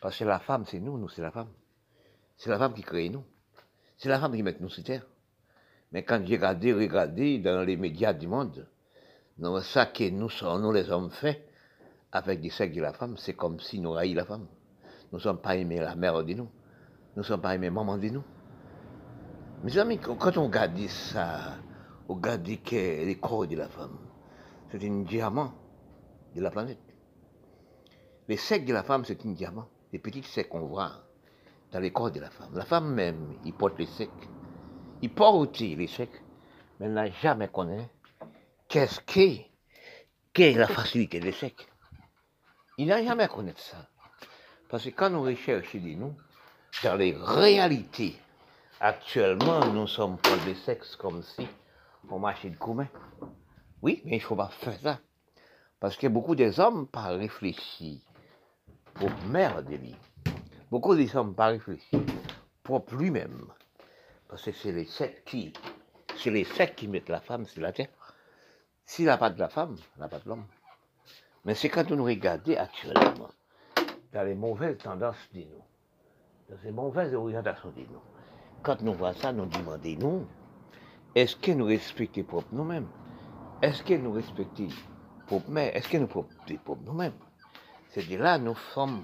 Parce 0.00 0.18
que 0.18 0.24
la 0.24 0.40
femme, 0.40 0.64
c'est 0.66 0.80
nous, 0.80 0.98
nous, 0.98 1.08
c'est 1.08 1.22
la 1.22 1.30
femme. 1.30 1.50
C'est 2.36 2.50
la 2.50 2.58
femme 2.58 2.74
qui 2.74 2.82
crée 2.82 3.08
nous. 3.08 3.24
C'est 3.96 4.08
la 4.08 4.18
femme 4.18 4.34
qui 4.34 4.42
met 4.42 4.56
nous 4.58 4.68
sur 4.68 4.82
terre. 4.82 5.06
Mais 5.92 6.02
quand 6.02 6.20
j'ai 6.26 6.36
regardé, 6.36 6.72
regardé 6.72 7.38
dans 7.38 7.62
les 7.62 7.76
médias 7.76 8.12
du 8.12 8.26
monde, 8.26 8.66
non, 9.38 9.60
ça 9.60 9.86
que 9.86 10.08
nous 10.10 10.28
sommes, 10.28 10.62
nous 10.62 10.72
les 10.72 10.90
hommes 10.90 11.10
faits, 11.10 11.48
avec 12.10 12.40
des 12.40 12.50
sexes 12.50 12.74
de 12.74 12.82
la 12.82 12.92
femme, 12.92 13.16
c'est 13.16 13.34
comme 13.34 13.60
si 13.60 13.80
nous 13.80 13.94
haïs 13.94 14.14
la 14.14 14.24
femme. 14.24 14.46
Nous 15.10 15.18
ne 15.18 15.22
sommes 15.22 15.40
pas 15.40 15.56
aimés 15.56 15.78
la 15.78 15.94
mère 15.94 16.22
de 16.24 16.34
nous. 16.34 16.50
Nous 17.14 17.22
ne 17.22 17.22
sommes 17.22 17.40
pas 17.40 17.54
aimés 17.54 17.70
maman 17.70 17.96
de 17.96 18.08
nous. 18.08 18.24
Mes 19.62 19.78
amis, 19.78 19.98
quand 19.98 20.36
on 20.38 20.46
regarde 20.46 20.76
ça, 20.88 21.56
on 22.08 22.14
regarde 22.14 22.62
que 22.64 23.04
les 23.04 23.16
corps 23.20 23.46
de 23.46 23.54
la 23.54 23.68
femme, 23.68 23.96
c'est 24.70 24.82
un 24.84 25.02
diamant 25.02 25.54
de 26.34 26.40
la 26.40 26.50
planète. 26.50 26.80
Les 28.26 28.36
secs 28.36 28.64
de 28.64 28.72
la 28.72 28.82
femme, 28.82 29.04
c'est 29.04 29.24
un 29.24 29.30
diamant. 29.30 29.68
Les 29.92 30.00
petits 30.00 30.24
secs 30.24 30.48
qu'on 30.48 30.66
voit 30.66 31.04
dans 31.70 31.78
les 31.78 31.92
corps 31.92 32.10
de 32.10 32.18
la 32.18 32.30
femme. 32.30 32.50
La 32.54 32.64
femme 32.64 32.92
même, 32.92 33.38
il 33.44 33.52
porte 33.52 33.78
les 33.78 33.86
secs. 33.86 34.10
Il 35.00 35.14
porte 35.14 35.60
les 35.60 35.86
secs, 35.86 36.22
mais 36.80 36.86
elle 36.86 36.94
n'a 36.94 37.08
jamais 37.10 37.46
connu 37.48 37.82
qu'est-ce 38.66 39.00
qu'est 39.00 40.54
la 40.54 40.66
facilité 40.66 41.20
des 41.20 41.32
secs. 41.32 41.68
Il 42.78 42.88
n'a 42.88 43.04
jamais 43.04 43.28
connu 43.28 43.52
ça. 43.56 43.88
Parce 44.68 44.82
que 44.84 44.90
quand 44.90 45.10
nous 45.10 45.22
recherchons 45.22 45.78
de 45.78 45.94
nous, 45.94 46.16
dans 46.82 46.96
les 46.96 47.14
réalités, 47.16 48.16
actuellement, 48.82 49.64
nous 49.66 49.86
sommes 49.86 50.16
pour 50.18 50.36
des 50.38 50.56
sexes 50.56 50.96
comme 50.96 51.22
si 51.22 51.46
on 52.10 52.18
marchait 52.18 52.50
de 52.50 52.56
commun. 52.56 52.88
Oui, 53.80 54.02
mais 54.04 54.16
il 54.16 54.18
ne 54.18 54.24
faut 54.24 54.34
pas 54.34 54.48
faire 54.48 54.78
ça. 54.80 54.98
Parce 55.78 55.96
que 55.96 56.08
beaucoup 56.08 56.34
des 56.34 56.58
hommes 56.58 56.88
pas 56.88 57.06
réfléchi 57.08 58.04
pour 58.94 59.10
mère 59.28 59.62
de 59.62 59.76
lui. 59.76 59.94
Beaucoup 60.68 60.96
des 60.96 61.14
hommes 61.14 61.32
pas 61.32 61.46
réfléchi 61.46 61.96
pour 62.64 62.84
lui-même. 62.90 63.46
Parce 64.26 64.42
que 64.42 64.52
c'est 64.52 64.72
les 64.72 64.86
secs 64.86 65.22
qui, 65.26 65.52
c'est 66.16 66.30
les 66.30 66.44
secs 66.44 66.74
qui 66.74 66.88
mettent 66.88 67.08
la 67.08 67.20
femme 67.20 67.46
sur 67.46 67.62
la 67.62 67.72
terre. 67.72 67.88
S'il 68.84 69.04
n'a 69.04 69.16
pas 69.16 69.30
de 69.30 69.38
la 69.38 69.48
femme, 69.48 69.76
il 69.96 70.00
n'a 70.00 70.08
pas 70.08 70.18
de 70.18 70.28
l'homme. 70.28 70.46
Mais 71.44 71.54
c'est 71.54 71.68
quand 71.68 71.88
nous 71.88 72.04
regardons 72.04 72.56
actuellement, 72.56 73.30
dans 74.12 74.22
les 74.24 74.34
mauvaises 74.34 74.78
tendances 74.78 75.28
de 75.32 75.42
nous, 75.42 75.64
dans 76.50 76.58
ces 76.62 76.72
mauvaises 76.72 77.14
orientations 77.14 77.70
de 77.70 77.82
nous, 77.82 78.11
quand 78.62 78.80
nous 78.82 78.94
voyons 78.94 79.16
ça, 79.18 79.32
nous 79.32 79.46
demandons, 79.46 80.26
est-ce 81.14 81.36
que 81.36 81.52
nous 81.52 81.64
respectons 81.64 82.22
pour 82.22 82.44
nous-mêmes? 82.52 82.86
Est-ce 83.60 83.82
que 83.82 83.94
nous 83.94 84.12
respectons 84.12 84.68
pour 85.26 85.48
mère 85.48 85.74
Est-ce 85.76 85.88
que 85.88 85.98
nous 85.98 86.06
respectons 86.06 86.78
nous-mêmes? 86.84 87.12
C'est-à-dire 87.90 88.22
là, 88.22 88.38
nous 88.38 88.54
sommes 88.74 89.02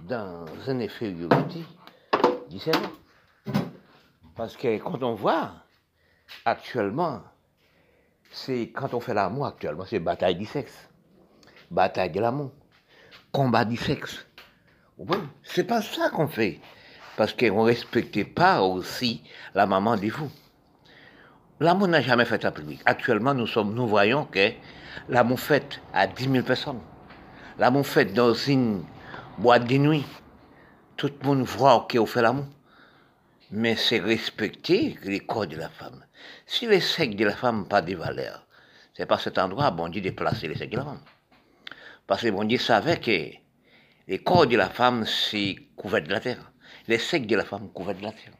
dans 0.00 0.44
une 0.68 0.82
infériorité 0.82 1.64
différente. 2.48 2.92
Parce 4.36 4.56
que 4.56 4.78
quand 4.78 5.02
on 5.02 5.14
voit 5.14 5.52
actuellement, 6.44 7.22
c'est 8.30 8.70
quand 8.74 8.94
on 8.94 9.00
fait 9.00 9.14
l'amour 9.14 9.46
actuellement, 9.46 9.84
c'est 9.84 10.00
bataille 10.00 10.36
du 10.36 10.44
sexe, 10.44 10.88
bataille 11.70 12.10
de 12.10 12.20
l'amour, 12.20 12.50
combat 13.32 13.64
du 13.64 13.76
sexe. 13.76 14.26
C'est 15.42 15.64
pas 15.64 15.82
ça 15.82 16.10
qu'on 16.10 16.28
fait. 16.28 16.60
Parce 17.16 17.32
qu'on 17.32 17.62
ne 17.62 17.66
respectait 17.66 18.24
pas 18.24 18.62
aussi 18.62 19.22
la 19.54 19.66
maman 19.66 19.96
des 19.96 20.10
fous. 20.10 20.30
L'amour 21.60 21.88
n'a 21.88 22.00
jamais 22.00 22.24
fait 22.24 22.44
un 22.44 22.50
public. 22.50 22.80
Actuellement, 22.84 23.32
nous, 23.32 23.46
sommes, 23.46 23.74
nous 23.74 23.86
voyons 23.86 24.24
que 24.24 24.50
l'amour 25.08 25.38
fait 25.38 25.80
à 25.92 26.06
10 26.06 26.30
000 26.30 26.44
personnes. 26.44 26.80
L'amour 27.58 27.86
fait 27.86 28.06
dans 28.06 28.34
une 28.34 28.82
boîte 29.38 29.66
de 29.66 29.76
nuit. 29.76 30.04
Tout 30.96 31.10
le 31.20 31.26
monde 31.26 31.42
voit 31.44 31.86
qu'on 31.90 32.06
fait 32.06 32.22
l'amour. 32.22 32.46
Mais 33.52 33.76
c'est 33.76 34.00
respecter 34.00 34.98
les 35.04 35.20
corps 35.20 35.46
de 35.46 35.56
la 35.56 35.68
femme. 35.68 36.04
Si 36.46 36.66
les 36.66 36.80
secs 36.80 37.14
de 37.14 37.24
la 37.24 37.36
femme 37.36 37.58
n'ont 37.58 37.64
pas 37.64 37.82
de 37.82 37.94
valeur, 37.94 38.46
c'est 38.94 39.06
pas 39.06 39.18
cet 39.18 39.38
endroit, 39.38 39.70
bon 39.70 39.88
Dieu, 39.88 40.00
de 40.00 40.10
placer 40.10 40.48
les 40.48 40.56
secs 40.56 40.70
de 40.70 40.76
la 40.76 40.84
femme. 40.84 41.00
Parce 42.06 42.22
que 42.22 42.30
bon 42.30 42.44
Dieu 42.44 42.58
savait 42.58 42.98
que 42.98 43.36
les 44.08 44.18
corps 44.18 44.46
de 44.46 44.56
la 44.56 44.68
femme, 44.68 45.06
c'est 45.06 45.56
couvert 45.76 46.02
de 46.02 46.10
la 46.10 46.20
terre. 46.20 46.50
Les 46.86 46.98
secs 46.98 47.26
de 47.26 47.36
la 47.36 47.44
femme, 47.44 47.70
couverts 47.72 47.96
de 47.96 48.02
la 48.02 48.12
terre. 48.12 48.34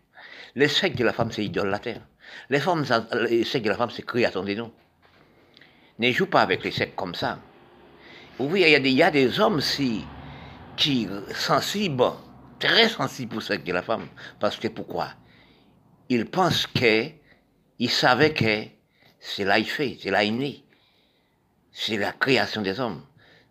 Les 0.55 0.69
secs 0.69 0.95
de 0.95 1.05
la 1.05 1.13
femme, 1.13 1.33
c'est 1.33 1.51
terre. 1.83 2.03
Les, 2.51 2.61
femmes, 2.61 2.85
les 3.29 3.45
secs 3.45 3.63
de 3.63 3.69
la 3.69 3.77
femme, 3.77 3.91
c'est 3.91 4.05
création 4.05 4.43
de 4.43 4.55
nous. 4.55 4.71
Ne 5.99 6.11
joue 6.13 6.27
pas 6.27 6.43
avec 6.43 6.65
les 6.65 6.71
secs 6.71 6.95
comme 6.95 7.15
ça. 7.15 7.39
Oui, 8.39 8.63
il 8.63 8.71
y, 8.71 8.75
a 8.75 8.81
des, 8.81 8.91
il 8.91 8.97
y 8.97 9.03
a 9.03 9.11
des 9.11 9.39
hommes 9.41 9.61
si, 9.61 10.05
qui 10.77 11.09
sensibles, 11.35 12.13
très 12.59 12.89
sensibles 12.89 13.35
pour 13.35 13.43
secs 13.43 13.65
de 13.65 13.73
la 13.73 13.83
femme. 13.83 14.09
Parce 14.41 14.57
que 14.57 14.69
pourquoi? 14.69 15.11
Ils 16.09 16.27
pensent 16.27 16.67
que, 16.67 17.11
ils 17.79 17.91
savaient 17.91 18.33
que 18.33 18.65
c'est 19.21 19.45
là 19.45 19.59
il 19.59 19.69
fait, 19.69 19.97
c'est 20.03 20.11
là 20.11 20.23
il 20.23 20.37
naît. 20.37 20.63
C'est 21.73 21.97
la 21.97 22.13
création 22.13 22.61
des 22.63 22.79
hommes. 22.79 23.03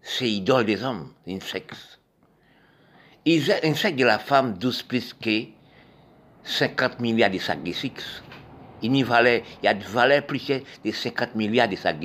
C'est 0.02 0.30
idole 0.30 0.66
des 0.66 0.84
hommes, 0.84 1.14
une 1.26 1.42
sexe. 1.42 2.00
Un 3.26 3.74
sac 3.74 3.96
de 3.96 4.04
la 4.04 4.20
femme 4.20 4.58
12 4.58 4.84
plus 4.84 5.14
que 5.14 5.46
50 6.44 7.00
milliards 7.00 7.32
de 7.32 7.38
sacs. 7.38 7.60
Il 8.82 8.94
y, 8.98 9.04
valait, 9.04 9.44
il 9.62 9.66
y 9.66 9.70
a 9.70 9.74
de 9.74 9.84
valeur 9.86 10.26
plus 10.26 10.46
de 10.84 10.92
50 10.92 11.34
milliards 11.36 11.70
de 11.70 11.78
sacs. 11.78 11.98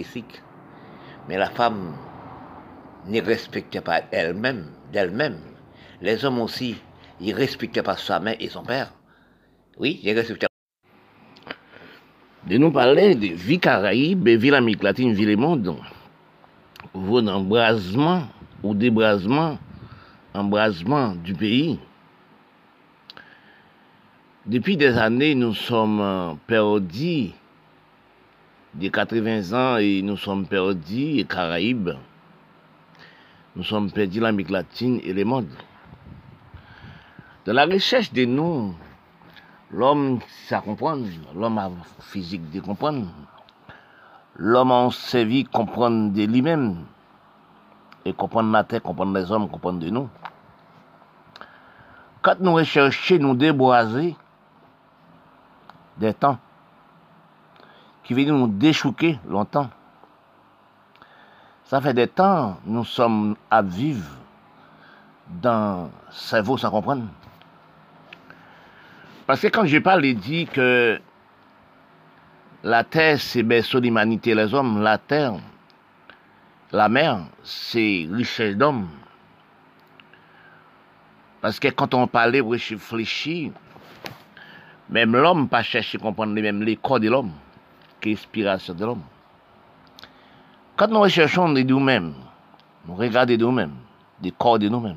Mais 1.29 1.37
la 1.37 1.51
femme 1.51 1.97
ne 3.09 3.21
respectait 3.21 3.81
pas 3.81 4.03
elle-même, 4.13 4.67
d'elle-même. 4.93 5.41
Les 6.01 6.25
hommes 6.25 6.41
aussi, 6.41 6.77
ils 7.21 7.35
respectaient 7.35 7.83
pas 7.83 7.97
sa 7.97 8.21
mère 8.21 8.37
et 8.39 8.49
son 8.49 8.63
père. 8.63 8.93
Oui, 9.77 9.99
ils 10.05 10.13
respectaient. 10.13 10.47
de 12.49 12.59
nous 12.59 12.71
parler 12.71 13.17
de 13.17 13.35
vie 13.35 13.59
Caraïbe, 13.59 14.29
vie 14.29 14.51
l'Amérique 14.51 14.85
latine, 14.85 15.13
vie 15.13 15.27
le 15.27 15.37
monde, 15.37 15.75
vos 16.95 17.27
embrasement 17.27 18.23
ou 18.63 18.73
débrasement, 18.73 19.59
embrasement 20.35 21.15
du 21.15 21.35
pays. 21.35 21.79
Depuis 24.47 24.77
des 24.77 24.97
années, 24.97 25.35
nous 25.35 25.55
sommes 25.55 26.39
perdus 26.47 27.31
des 28.75 28.91
80 28.91 29.53
ans 29.53 29.77
et 29.79 30.03
nous 30.03 30.17
sommes 30.17 30.47
perdus 30.47 31.13
les 31.17 31.25
Caraïbes. 31.25 31.91
Nous 33.57 33.65
sommes 33.65 33.91
perdus 33.91 34.21
l'Amérique 34.21 34.51
latine 34.51 35.01
et 35.03 35.13
le 35.13 35.25
monde. 35.25 35.51
Dans 37.45 37.53
la 37.53 37.67
recherche 37.67 38.13
de 38.13 38.25
nous, 38.25 38.75
l'homme 39.71 40.21
ça 40.47 40.61
comprendre, 40.61 41.07
l'homme 41.35 41.59
a 41.59 41.71
physique 42.01 42.51
de 42.51 42.61
comprendre, 42.61 43.07
l'homme 44.37 44.73
a 44.73 44.89
servi 44.93 45.45
comprendre 45.45 46.13
de 46.13 46.25
lui-même 46.25 46.85
comprendre 48.13 48.51
la 48.53 48.65
terre, 48.65 48.83
comprendre 48.83 49.15
les 49.15 49.31
hommes, 49.31 49.49
comprendre 49.49 49.81
de 49.81 49.91
nous. 49.91 50.09
Quand 52.23 52.41
nous 52.41 52.55
recherchons 52.55 53.19
nous 53.19 53.35
déboiser 53.35 54.17
des 55.97 56.15
temps 56.15 56.39
qui 58.05 58.15
viennent 58.15 58.39
nous 58.39 58.49
déchouquer 58.49 59.19
longtemps, 59.29 59.71
ça 61.65 61.81
fait 61.81 61.95
des 61.95 62.09
temps 62.09 62.57
nous 62.65 62.85
sommes 62.85 63.37
à 63.51 63.63
vivre 63.63 64.09
dans 65.29 65.91
cerveau 66.11 66.57
sans 66.57 66.71
comprendre. 66.71 67.05
Parce 69.27 69.41
que 69.41 69.49
quand 69.49 69.67
je 69.67 69.79
parle 69.79 70.07
et 70.07 70.15
dis 70.15 70.47
que 70.47 70.99
la 72.65 72.85
terre, 72.85 73.21
c'est 73.21 73.43
berceau 73.43 73.79
l'humanité 73.79 74.35
les 74.35 74.53
hommes, 74.55 74.83
la 74.83 74.99
terre, 74.99 75.35
la 76.73 76.89
mer, 76.89 77.27
c'est 77.43 78.09
richesse 78.11 78.57
d'hommes. 78.57 78.89
Parce 81.41 81.59
que 81.61 81.69
quand 81.69 81.95
on 81.95 82.07
parlait, 82.07 82.41
on 82.41 82.49
réfléchit, 82.49 83.53
même 84.91 85.17
l'homme 85.17 85.49
pas 85.49 85.63
chercher 85.63 85.99
à 85.99 86.01
comprendre 86.01 86.33
même 86.33 86.63
les 86.63 86.77
corps 86.77 87.01
de 87.01 87.09
l'homme, 87.09 87.33
qui 88.01 88.11
l'inspiration 88.11 88.75
de 88.75 88.85
l'homme. 88.85 89.03
Quand 90.77 90.89
nous 90.89 91.01
recherchons 91.01 91.53
de 91.53 91.63
nous-mêmes, 91.63 92.15
nous 92.87 92.95
regardons 92.95 93.35
de 93.35 93.37
nous-mêmes, 93.37 93.75
des 94.21 94.31
corps 94.33 94.59
de 94.59 94.69
nous-mêmes. 94.69 94.97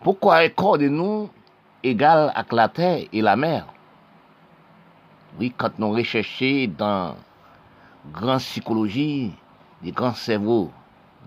Pourquoi 0.00 0.42
les 0.42 0.50
corps 0.50 0.78
de 0.78 0.88
nous 0.88 1.30
égal 1.82 2.32
avec 2.34 2.52
la 2.52 2.68
terre 2.68 3.04
et 3.12 3.22
la 3.22 3.36
mer? 3.36 3.66
Oui, 5.38 5.52
quand 5.56 5.78
nous 5.78 5.90
recherchons 5.90 6.72
dans 6.76 7.16
grande 8.12 8.40
psychologie, 8.40 9.32
des 9.82 9.92
grands 9.92 10.14
cerveaux 10.14 10.70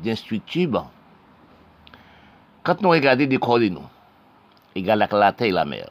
d'instructures, 0.04 0.86
quand 2.64 2.82
nous 2.82 2.90
regardons 2.90 3.26
des 3.26 3.40
corps 3.40 3.60
de 3.60 3.70
nous, 3.70 3.86
égal 4.76 5.02
avec 5.02 5.14
la 5.14 5.32
terre 5.32 5.48
et 5.48 5.52
la 5.52 5.66
mer, 5.66 5.90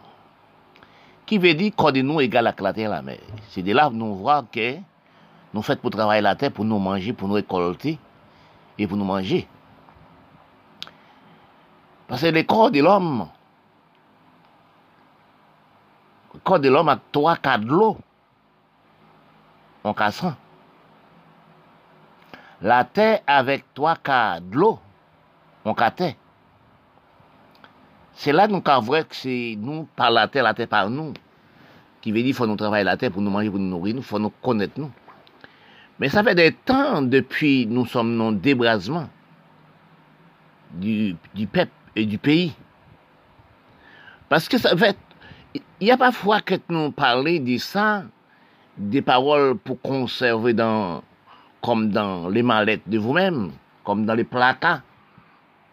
qui 1.25 1.39
veut 1.39 1.55
dire 1.55 1.73
corps 1.75 1.93
de 1.93 2.03
nous 2.03 2.21
égal 2.21 2.47
avec 2.47 2.61
la 2.61 2.73
terre 2.73 2.91
et 2.91 2.93
la 2.93 3.03
mer? 3.03 3.19
C'est 3.49 3.63
de 3.63 3.73
là 3.73 3.89
que 3.89 3.95
nous 3.95 4.15
voyons 4.17 4.47
que 4.53 4.77
nous 5.55 5.63
faisons 5.63 5.81
pour 5.81 5.91
travailler 5.91 6.23
la 6.23 6.37
terre, 6.37 6.53
pour 6.53 6.65
nous 6.65 6.79
manger, 6.79 7.13
pour 7.13 7.29
nous 7.29 7.35
récolter 7.35 7.99
et 8.79 8.87
pour 8.87 8.97
nous 8.97 9.05
manger. 9.05 9.49
Parce 12.07 12.21
que 12.23 12.27
les 12.27 12.45
corps 12.45 12.71
de 12.71 12.81
l'homme, 12.81 13.27
corps 16.45 16.61
de 16.61 16.69
l'homme 16.69 16.91
a 16.91 16.99
trois 17.11 17.37
quarts 17.37 17.59
de 17.59 17.67
l'eau 17.67 17.97
en 19.83 19.93
cassant. 19.93 20.35
La 22.63 22.85
terre 22.85 23.21
avec 23.27 23.65
trois 23.75 23.97
quarts 23.97 24.41
de 24.41 24.57
l'eau 24.57 24.79
en 25.65 25.75
terre. 25.75 26.15
C'est 28.15 28.33
là 28.33 28.47
nous 28.49 28.63
avons 28.65 28.87
vrai 28.87 29.05
que 29.05 29.15
c'est 29.15 29.57
nous 29.59 29.87
par 29.95 30.11
la 30.11 30.27
terre, 30.29 30.45
la 30.45 30.55
terre 30.55 30.69
par 30.69 30.89
nous. 30.89 31.13
Qui 32.01 32.13
veut 32.13 32.23
dire 32.23 32.35
faut 32.35 32.47
nous 32.47 32.57
travailler 32.57 32.85
la 32.85 32.97
terre 32.97 33.11
pour 33.11 33.21
nous 33.21 33.31
manger, 33.31 33.51
pour 33.51 33.59
nous 33.59 33.69
nourrir, 33.69 33.97
il 33.97 34.03
faut 34.03 34.19
nous 34.19 34.31
connaître 34.31 34.81
nous. 34.81 34.91
Mais 35.99 36.09
ça 36.09 36.23
fait 36.23 36.35
des 36.35 36.53
temps 36.53 37.03
depuis 37.03 37.67
nous 37.67 37.87
sommes 37.87 38.17
le 38.19 38.37
débrasement 38.37 39.09
du, 40.73 41.17
du 41.35 41.47
peuple 41.47 41.73
et 41.95 42.07
du 42.07 42.19
pays. 42.19 42.55
Parce 44.29 44.49
que 44.49 44.59
ça 44.59 44.77
fait 44.77 44.97
il 45.81 45.89
y 45.89 45.91
a 45.91 45.97
parfois 45.97 46.41
que 46.41 46.55
nous 46.69 46.91
parlons 46.91 47.39
de 47.39 47.57
ça, 47.59 48.05
des 48.77 49.03
paroles 49.03 49.57
pour 49.57 49.81
conserver 49.81 50.53
dans, 50.53 51.03
comme 51.63 51.91
dans 51.91 52.29
les 52.29 52.43
mallettes 52.43 52.89
de 52.89 52.99
vous-même, 52.99 53.53
comme 53.85 54.07
dans 54.07 54.15
les 54.15 54.25
placards. 54.25 54.83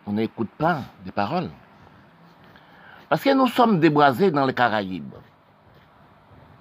On 0.06 0.14
n'écoute 0.14 0.50
pas 0.58 0.82
des 1.06 1.12
paroles. 1.12 1.50
Parce 3.10 3.24
que 3.24 3.34
nous 3.34 3.48
sommes 3.48 3.80
débrasés 3.80 4.32
dans 4.32 4.46
les 4.46 4.54
Caraïbes. 4.54 5.14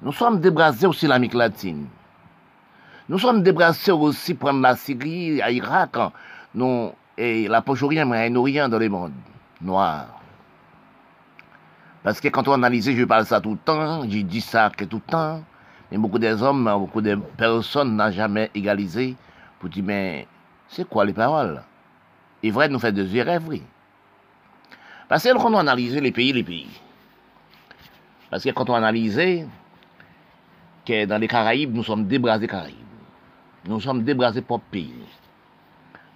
Nous 0.03 0.13
sommes 0.13 0.41
débrasés 0.41 0.87
aussi 0.87 1.07
l'Amérique 1.07 1.35
latine. 1.35 1.87
Nous 3.09 3.19
sommes 3.19 3.43
débrasés 3.43 3.93
aussi 3.93 4.35
prendre 4.35 4.61
la 4.61 4.77
Syrie, 4.77 5.41
à 5.43 5.51
Irak, 5.51 5.97
nous, 6.55 6.93
et 7.17 7.49
la 7.49 7.63
Poche-Orient, 7.63 8.07
Moyen-Orient 8.07 8.69
dans 8.69 8.79
le 8.79 8.89
monde 8.89 9.13
noir. 9.61 10.07
Parce 12.03 12.21
que 12.21 12.29
quand 12.29 12.49
on 12.49 12.55
analyse, 12.55 12.91
je 12.91 13.05
parle 13.05 13.27
ça 13.27 13.41
tout 13.41 13.53
le 13.53 13.59
temps, 13.59 14.03
j'ai 14.09 14.23
dit 14.23 14.41
ça 14.41 14.71
que 14.77 14.85
tout 14.85 15.01
le 15.05 15.11
temps, 15.11 15.43
mais 15.93 15.99
beaucoup 15.99 16.19
des 16.19 16.43
hommes, 16.43 16.65
beaucoup 16.79 17.03
de 17.03 17.17
personnes 17.37 17.95
n'ont 17.95 18.11
jamais 18.11 18.51
égalisé 18.55 19.15
pour 19.61 19.69
dire, 19.69 19.85
mais 19.85 20.27
c'est 20.67 20.89
quoi 20.89 21.05
les 21.05 21.13
paroles? 21.13 21.63
Et 22.43 22.51
vrai, 22.51 22.71
nous 22.71 22.79
fait 22.79 22.93
des 22.93 23.15
erreurs, 23.15 23.43
oui. 23.47 23.63
Parce 25.07 25.23
que 25.23 25.35
quand 25.35 25.53
on 25.53 25.59
analyse 25.59 25.95
les 25.95 26.11
pays, 26.11 26.33
les 26.33 26.45
pays. 26.45 26.81
Parce 28.31 28.43
que 28.43 28.49
quand 28.49 28.71
on 28.71 28.75
analyse 28.75 29.21
que 30.87 31.05
dans 31.05 31.19
les 31.19 31.29
Caraïbes, 31.29 31.75
nous 31.75 31.85
sommes 31.85 32.07
débrasés 32.07 32.47
Caraïbes. 32.49 32.77
Nous 33.67 33.79
sommes 33.79 34.03
débrasés 34.03 34.41
pour 34.41 34.63
pays. 34.63 34.95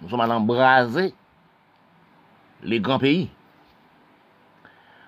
Nous 0.01 0.09
sommes 0.09 0.21
allés 0.21 0.33
embraser 0.33 1.13
les 2.63 2.79
grands 2.79 2.97
pays. 2.97 3.29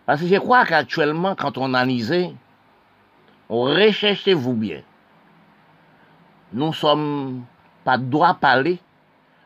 Parce 0.06 0.22
que 0.22 0.28
je 0.28 0.36
crois 0.36 0.64
qu'actuellement, 0.64 1.34
quand 1.34 1.58
on 1.58 1.74
analyse, 1.74 2.14
recherchez-vous 3.50 4.54
bien. 4.54 4.82
Nous 6.54 6.74
sommes 6.74 7.44
pas 7.84 7.98
droit 7.98 8.36
parler 8.36 8.80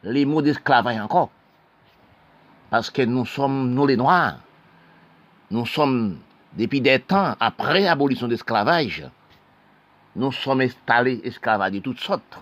les 0.03 0.25
mots 0.25 0.41
d'esclavage 0.41 0.99
encore. 0.99 1.29
Parce 2.69 2.89
que 2.89 3.01
nous 3.01 3.25
sommes, 3.25 3.73
nous 3.73 3.85
les 3.85 3.97
Noirs, 3.97 4.39
nous 5.51 5.65
sommes, 5.65 6.17
depuis 6.53 6.81
des 6.81 6.99
temps, 6.99 7.35
après 7.39 7.81
l'abolition 7.81 8.27
de 8.27 8.31
l'esclavage, 8.31 9.07
nous 10.15 10.31
sommes 10.31 10.61
installés 10.61 11.21
esclavages 11.23 11.71
de 11.71 11.79
toutes 11.79 11.99
sortes, 11.99 12.39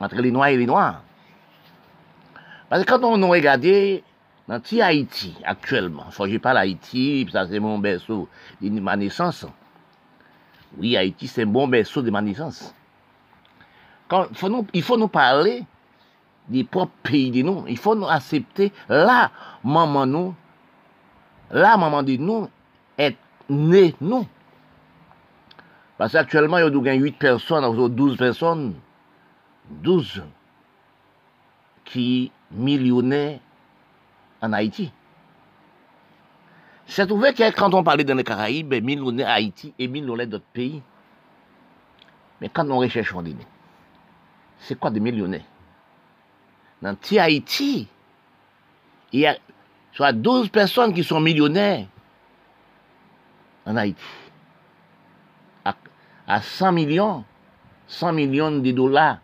entre 0.00 0.16
les 0.16 0.30
Noirs 0.30 0.48
et 0.48 0.56
les 0.56 0.66
Noirs. 0.66 1.02
Parce 2.68 2.84
que 2.84 2.90
quand 2.90 3.04
on 3.04 3.28
regarde 3.28 3.66
dans 4.48 4.60
Haïti, 4.80 5.34
actuellement, 5.44 6.10
faut 6.10 6.24
que 6.24 6.30
je 6.30 6.38
parle 6.38 6.58
Haïti, 6.58 7.28
ça 7.30 7.46
c'est 7.46 7.60
mon 7.60 7.78
berceau 7.78 8.28
ma 8.62 8.96
naissance. 8.96 9.46
Oui, 10.78 10.96
Haïti, 10.96 11.26
c'est 11.26 11.42
un 11.42 11.46
bon 11.46 11.68
berceau 11.68 12.02
de 12.02 12.10
ma 12.10 12.22
naissance. 12.22 12.74
Quand, 14.08 14.28
il 14.72 14.82
faut 14.82 14.96
nous 14.96 15.08
parler 15.08 15.64
des 16.48 16.64
propres 16.64 16.92
pays 17.02 17.30
de 17.30 17.42
nous. 17.42 17.64
Il 17.68 17.78
faut 17.78 17.94
nous 17.94 18.08
accepter 18.08 18.72
là, 18.88 19.30
maman 19.64 20.06
nous, 20.06 20.34
là, 21.50 21.76
maman 21.76 22.02
de 22.02 22.16
nous, 22.16 22.48
est 22.98 23.16
né 23.48 23.94
nous. 24.00 24.26
Parce 25.98 26.12
qu'actuellement, 26.12 26.58
il 26.58 26.74
y 26.74 26.88
a 26.88 26.94
8 26.94 27.18
personnes, 27.18 27.94
12 27.94 28.16
personnes, 28.16 28.74
12 29.70 30.22
qui 31.84 32.32
millionnaires 32.50 33.38
en 34.40 34.52
Haïti. 34.52 34.92
C'est 36.94 37.06
trouvé 37.06 37.32
que 37.32 37.50
quand 37.52 37.72
on 37.72 37.82
parlait 37.82 38.04
dans 38.04 38.14
les 38.14 38.22
Caraïbes, 38.22 38.74
millionnaires 38.84 39.30
Haïti 39.30 39.72
et 39.78 39.88
millionnaires 39.88 40.26
d'autres 40.26 40.44
pays. 40.52 40.82
Mais 42.38 42.50
quand 42.50 42.68
on 42.70 42.76
recherche, 42.76 43.14
on 43.14 43.22
dit, 43.22 43.34
c'est 44.58 44.78
quoi 44.78 44.90
des 44.90 45.00
millionnaires 45.00 45.46
Dans 46.82 46.94
Haïti, 47.18 47.88
il 49.10 49.20
y 49.20 49.26
a 49.26 49.38
soit 49.94 50.12
12 50.12 50.50
personnes 50.50 50.92
qui 50.92 51.02
sont 51.02 51.18
millionnaires 51.18 51.86
en 53.64 53.74
Haïti. 53.74 54.04
À, 55.64 56.42
100 56.42 56.72
millions, 56.72 57.24
100 57.86 58.12
millions 58.12 58.50
de 58.50 58.70
dollars 58.70 59.16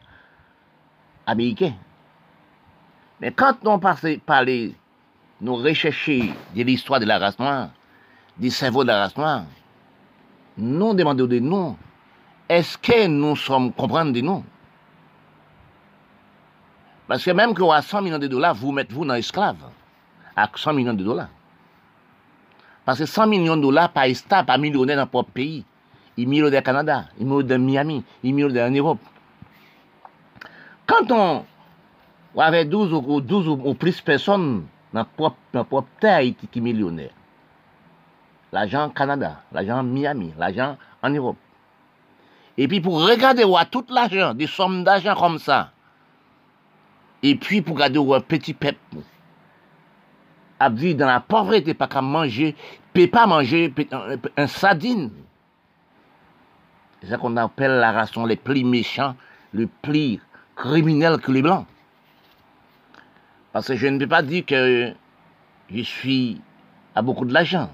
américains. 1.27 1.75
Mais 3.21 3.31
quand 3.31 3.59
on 3.67 3.79
parlait 3.79 4.73
nous 5.41 5.57
rechercher 5.57 6.35
de 6.55 6.63
l'histoire 6.63 7.01
de 7.01 7.07
la 7.07 7.19
race 7.19 7.39
noire, 7.39 7.71
des 8.37 8.51
cerveaux 8.51 8.83
de 8.83 8.89
la 8.89 9.01
race 9.01 9.17
noire, 9.17 9.45
nous 10.57 10.95
demandons 10.95 11.27
de 11.27 11.39
nous, 11.39 11.77
est-ce 12.49 12.77
que 12.79 13.07
nous 13.07 13.37
sommes 13.37 13.73
comprendre 13.73 14.13
de 14.13 14.21
nous? 14.21 14.45
Parce 17.07 17.25
que 17.25 17.31
même 17.31 17.55
que 17.55 17.63
à 17.63 17.81
100 17.81 18.03
millions 18.03 18.19
de 18.19 18.27
dollars, 18.27 18.55
vous 18.55 18.73
mettez 18.73 18.95
vous 18.95 19.05
dans 19.05 19.15
esclave. 19.15 19.57
À 20.37 20.49
100 20.55 20.75
millions 20.75 20.95
de 20.95 21.03
dollars. 21.03 21.29
Parce 22.85 22.99
que 22.99 23.07
100 23.07 23.27
millions 23.27 23.57
de 23.57 23.63
dollars 23.63 23.91
par 23.91 24.05
État, 24.05 24.45
par 24.45 24.59
millionnaire 24.59 24.97
dans 24.99 25.07
propre 25.07 25.31
pays. 25.31 25.65
Il 26.17 26.29
millionnaire 26.29 26.61
au 26.61 26.65
Canada, 26.65 27.05
il 27.19 27.27
millionnaire 27.27 27.59
Miami, 27.59 28.05
il 28.23 28.35
millionnaire 28.35 28.69
en 28.69 28.73
Europe. 28.73 28.99
Quand 30.87 31.11
on 31.11 31.45
avait 32.37 32.65
12 32.65 32.93
ou 32.93 33.21
12 33.21 33.49
ou 33.49 33.75
plus 33.75 34.03
de 34.05 34.63
personnes 34.93 35.07
dans 35.53 35.59
notre 35.61 35.69
propre 35.69 35.89
terre 36.01 36.23
qui 36.51 36.61
millionnaire, 36.61 37.11
l'argent 38.53 38.87
au 38.87 38.91
Canada, 38.91 39.43
l'argent 39.53 39.83
Miami, 39.83 40.33
l'argent 40.39 40.77
en 41.03 41.11
Europe. 41.11 41.37
Et 42.57 42.67
puis 42.67 42.81
pour 42.81 43.05
regarder 43.07 43.45
voir 43.45 43.69
tout 43.69 43.85
l'argent, 43.89 44.35
des 44.35 44.47
sommes 44.47 44.85
d'argent 44.85 45.15
comme 45.15 45.39
ça, 45.39 45.71
et 47.23 47.37
puis 47.37 47.63
pour 47.63 47.77
regarder 47.77 47.99
un 47.99 48.21
petit 48.21 48.55
peuple 48.55 48.79
à 50.61 50.69
vivre 50.69 50.99
dans 50.99 51.07
la 51.07 51.21
pauvreté, 51.21 51.75
pas 51.75 51.87
qu'à 51.87 52.03
manger, 52.03 52.57
peut 52.93 53.07
pas 53.07 53.27
manger 53.27 53.73
un, 54.37 54.47
sardine. 54.49 55.11
C'est 57.01 57.11
ça 57.11 57.17
qu'on 57.17 57.37
appelle 57.37 57.79
la 57.79 57.93
race 57.93 58.11
les 58.17 58.35
plus 58.35 58.65
méchants, 58.65 59.15
les 59.55 59.69
plus 59.83 60.21
criminels 60.57 61.19
que 61.19 61.31
les 61.31 61.43
blancs. 61.43 61.67
Parce 63.53 63.69
que 63.69 63.77
je 63.77 63.87
ne 63.87 63.99
peux 63.99 64.09
pas 64.09 64.23
dire 64.23 64.45
que 64.45 64.93
je 65.71 65.83
suis 65.83 66.41
à 66.95 67.03
beaucoup 67.03 67.25
de 67.25 67.33
l'argent. 67.33 67.71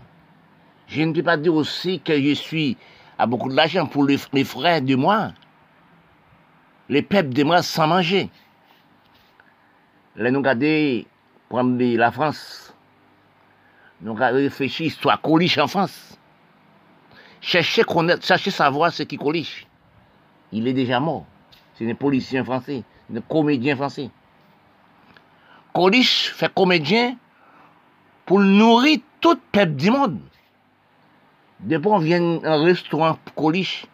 Je 0.86 1.02
ne 1.02 1.12
peux 1.12 1.22
pas 1.22 1.36
dire 1.36 1.54
aussi 1.54 2.00
que 2.00 2.20
je 2.20 2.34
suis 2.34 2.76
à 3.18 3.26
beaucoup 3.26 3.48
de 3.48 3.54
l'argent 3.54 3.86
pour 3.86 4.04
les, 4.04 4.18
frères 4.44 4.82
de 4.82 4.94
moi, 4.94 5.32
les 6.88 7.02
peuples 7.02 7.32
de 7.32 7.42
moi 7.42 7.62
sans 7.62 7.86
manger. 7.86 8.30
Là, 10.16 10.30
nous 10.30 10.40
regardons, 10.40 11.04
la 11.50 12.12
France, 12.12 12.74
nous 14.00 14.20
avons 14.20 14.36
réfléchi 14.36 14.86
histoire 14.86 15.20
Coliche 15.20 15.58
en 15.58 15.66
France. 15.66 16.18
Cherchez 17.40 17.84
connaître, 17.84 18.24
cherchez 18.24 18.50
savoir 18.50 18.92
ce 18.92 19.02
qui 19.02 19.16
Coliche. 19.16 19.66
Il 20.52 20.68
est 20.68 20.72
déjà 20.72 21.00
mort. 21.00 21.26
C'est 21.74 21.90
un 21.90 21.94
policier 21.94 22.42
français, 22.44 22.84
un 23.14 23.20
comédien 23.20 23.74
français. 23.76 24.10
Coliche 25.74 26.30
fait 26.30 26.52
comédien 26.54 27.16
pour 28.24 28.38
nourrir 28.40 29.00
tout 29.20 29.38
peuple 29.50 29.72
du 29.72 29.90
monde. 29.90 30.20
Depuis 31.58 31.88
on 31.88 31.98
vient 31.98 32.44
un 32.44 32.62
restaurant 32.62 33.18
Coliche 33.34 33.86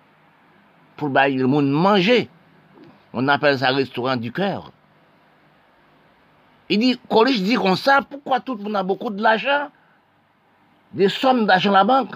pour 0.97 1.09
le 1.09 1.47
monde 1.47 1.71
manger. 1.71 2.29
On 3.14 3.27
appelle 3.29 3.59
ça 3.59 3.71
restaurant 3.71 4.16
du 4.16 4.31
cœur. 4.31 4.71
Il 6.69 6.79
dit, 6.79 7.01
Coliche 7.09 7.40
dit 7.40 7.55
comme 7.55 7.77
ça, 7.77 8.03
pourquoi 8.03 8.40
tout 8.40 8.55
le 8.55 8.62
monde 8.62 8.77
a 8.77 8.83
beaucoup 8.83 9.11
de 9.11 9.21
l'argent, 9.21 9.71
des 10.93 11.09
sommes 11.09 11.47
d'argent 11.47 11.71
à 11.71 11.79
la 11.79 11.85
banque, 11.85 12.14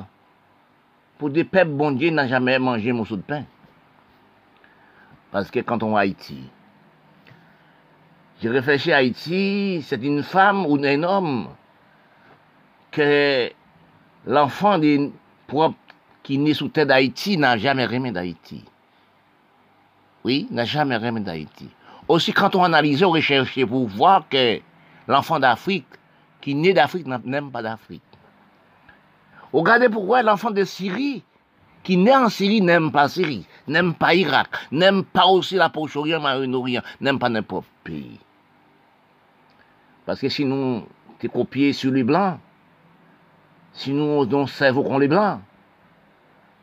pour 1.19 1.31
des 1.31 1.43
peuples 1.43 1.73
bon 1.73 1.91
Dieu 1.91 2.11
n'a 2.11 2.29
jamais 2.29 2.59
mangé 2.59 2.91
un 2.91 2.95
morceau 2.95 3.17
de 3.17 3.23
pain. 3.23 3.45
Parce 5.33 5.51
que 5.51 5.61
quand 5.61 5.83
on 5.83 5.93
va 5.93 6.01
à 6.01 6.03
Haïti, 6.03 6.39
j'ai 8.41 8.49
réfléchi 8.49 8.93
à 8.93 8.97
Haïti, 8.97 9.85
c'est 9.87 10.03
une 10.03 10.23
femme 10.23 10.67
ou 10.67 10.77
un 10.85 11.03
homme 11.03 11.49
que 12.91 13.51
l'enfant 14.27 14.81
qui 16.23 16.39
naît 16.39 16.55
sous 16.55 16.69
terre 16.69 16.87
d'Haïti 16.87 17.37
n'a 17.39 17.57
jamais 17.57 17.87
remis 17.87 18.13
d'Haïti. 18.13 18.65
Oui, 20.25 20.49
n'a 20.51 20.65
jamais 20.65 20.97
remis 20.97 21.21
d'Haïti. 21.21 21.69
Aussi, 22.09 22.33
quand 22.33 22.55
on 22.55 22.65
analyse, 22.65 23.03
on 23.03 23.11
recherche 23.11 23.65
pour 23.67 23.87
voir 23.89 24.29
que 24.29 24.61
l'enfant 25.07 25.39
d'Afrique, 25.39 25.87
qui 26.41 26.55
naît 26.55 26.73
d'Afrique, 26.73 27.07
n'aime 27.07 27.51
pas 27.51 27.63
d'Afrique. 27.63 28.03
Regardez 29.53 29.89
pourquoi 29.89 30.23
l'enfant 30.23 30.51
de 30.51 30.65
Syrie, 30.65 31.23
qui 31.83 31.97
naît 31.97 32.17
en 32.17 32.29
Syrie, 32.29 32.61
n'aime 32.61 32.91
pas 32.91 33.09
Syrie, 33.09 33.47
n'aime 33.69 33.95
pas 33.95 34.15
Irak, 34.15 34.49
n'aime 34.73 35.05
pas 35.05 35.27
aussi 35.27 35.55
la 35.55 35.69
Proche-Orient, 35.69 36.21
n'aime 37.01 37.19
pas 37.19 37.29
n'importe 37.29 37.67
Parce 40.07 40.21
que 40.21 40.29
si 40.29 40.45
nous, 40.45 40.87
t'es 41.19 41.29
copié 41.29 41.73
sur 41.73 41.93
les 41.93 42.05
Blancs, 42.05 42.39
si 43.73 43.93
nous, 43.93 44.25
nous 44.25 44.47
servons 44.47 44.99
les 44.99 45.09
Blancs, 45.09 45.41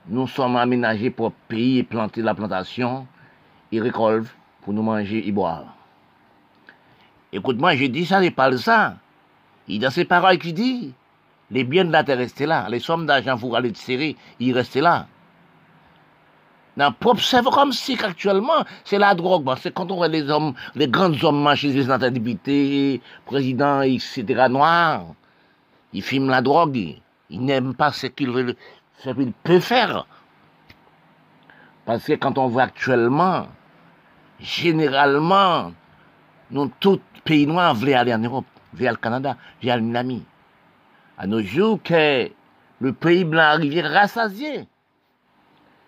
nous 0.07 0.27
sommes 0.27 0.55
aménagés 0.55 1.09
pour 1.09 1.31
pays 1.31 1.79
et 1.79 1.83
planter 1.83 2.21
la 2.21 2.33
plantation, 2.33 3.07
et 3.71 3.79
récolter 3.79 4.29
pour 4.61 4.73
nous 4.73 4.83
manger 4.83 5.27
et 5.27 5.31
boire. 5.31 5.75
Écoute-moi, 7.31 7.75
je 7.75 7.85
dis 7.85 8.05
ça, 8.05 8.23
il 8.23 8.33
parle 8.33 8.59
ça. 8.59 8.97
Il 9.67 9.79
dans 9.79 9.89
ses 9.89 10.05
paroles 10.05 10.37
qui 10.37 10.53
dit, 10.53 10.93
les 11.49 11.63
biens 11.63 11.85
de 11.85 11.91
la 11.91 12.03
terre 12.03 12.19
là, 12.41 12.67
les 12.69 12.79
sommes 12.79 13.05
d'argent 13.05 13.37
pour 13.37 13.55
aller 13.55 13.73
serrer, 13.73 14.15
ils 14.39 14.53
restaient 14.53 14.81
là. 14.81 15.07
Dans 16.77 16.93
c'est 17.17 17.43
comme 17.43 17.73
si 17.73 17.97
actuellement, 18.01 18.63
c'est 18.85 18.97
la 18.97 19.13
drogue. 19.13 19.45
C'est 19.59 19.73
quand 19.73 19.91
on 19.91 19.97
voit 19.97 20.07
les 20.07 20.29
hommes, 20.29 20.53
les 20.75 20.87
grands 20.87 21.11
hommes 21.23 21.43
marcher 21.43 21.69
les 21.69 22.11
députés, 22.11 23.01
présidents, 23.25 23.81
etc., 23.81 24.47
noirs, 24.49 25.03
ils 25.91 26.01
filment 26.01 26.29
la 26.29 26.41
drogue. 26.41 26.95
Ils 27.29 27.41
n'aiment 27.41 27.75
pas 27.75 27.91
ce 27.91 28.07
qu'ils 28.07 28.55
peuvent 29.43 29.59
faire. 29.59 30.05
Parce 31.85 32.05
que 32.05 32.13
quand 32.13 32.37
on 32.37 32.47
voit 32.47 32.63
actuellement, 32.63 33.47
généralement, 34.39 35.73
nous, 36.51 36.71
tous 36.79 37.01
pays 37.25 37.47
noirs 37.47 37.73
veulent 37.73 37.95
aller 37.95 38.13
en 38.13 38.19
Europe, 38.19 38.45
aller 38.77 38.89
au 38.89 38.95
Canada, 38.95 39.35
aller 39.61 39.73
en 39.73 39.81
Miami. 39.81 40.23
À 41.17 41.27
nos 41.27 41.41
jours, 41.41 41.79
que 41.83 42.29
le 42.79 42.93
pays 42.93 43.25
blanc 43.25 43.43
arrive 43.43 43.85
rassasié. 43.85 44.67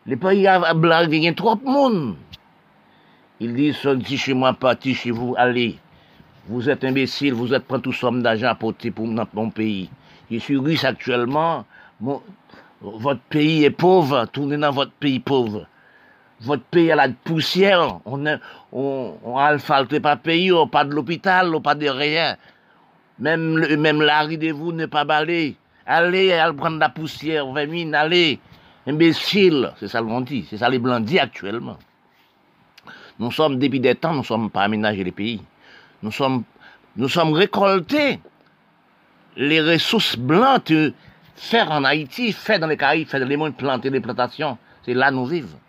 Le 0.05 0.17
il 0.33 0.41
y 0.41 0.47
a 0.47 1.33
trop 1.33 1.55
de 1.55 1.63
monde. 1.63 2.15
Ils 3.39 3.53
disent, 3.53 3.77
sortez 3.77 4.17
chez 4.17 4.33
moi, 4.33 4.53
parti 4.53 4.93
chez 4.93 5.11
vous, 5.11 5.33
allez. 5.37 5.77
Vous 6.47 6.69
êtes 6.69 6.83
imbécile, 6.83 7.33
vous 7.33 7.53
êtes 7.53 7.65
prêts 7.65 7.79
tout 7.79 7.93
somme 7.93 8.21
d'argent 8.21 8.49
à 8.49 8.55
porter 8.55 8.91
pour 8.91 9.07
mon 9.07 9.49
pays. 9.49 9.89
Je 10.29 10.37
suis 10.37 10.57
riche 10.57 10.83
actuellement. 10.83 11.65
votre 12.81 13.21
pays 13.29 13.63
est 13.63 13.69
pauvre, 13.69 14.25
tournez 14.31 14.57
dans 14.57 14.71
votre 14.71 14.91
pays 14.91 15.19
pauvre 15.19 15.67
votre 16.43 16.63
pays 16.63 16.91
a 16.91 16.95
la 16.95 17.09
poussière, 17.09 17.99
on 18.05 18.25
a, 18.25 18.37
on, 18.71 19.15
on 19.23 19.99
pas 20.01 20.15
pays, 20.17 20.51
on 20.51 20.67
pas 20.67 20.83
de 20.83 20.93
l'hôpital, 20.93 21.53
on 21.53 21.61
pas 21.61 21.75
de 21.75 21.87
rien. 21.87 22.35
Même, 23.19 23.77
même 23.77 23.99
de 23.99 24.51
vous 24.51 24.71
n'est 24.71 24.87
pas 24.87 25.05
balé. 25.05 25.55
Allez, 25.85 26.33
allez 26.33 26.57
prendre 26.57 26.79
la 26.79 26.89
poussière, 26.89 27.45
venez, 27.51 27.93
allez. 27.93 28.39
Imbécile, 28.85 29.73
c'est 29.79 29.87
ça 29.87 30.01
le 30.01 30.23
dit, 30.23 30.45
c'est 30.49 30.57
ça 30.57 30.69
les 30.69 30.79
blancs 30.79 31.03
disent 31.03 31.19
actuellement. 31.19 31.77
Nous 33.19 33.31
sommes, 33.31 33.59
depuis 33.59 33.79
des 33.79 33.95
temps, 33.95 34.11
nous 34.11 34.19
ne 34.19 34.23
sommes 34.25 34.49
pas 34.49 34.63
aménagés 34.63 35.03
les 35.03 35.11
pays. 35.11 35.41
Nous 36.01 36.11
sommes, 36.11 36.43
récoltés 37.33 38.19
les 39.37 39.61
ressources 39.61 40.17
blanches, 40.17 40.91
faire 41.35 41.71
en 41.71 41.83
Haïti, 41.83 42.33
faire 42.33 42.59
dans 42.59 42.67
les 42.67 42.77
Caraïbes, 42.77 43.07
faire 43.07 43.19
dans 43.19 43.27
les 43.27 43.37
mondes, 43.37 43.55
planter 43.55 43.89
des 43.89 44.01
plantations. 44.01 44.57
C'est 44.83 44.93
là 44.93 45.11
nous 45.11 45.25
vivons 45.25 45.59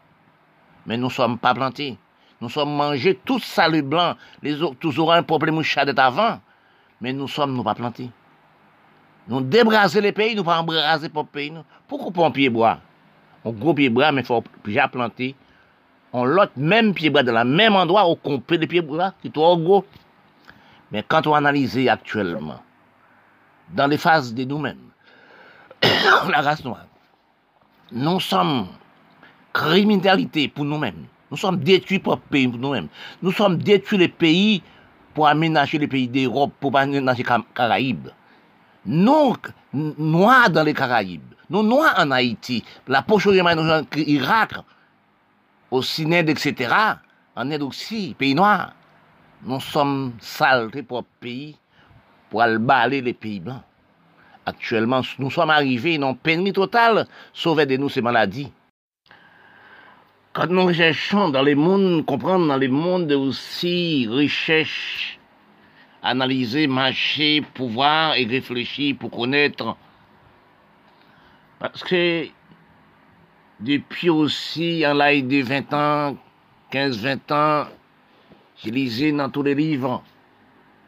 mais 0.87 0.97
nous 0.97 1.07
ne 1.07 1.13
sommes 1.13 1.39
pas 1.39 1.55
plantés. 1.55 1.97
Nous 2.41 2.49
sommes 2.49 2.75
mangés 2.75 3.19
tout 3.25 3.41
le 3.71 3.81
blanc. 3.81 4.15
Les 4.43 4.61
autres, 4.63 4.79
toujours 4.79 5.13
un 5.13 5.23
problème 5.23 5.61
d'être 5.61 5.99
avant, 5.99 6.41
mais 7.01 7.13
nous 7.13 7.29
sommes 7.29 7.55
nous 7.55 7.63
pas 7.63 7.75
plantés. 7.75 8.11
Nous 9.29 9.41
débraser 9.41 10.01
les 10.01 10.13
pays, 10.13 10.35
nous 10.35 10.45
pas 10.45 10.61
embraser 10.61 11.09
pour 11.09 11.27
pays. 11.27 11.53
Pourquoi 11.89 12.31
pied 12.33 12.51
bois 12.51 12.79
On 13.45 13.53
gros 13.53 13.75
pied 13.75 13.91
bois, 13.91 14.13
mais 14.13 14.23
il 14.23 14.27
faut 14.27 14.43
déjà 14.65 14.89
planter. 14.89 15.35
On 16.13 16.25
l'autre 16.25 16.53
même 16.57 16.95
pied 16.95 17.11
bois 17.11 17.23
dans 17.23 17.33
le 17.33 17.45
même 17.45 17.77
endroit 17.77 18.09
où 18.09 18.19
on 18.25 18.39
peut 18.39 18.57
les 18.57 18.67
pieds 18.67 18.81
bois, 18.81 19.13
qui 19.21 19.29
est 19.29 19.33
gros. 19.33 19.85
Mais 20.93 21.05
quand 21.07 21.27
on 21.27 21.35
analyse 21.35 21.77
actuellement, 21.89 22.61
dans 23.75 23.87
les 23.87 23.99
phases 23.99 24.33
de 24.35 24.45
nous-mêmes, 24.45 24.91
la 25.83 26.41
race 26.41 26.65
noire, 26.65 26.87
nous 27.93 28.21
sommes 28.21 28.69
criminalité 29.53 30.49
pour 30.49 30.65
nous-mêmes. 30.65 31.07
Nous 31.31 31.37
sommes 31.37 31.59
détruits 31.59 31.99
pour 31.99 32.15
le 32.15 32.21
pays 32.21 32.49
pour 32.49 32.59
nous-mêmes. 32.59 32.89
Nous 33.23 33.33
sommes 33.33 33.57
détruits 33.57 33.99
les 33.99 34.09
pays 34.09 34.63
pour 35.15 35.29
aménager 35.29 35.79
les 35.79 35.87
pays 35.87 36.09
d'Europe, 36.09 36.53
pour 36.61 36.77
aménager 36.77 37.23
les 37.23 37.45
Caraïbes. 37.55 38.09
Nous, 38.85 39.35
noirs 39.73 40.51
dans 40.51 40.65
les 40.65 40.75
Caraïbes, 40.75 41.34
nous 41.51 41.63
noirs 41.63 41.95
en 41.99 42.11
Haïti, 42.11 42.65
la 42.89 43.03
poche 43.03 43.27
en 43.27 43.83
Irak, 43.97 44.53
au 45.71 45.83
Sinède, 45.83 46.31
etc., 46.31 46.75
en 47.37 47.51
aide 47.51 47.63
aussi, 47.63 48.15
pays 48.19 48.35
noirs. 48.35 48.73
Nous 49.43 49.61
sommes 49.61 50.15
saletés 50.21 50.83
pour 50.83 51.05
pays, 51.21 51.57
pour 52.31 52.43
aller 52.43 53.01
les 53.01 53.13
pays 53.13 53.41
blancs. 53.41 53.63
Actuellement, 54.47 55.03
nous 55.19 55.31
sommes 55.31 55.51
arrivés 55.51 55.95
une 55.95 56.17
pénurie 56.17 56.53
totale, 56.53 57.07
sauver 57.33 57.67
de 57.67 57.77
nous 57.77 57.89
ces 57.89 58.03
maladies. 58.03 58.53
quand 60.35 60.51
nous 60.51 60.67
recherchons 60.67 61.29
dans 61.29 61.43
les 61.43 61.55
mondes, 61.55 62.05
comprendre 62.05 62.49
dans 62.49 62.57
les 62.57 62.69
mondes 62.69 63.13
aussi, 63.13 64.09
recherche, 64.11 65.21
analyser, 66.03 66.67
marcher, 66.67 67.41
pouvoir 67.55 68.17
et 68.17 68.27
réfléchir 68.27 68.97
pour 68.99 69.13
connaître. 69.13 69.77
Parce 71.59 71.83
que 71.85 72.27
depuis 73.61 74.11
aussi, 74.11 74.85
en 74.87 74.95
l'âge 74.95 75.25
de 75.25 75.43
20 75.43 75.73
ans, 75.73 76.17
15-20 76.73 77.33
ans, 77.33 77.69
j'ai 78.63 78.71
lisé 78.71 79.13
dans 79.13 79.31
tous 79.31 79.43
les 79.43 79.55
livres 79.55 80.03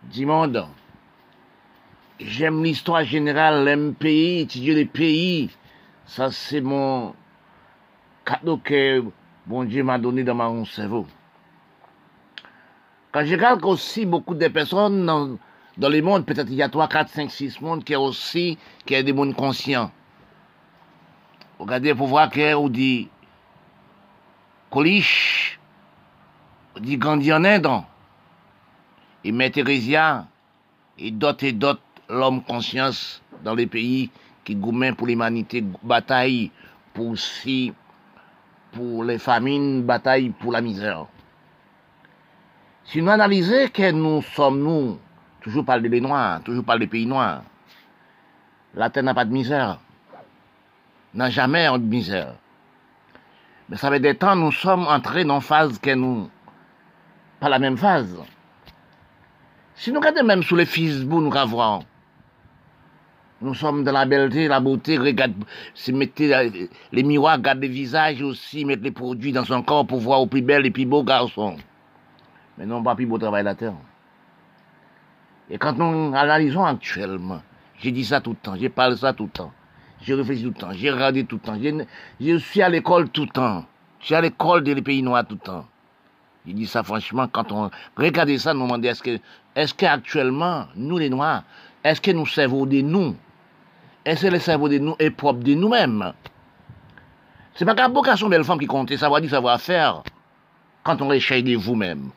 du 0.02 0.26
monde. 0.26 0.66
J'aime 2.18 2.64
l'histoire 2.64 3.04
générale, 3.04 3.64
l'aime 3.64 3.94
pays, 3.94 4.40
étudier 4.40 4.74
les 4.74 4.86
pays. 4.86 5.50
Ça, 6.06 6.30
c'est 6.30 6.60
mon 6.60 7.14
cadeau 8.24 8.56
que 8.58 9.04
bon 9.46 9.64
Dieu 9.64 9.84
m'a 9.84 9.98
donné 9.98 10.24
dans 10.24 10.34
mon 10.34 10.64
cerveau. 10.64 11.06
Quand 13.12 13.24
je 13.24 13.34
regarde 13.34 13.64
aussi 13.64 14.04
beaucoup 14.04 14.34
de 14.34 14.48
personnes 14.48 15.06
dans, 15.06 15.38
dans 15.76 15.88
le 15.88 16.02
monde, 16.02 16.26
peut-être 16.26 16.48
il 16.50 16.56
y 16.56 16.62
a 16.62 16.68
3, 16.68 16.88
4, 16.88 17.08
5, 17.10 17.30
6 17.30 17.60
mondes 17.60 17.84
qui 17.84 17.92
est 17.92 17.96
aussi, 17.96 18.58
des 18.86 19.12
mondes 19.12 19.34
conscients. 19.34 19.90
Regardez 21.58 21.94
pour 21.94 22.08
voir 22.08 22.30
qu'on 22.30 22.68
dit 22.68 23.08
Coliche, 24.70 25.58
on 26.76 26.80
dit 26.80 26.98
Gandhi 26.98 27.32
en 27.32 27.44
Inde, 27.44 27.82
et 29.24 29.32
Mère 29.32 29.52
Thérésia, 29.52 30.26
et 30.98 31.10
d'autres 31.10 31.44
et 31.44 31.52
d'autres, 31.52 31.80
l'homme 32.10 32.42
conscience 32.42 33.22
dans 33.42 33.54
les 33.54 33.66
pays 33.66 34.10
qui 34.44 34.54
gourmet 34.54 34.92
pour 34.92 35.06
l'humanité, 35.06 35.64
bataille 35.82 36.50
pour 36.92 37.08
aussi, 37.08 37.72
pour 38.72 39.04
les 39.04 39.18
famines, 39.18 39.82
bataille 39.82 40.30
pour 40.30 40.52
la 40.52 40.60
misère. 40.60 41.06
Si 42.84 43.00
nous 43.00 43.10
analysons 43.10 43.68
que 43.72 43.90
nous 43.92 44.20
sommes, 44.22 44.62
nous, 44.62 44.98
toujours 45.40 45.64
parler 45.64 45.88
des 45.88 46.00
Noirs, 46.00 46.42
toujours 46.42 46.64
parler 46.64 46.86
des 46.86 46.90
pays 46.90 47.06
noirs, 47.06 47.42
la 48.74 48.90
terre 48.90 49.02
n'a 49.02 49.14
pas 49.14 49.24
de 49.24 49.32
misère 49.32 49.78
n'a 51.16 51.30
jamais 51.30 51.66
en 51.66 51.78
misère. 51.78 52.34
Mais 53.68 53.76
ça 53.76 53.90
fait 53.90 54.00
des 54.00 54.14
temps, 54.14 54.36
nous 54.36 54.52
sommes 54.52 54.86
entrés 54.86 55.24
dans 55.24 55.36
une 55.36 55.40
phase 55.40 55.78
que 55.78 55.94
nous, 55.94 56.30
pas 57.40 57.48
la 57.48 57.58
même 57.58 57.76
phase. 57.76 58.16
Si 59.74 59.90
nous 59.90 59.98
regardons 59.98 60.24
même 60.24 60.42
sur 60.42 60.56
les 60.56 60.66
Facebook, 60.66 61.22
nous 61.22 61.36
avons, 61.36 61.80
nous 63.42 63.54
sommes 63.54 63.82
dans 63.82 63.92
la 63.92 64.06
belleté, 64.06 64.46
la 64.46 64.60
beauté, 64.60 64.96
regarde, 64.96 65.34
se 65.74 65.90
mettez 65.90 66.70
les 66.92 67.02
miroirs, 67.02 67.36
regarde 67.36 67.58
les 67.58 67.68
visages 67.68 68.22
aussi, 68.22 68.64
mettre 68.64 68.82
les 68.82 68.92
produits 68.92 69.32
dans 69.32 69.44
son 69.44 69.62
corps 69.62 69.86
pour 69.86 69.98
voir 69.98 70.20
au 70.20 70.26
plus 70.26 70.42
bel 70.42 70.64
et 70.64 70.70
plus 70.70 70.86
beau 70.86 71.02
garçon. 71.02 71.56
Mais 72.56 72.66
non, 72.66 72.82
pas 72.82 72.94
plus 72.94 73.04
beau 73.04 73.18
travail 73.18 73.44
la 73.44 73.54
terre. 73.54 73.74
Et 75.50 75.58
quand 75.58 75.76
nous 75.76 76.14
analysons 76.14 76.64
actuellement, 76.64 77.42
j'ai 77.78 77.92
dit 77.92 78.04
ça 78.04 78.20
tout 78.20 78.30
le 78.30 78.36
temps, 78.36 78.56
j'ai 78.56 78.68
parlé 78.68 78.96
ça 78.96 79.12
tout 79.12 79.24
le 79.24 79.30
temps. 79.30 79.52
J'ai 80.06 80.14
réfléchi 80.14 80.42
tout 80.44 80.50
le 80.50 80.54
temps, 80.54 80.72
j'ai 80.72 80.88
regardé 80.88 81.24
tout 81.24 81.34
le 81.34 81.40
temps. 81.40 81.86
Je 82.20 82.36
suis 82.36 82.62
à 82.62 82.68
l'école 82.68 83.08
tout 83.08 83.22
le 83.22 83.28
temps. 83.28 83.64
Je 83.98 84.06
suis 84.06 84.14
à 84.14 84.20
l'école 84.20 84.62
des 84.62 84.80
pays 84.80 85.02
noirs 85.02 85.26
tout 85.26 85.34
le 85.34 85.40
temps. 85.40 85.66
Il 86.46 86.54
dit 86.54 86.68
ça 86.68 86.84
franchement, 86.84 87.26
quand 87.26 87.50
on 87.50 87.70
regarde 87.96 88.36
ça, 88.36 88.54
nous 88.54 88.62
demandons 88.62 88.88
est-ce 88.88 89.02
que, 89.02 89.18
est-ce 89.56 89.74
qu'actuellement, 89.74 90.66
nous 90.76 90.98
les 90.98 91.10
Noirs, 91.10 91.42
est-ce 91.82 92.00
que 92.00 92.12
nous 92.12 92.24
servons 92.24 92.66
de 92.66 92.82
nous 92.82 93.16
Est-ce 94.04 94.26
que 94.26 94.30
le 94.30 94.38
cerveau 94.38 94.68
de 94.68 94.78
nous 94.78 94.94
est 95.00 95.10
propre 95.10 95.40
de 95.40 95.54
nous-mêmes? 95.54 96.12
C'est 97.56 97.64
pas 97.64 97.74
qu'à 97.74 97.88
vocation 97.88 98.28
belle 98.28 98.44
femme 98.44 98.60
qui 98.60 98.66
compte, 98.66 98.90
c'est 98.90 98.98
savoir 98.98 99.20
dire, 99.20 99.30
savoir 99.30 99.60
faire, 99.60 100.04
quand 100.84 101.02
on 101.02 101.08
recherche 101.08 101.42
de 101.42 101.56
vous-même. 101.56 102.10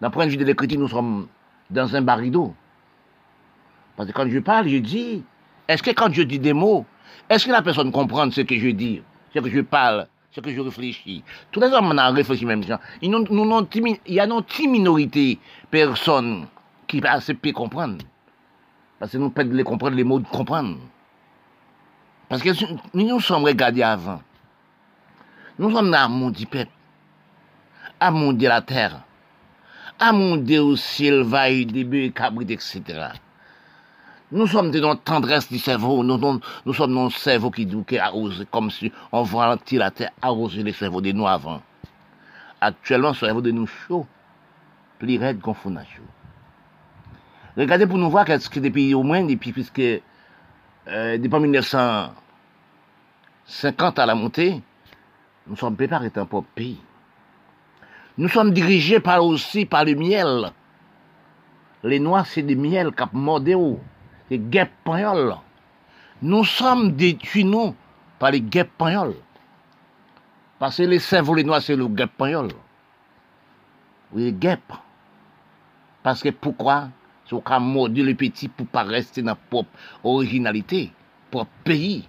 D'un 0.00 0.10
point 0.10 0.26
de 0.26 0.32
vue 0.32 0.38
de 0.38 0.44
l'écriture, 0.44 0.80
nous 0.80 0.88
sommes 0.88 1.28
dans 1.70 1.94
un 1.94 2.02
barido. 2.02 2.52
Parce 3.96 4.08
que 4.08 4.12
quand 4.12 4.28
je 4.28 4.40
parle, 4.40 4.66
je 4.66 4.78
dis, 4.78 5.22
est-ce 5.68 5.84
que 5.84 5.90
quand 5.90 6.12
je 6.12 6.22
dis 6.22 6.40
des 6.40 6.52
mots, 6.52 6.84
est-ce 7.28 7.46
que 7.46 7.52
la 7.52 7.62
personne 7.62 7.92
comprend 7.92 8.30
ce 8.30 8.40
que 8.42 8.58
je 8.58 8.68
dis, 8.68 9.02
ce 9.34 9.40
que 9.40 9.50
je 9.50 9.60
parle, 9.60 10.06
ce 10.30 10.40
que 10.40 10.50
je 10.50 10.60
réfléchis? 10.60 11.22
Tous 11.50 11.60
les 11.60 11.68
hommes 11.68 11.92
ont 11.92 12.14
réfléchi 12.14 12.46
même. 12.46 12.62
Il 12.62 12.68
y 12.68 14.20
a 14.20 14.24
une 14.24 14.42
petite 14.42 14.70
minorité 14.70 15.34
de 15.34 15.68
personnes 15.70 16.46
qui 16.86 17.00
peuvent 17.00 17.10
assez 17.12 17.34
comprendre. 17.52 17.98
Parce 18.98 19.12
que 19.12 19.18
nous 19.18 19.30
pouvons 19.30 19.52
les 19.52 19.64
comprendre, 19.64 19.96
les 19.96 20.04
mots 20.04 20.18
de 20.18 20.26
comprendre. 20.26 20.78
Parce 22.28 22.42
que 22.42 22.50
nous 22.94 23.06
nous 23.06 23.20
sommes 23.20 23.44
regardés 23.44 23.82
avant. 23.82 24.20
Nous 25.58 25.70
sommes 25.70 25.90
dans 25.90 26.08
monde 26.08 26.34
du 26.34 26.46
peuple, 26.46 26.70
à 27.98 28.10
de 28.10 28.46
la 28.46 28.60
terre, 28.60 29.02
à 29.98 30.12
monde 30.12 30.44
du 30.44 30.76
ciel, 30.76 31.22
vaille, 31.22 31.66
des 31.66 31.84
bœufs, 31.84 32.10
cabrites, 32.10 32.50
etc. 32.50 32.82
Nous 34.30 34.46
sommes 34.46 34.70
dans 34.70 34.90
la 34.90 34.96
tendresse 34.96 35.50
du 35.50 35.58
cerveau, 35.58 36.04
nous, 36.04 36.20
sommes 36.74 36.94
dans 36.94 37.04
le 37.04 37.10
cerveau 37.10 37.50
qui, 37.50 37.66
qui 37.86 37.98
arrose, 37.98 38.44
comme 38.50 38.70
si 38.70 38.92
on 39.10 39.22
voit 39.22 39.58
la 39.72 39.90
terre 39.90 40.10
arroser 40.20 40.62
les 40.62 40.74
cerveaux 40.74 41.00
de 41.00 41.12
nous 41.12 41.26
avant. 41.26 41.62
Actuellement, 42.60 43.08
le 43.08 43.14
cerveau 43.14 43.40
de 43.40 43.50
nous 43.50 43.66
chaud, 43.66 44.06
plus 44.98 45.16
raide 45.16 45.40
qu'on 45.40 45.54
fout 45.54 45.72
chaud. 45.72 46.02
Regardez 47.56 47.86
pour 47.86 47.96
nous 47.96 48.10
voir 48.10 48.26
qu'est-ce 48.26 48.50
que 48.50 48.60
depuis 48.60 48.92
au 48.92 49.02
moins, 49.02 49.24
depuis, 49.24 49.52
puisque, 49.52 49.78
euh, 49.78 50.02
depuis 51.16 51.40
1950 51.40 53.98
à 53.98 54.04
la 54.04 54.14
montée, 54.14 54.60
nous 55.46 55.56
sommes 55.56 55.74
préparés 55.74 56.12
un 56.16 56.26
propre 56.26 56.48
pays. 56.54 56.82
Nous 58.18 58.28
sommes 58.28 58.52
dirigés 58.52 59.00
par 59.00 59.24
aussi 59.24 59.64
par 59.64 59.86
le 59.86 59.94
miel. 59.94 60.52
Les 61.82 61.98
noirs, 61.98 62.26
c'est 62.26 62.42
du 62.42 62.56
miel 62.56 62.92
qui 62.92 63.04
mordé 63.14 63.54
les 64.30 64.38
guêpes 64.38 64.72
pagnoles. 64.84 65.34
Nous 66.22 66.44
sommes 66.44 66.92
détruits, 66.92 67.44
nous, 67.44 67.74
par 68.18 68.30
les 68.30 68.40
guêpes 68.40 68.76
pagnoles. 68.76 69.14
Parce 70.58 70.78
que 70.78 70.82
les 70.82 70.98
cerveaux, 70.98 71.34
les 71.34 71.44
noirs, 71.44 71.62
c'est 71.62 71.76
le 71.76 71.86
guêpe 71.86 72.16
pagnol. 72.16 72.48
Oui, 74.12 74.24
les 74.24 74.32
guêpes. 74.32 74.72
Parce 76.02 76.22
que 76.22 76.30
pourquoi? 76.30 76.88
Au 77.30 77.40
cas 77.40 77.58
mordu 77.58 78.02
le 78.02 78.14
petit 78.14 78.48
pour 78.48 78.66
pas 78.66 78.84
rester 78.84 79.20
dans 79.20 79.36
propre 79.50 79.68
originalité, 80.02 80.90
propre 81.30 81.50
pays. 81.62 82.08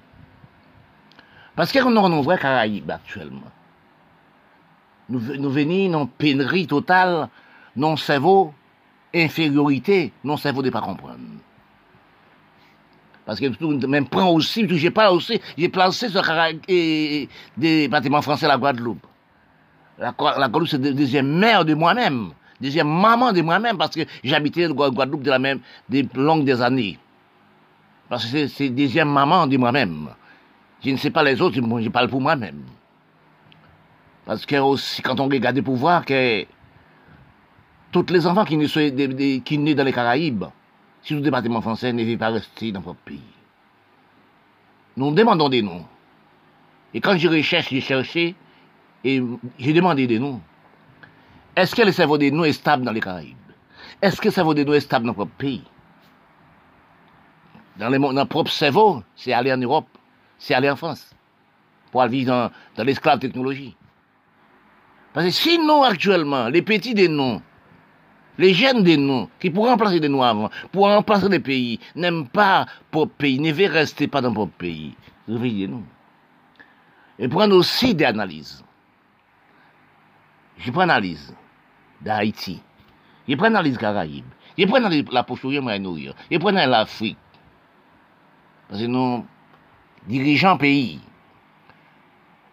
Parce 1.57 1.73
qu'on 1.73 1.95
a 1.97 1.99
un 1.99 2.21
vrai 2.21 2.37
Caraïbes 2.37 2.89
actuellement. 2.89 3.51
Nous, 5.09 5.19
nous 5.19 5.49
venons 5.49 5.89
dans 5.91 6.05
pénurie 6.05 6.67
totale, 6.67 7.27
non 7.75 7.97
cerveau, 7.97 8.53
infériorité, 9.13 10.13
non 10.23 10.37
cerveau 10.37 10.61
de 10.61 10.69
pas 10.69 10.81
comprendre. 10.81 11.19
Parce 13.29 13.39
que 13.39 13.85
même 13.85 14.07
prend 14.07 14.31
aussi, 14.31 14.67
j'ai 14.67 14.89
pas 14.89 15.11
aussi, 15.11 15.39
j'ai 15.55 15.69
placé 15.69 16.09
ce 16.09 17.27
des 17.55 17.87
bâtiments 17.87 18.23
français 18.23 18.47
à 18.47 18.49
la 18.49 18.57
Guadeloupe. 18.57 19.05
La, 19.99 20.13
Guadeloupe, 20.13 20.67
c'est 20.67 20.83
la 20.83 20.91
deuxième 20.93 21.37
mère 21.37 21.63
de 21.63 21.75
moi-même, 21.75 22.31
deuxième 22.59 22.87
maman 22.87 23.31
de 23.31 23.43
moi-même, 23.43 23.77
parce 23.77 23.93
que 23.93 24.01
j'habitais 24.23 24.67
la 24.67 24.73
Guadeloupe 24.73 25.21
de 25.21 25.29
la 25.29 25.37
même, 25.37 25.59
des 25.87 26.09
longues 26.15 26.43
des 26.43 26.59
années. 26.59 26.97
Parce 28.09 28.25
que 28.25 28.47
c'est 28.47 28.69
deuxième 28.69 29.11
maman 29.11 29.45
de 29.45 29.57
moi-même. 29.57 30.09
Je 30.83 30.89
ne 30.89 30.97
sais 30.97 31.11
pas 31.11 31.21
les 31.21 31.39
autres, 31.39 31.55
je 31.55 31.89
parle 31.89 32.09
pour 32.09 32.21
moi-même. 32.21 32.63
Parce 34.25 34.43
que 34.43 34.55
aussi, 34.55 35.03
quand 35.03 35.19
on 35.19 35.25
regarde 35.25 35.61
pour 35.61 35.75
voir 35.75 36.03
que 36.03 36.45
tous 37.91 38.07
les 38.09 38.25
enfants 38.25 38.43
qui 38.45 38.57
qui 39.45 39.57
naissent 39.59 39.75
dans 39.75 39.83
les 39.83 39.93
Caraïbes, 39.93 40.45
si 41.01 41.13
le 41.13 41.21
département 41.21 41.61
français 41.61 41.93
ne 41.93 42.03
veut 42.03 42.17
pas 42.17 42.29
rester 42.29 42.71
dans 42.71 42.81
votre 42.81 42.99
pays. 42.99 43.21
Nous 44.97 45.11
demandons 45.13 45.49
des 45.49 45.61
noms. 45.61 45.85
Et 46.93 47.01
quand 47.01 47.17
je 47.17 47.27
recherche, 47.27 47.69
j'ai 47.69 47.81
cherché, 47.81 48.35
et 49.03 49.21
j'ai 49.57 49.73
demandé 49.73 50.07
des 50.07 50.19
noms. 50.19 50.41
Est-ce 51.55 51.75
que 51.75 51.81
le 51.81 51.91
cerveau 51.91 52.17
des 52.17 52.31
noms 52.31 52.43
est 52.43 52.53
stable 52.53 52.83
dans 52.83 52.91
les 52.91 52.99
Caraïbes? 52.99 53.35
Est-ce 54.01 54.19
que 54.19 54.27
le 54.27 54.33
cerveau 54.33 54.53
des 54.53 54.65
noms 54.65 54.73
est 54.73 54.81
stable 54.81 55.05
dans 55.05 55.13
votre 55.13 55.31
pays? 55.31 55.63
Dans, 57.77 57.89
les, 57.89 57.99
dans 57.99 58.25
propre 58.25 58.51
cerveau, 58.51 59.03
c'est 59.15 59.31
aller 59.31 59.53
en 59.53 59.57
Europe, 59.57 59.87
c'est 60.37 60.53
aller 60.53 60.69
en 60.69 60.75
France, 60.75 61.13
pour 61.91 62.01
aller 62.01 62.11
vivre 62.11 62.31
dans, 62.31 62.51
dans 62.75 62.83
l'esclave 62.83 63.19
technologie. 63.19 63.75
Parce 65.13 65.25
que 65.25 65.31
sinon, 65.31 65.83
actuellement, 65.83 66.49
les 66.49 66.61
petits 66.61 66.93
des 66.93 67.07
noms, 67.07 67.41
les 68.39 68.53
jeunes 68.53 68.83
de 68.83 68.95
nous, 68.95 69.29
qui 69.39 69.49
pour 69.49 69.67
remplacer 69.67 69.99
des 69.99 70.07
Noirs 70.07 70.29
avant, 70.29 70.49
pour 70.71 70.87
remplacer 70.87 71.27
des 71.27 71.41
pays, 71.41 71.77
n'aiment 71.93 72.27
pas 72.27 72.65
pour 72.89 73.09
pays, 73.09 73.37
ne 73.37 73.51
veulent 73.51 73.71
rester 73.71 74.07
pas 74.07 74.21
dans 74.21 74.31
notre 74.31 74.53
pays. 74.53 74.95
Réveillez-nous. 75.27 75.83
Et 77.19 77.27
prendre 77.27 77.55
aussi 77.57 77.93
des 77.93 78.05
analyses. 78.05 78.63
Je 80.57 80.71
prends 80.71 80.85
l'analyse 80.85 81.35
d'Haïti. 82.01 82.61
Je 83.27 83.35
prends 83.35 83.49
l'analyse 83.49 83.77
Caraïbes. 83.77 84.23
Je 84.57 84.65
prends 84.65 84.79
la 85.11 85.23
posture 85.23 85.61
Moyen-Orient. 85.61 86.13
Je 86.31 86.37
prends 86.37 86.51
l'Afrique. 86.51 87.17
Parce 88.69 88.81
que 88.81 88.87
nous, 88.87 89.25
dirigeants 90.07 90.57
pays, 90.57 91.01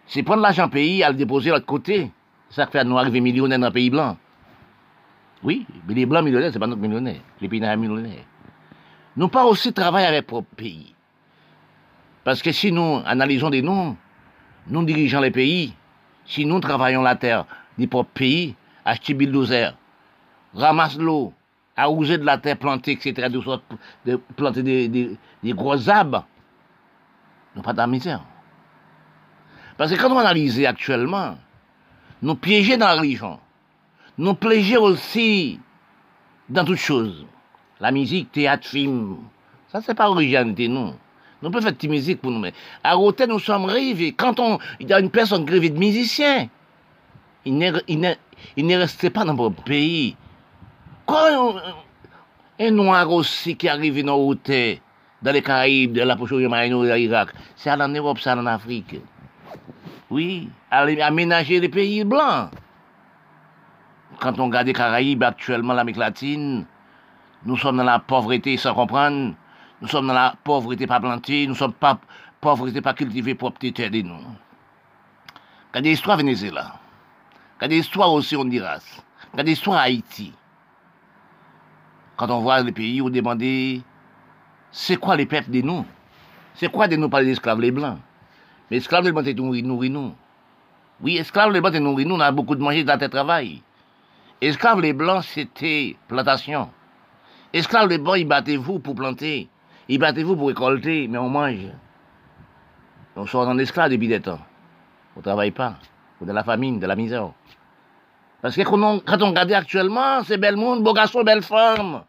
c'est 0.05 0.23
prendre 0.23 0.41
l'argent 0.41 0.67
pays 0.67 1.01
à 1.01 1.11
le 1.11 1.15
déposer 1.15 1.49
de 1.49 1.55
l'autre 1.55 1.65
côté. 1.65 2.11
Ça 2.49 2.67
fait 2.67 2.83
nous 2.83 2.97
arriver 2.97 3.21
millionnaires 3.21 3.59
dans 3.59 3.67
le 3.67 3.73
pays 3.73 3.89
blanc. 3.89 4.17
Oui, 5.43 5.65
mais 5.87 5.93
les 5.93 6.05
blancs 6.05 6.23
millionnaires, 6.23 6.51
c'est 6.51 6.59
pas 6.59 6.67
notre 6.67 6.81
millionnaire. 6.81 7.21
Les 7.41 7.47
pays 7.47 7.59
millionnaires. 7.59 8.25
Nous 9.15 9.27
pas 9.27 9.45
aussi 9.45 9.73
travailler 9.73 10.07
avec 10.07 10.27
propre 10.27 10.55
pays. 10.55 10.93
Parce 12.23 12.41
que 12.41 12.51
si 12.51 12.71
nous 12.71 13.01
analysons 13.05 13.49
des 13.49 13.61
noms, 13.61 13.95
nous 14.67 14.83
dirigeons 14.83 15.21
les 15.21 15.31
pays, 15.31 15.73
si 16.25 16.45
nous 16.45 16.59
travaillons 16.59 17.01
la 17.01 17.15
terre 17.15 17.45
des 17.77 17.87
propres 17.87 18.11
pays, 18.13 18.55
acheter 18.83 19.13
bulldozer, 19.13 19.73
ramasse 20.53 20.97
l'eau, 20.97 21.33
arroser 21.75 22.17
de 22.17 22.25
la 22.25 22.37
terre, 22.37 22.57
planter, 22.57 22.93
etc., 22.93 23.29
de, 23.29 23.39
sorte, 23.41 23.63
planter 24.35 24.63
des, 24.63 25.17
gros 25.53 25.89
arbres, 25.89 26.25
nous 27.55 27.61
pas 27.61 27.73
de 27.73 27.85
misère. 27.85 28.21
Parce 29.77 29.91
que 29.91 30.01
quand 30.01 30.11
on 30.11 30.17
analyse 30.17 30.63
actuellement, 30.65 31.37
nous 32.21 32.35
piéger 32.35 32.77
dans 32.77 32.87
la 32.87 32.95
religion, 32.95 33.39
nous 34.17 34.33
piéger 34.33 34.77
aussi 34.77 35.59
dans 36.49 36.65
toutes 36.65 36.77
choses. 36.77 37.25
La 37.79 37.91
musique, 37.91 38.31
théâtre, 38.31 38.67
film, 38.67 39.17
ça 39.71 39.81
c'est 39.81 39.93
pas 39.93 40.09
originalité, 40.09 40.67
non. 40.67 40.95
Nous 41.41 41.51
pouvons 41.51 41.63
faire 41.63 41.73
de 41.73 41.87
musique 41.87 42.19
pour 42.21 42.31
nous. 42.31 42.39
Mais 42.39 42.53
à 42.83 42.95
côté, 42.95 43.27
nous 43.27 43.37
sommes 43.37 43.65
rêvés. 43.65 44.13
Quand 44.13 44.39
on, 44.39 44.57
il 44.79 44.89
y 44.89 44.93
a 44.93 44.99
une 44.99 45.11
personne 45.11 45.47
rêvée 45.47 45.69
de 45.69 45.77
musicien, 45.77 46.49
il 47.45 47.57
n'est 47.57 48.75
resté 48.75 49.11
pas 49.11 49.23
dans 49.23 49.35
notre 49.35 49.63
pays. 49.63 50.15
Quand 51.05 51.55
un 52.59 52.71
noir 52.71 53.11
aussi 53.11 53.55
qui 53.55 53.69
arrive 53.69 54.03
dans 54.03 54.17
l'hôtel, 54.17 54.79
dans 55.21 55.31
les 55.31 55.43
Caraïbes, 55.43 55.93
dans 55.93 56.07
la 56.07 56.15
Proche-Orient, 56.15 56.49
dans 56.49 56.81
l'Irak, 56.81 57.29
c'est 57.55 57.69
en 57.69 57.87
Europe, 57.87 58.17
c'est 58.19 58.31
en 58.31 58.45
Afrique. 58.47 58.99
Oui, 60.09 60.49
aménager 60.71 61.59
les 61.59 61.69
pays 61.69 62.03
blancs. 62.03 62.49
Quand 64.19 64.39
on 64.39 64.45
regarde 64.45 64.67
les 64.67 64.73
Caraïbes, 64.73 65.23
actuellement, 65.23 65.73
l'Amérique 65.73 65.97
latine, 65.97 66.65
nous 67.45 67.57
sommes 67.57 67.77
dans 67.77 67.83
la 67.83 67.99
pauvreté 67.99 68.57
sans 68.57 68.73
comprendre. 68.73 69.35
Nous 69.81 69.87
sommes 69.87 70.07
dans 70.07 70.13
la 70.13 70.35
pauvreté 70.43 70.87
pas 70.87 70.99
plantée, 70.99 71.45
nous 71.45 71.53
sommes 71.53 71.73
pas 71.73 71.99
pauvreté 72.41 72.81
pas 72.81 72.93
cultivée 72.95 73.35
pour 73.35 73.53
terre 73.53 73.91
de 73.91 74.01
nous. 74.01 74.19
Quand 75.71 75.81
des 75.81 75.91
histoires 75.91 76.17
Venezuela, 76.17 76.79
quand 77.59 77.67
des 77.67 77.77
histoires 77.77 78.11
aussi 78.11 78.35
Honduras, 78.35 79.03
quand 79.35 79.43
des 79.43 79.51
histoires 79.51 79.81
Haïti, 79.81 80.33
quand 82.15 82.31
on 82.31 82.39
voit 82.39 82.61
les 82.61 82.71
pays 82.71 83.01
où 83.01 83.11
demander 83.11 83.83
c'est 84.71 84.97
quoi 84.97 85.15
les 85.15 85.27
peuples 85.27 85.51
de 85.51 85.61
nous 85.61 85.85
C'est 86.55 86.71
quoi 86.71 86.87
de 86.87 86.95
nous 86.95 87.09
pas 87.09 87.21
les 87.21 87.31
esclaves 87.31 87.61
les 87.61 87.71
blancs? 87.71 87.99
Mais 88.71 88.77
esclaves 88.77 89.05
les 89.05 89.11
blancs, 89.11 89.25
c'est 89.25 89.35
nourrir 89.35 89.91
nous. 89.91 90.15
Oui, 91.01 91.17
esclaves 91.17 91.51
les 91.51 91.61
blancs, 91.61 91.73
c'est 91.73 91.79
nourrir 91.79 92.07
nous, 92.07 92.15
on 92.15 92.19
a 92.19 92.31
beaucoup 92.31 92.55
de 92.55 92.63
manger 92.63 92.83
dans 92.83 92.99
le 92.99 93.09
travail. 93.09 93.61
Esclaves 94.39 94.81
les 94.81 94.93
blancs, 94.93 95.23
c'était 95.23 95.95
plantation. 96.07 96.69
Esclaves 97.53 97.89
les 97.89 97.97
blancs, 97.97 98.17
ils 98.19 98.27
battaient-vous 98.27 98.79
pour 98.79 98.93
planter. 98.93 99.49
Ils 99.89 99.97
battez-vous 99.97 100.35
pour 100.35 100.49
récolter, 100.49 101.07
mais 101.07 101.17
on 101.17 101.29
mange. 101.29 101.67
On 103.15 103.25
sort 103.25 103.47
en 103.47 103.57
esclave 103.57 103.89
depuis 103.89 104.07
des 104.07 104.19
temps. 104.19 104.39
On 105.15 105.21
travaille 105.21 105.49
pas. 105.49 105.75
On 106.21 106.25
de 106.25 106.31
la 106.31 106.43
famine, 106.43 106.79
de 106.79 106.85
la 106.85 106.95
misère. 106.95 107.31
Parce 108.41 108.55
que 108.55 108.61
quand 108.61 108.81
on, 108.81 108.99
quand 108.99 109.21
on 109.23 109.29
regarde 109.29 109.51
actuellement, 109.53 110.23
c'est 110.23 110.37
bel 110.37 110.55
monde, 110.55 110.83
beau 110.83 110.93
garçon, 110.93 111.23
belle 111.23 111.41
femme. 111.41 112.03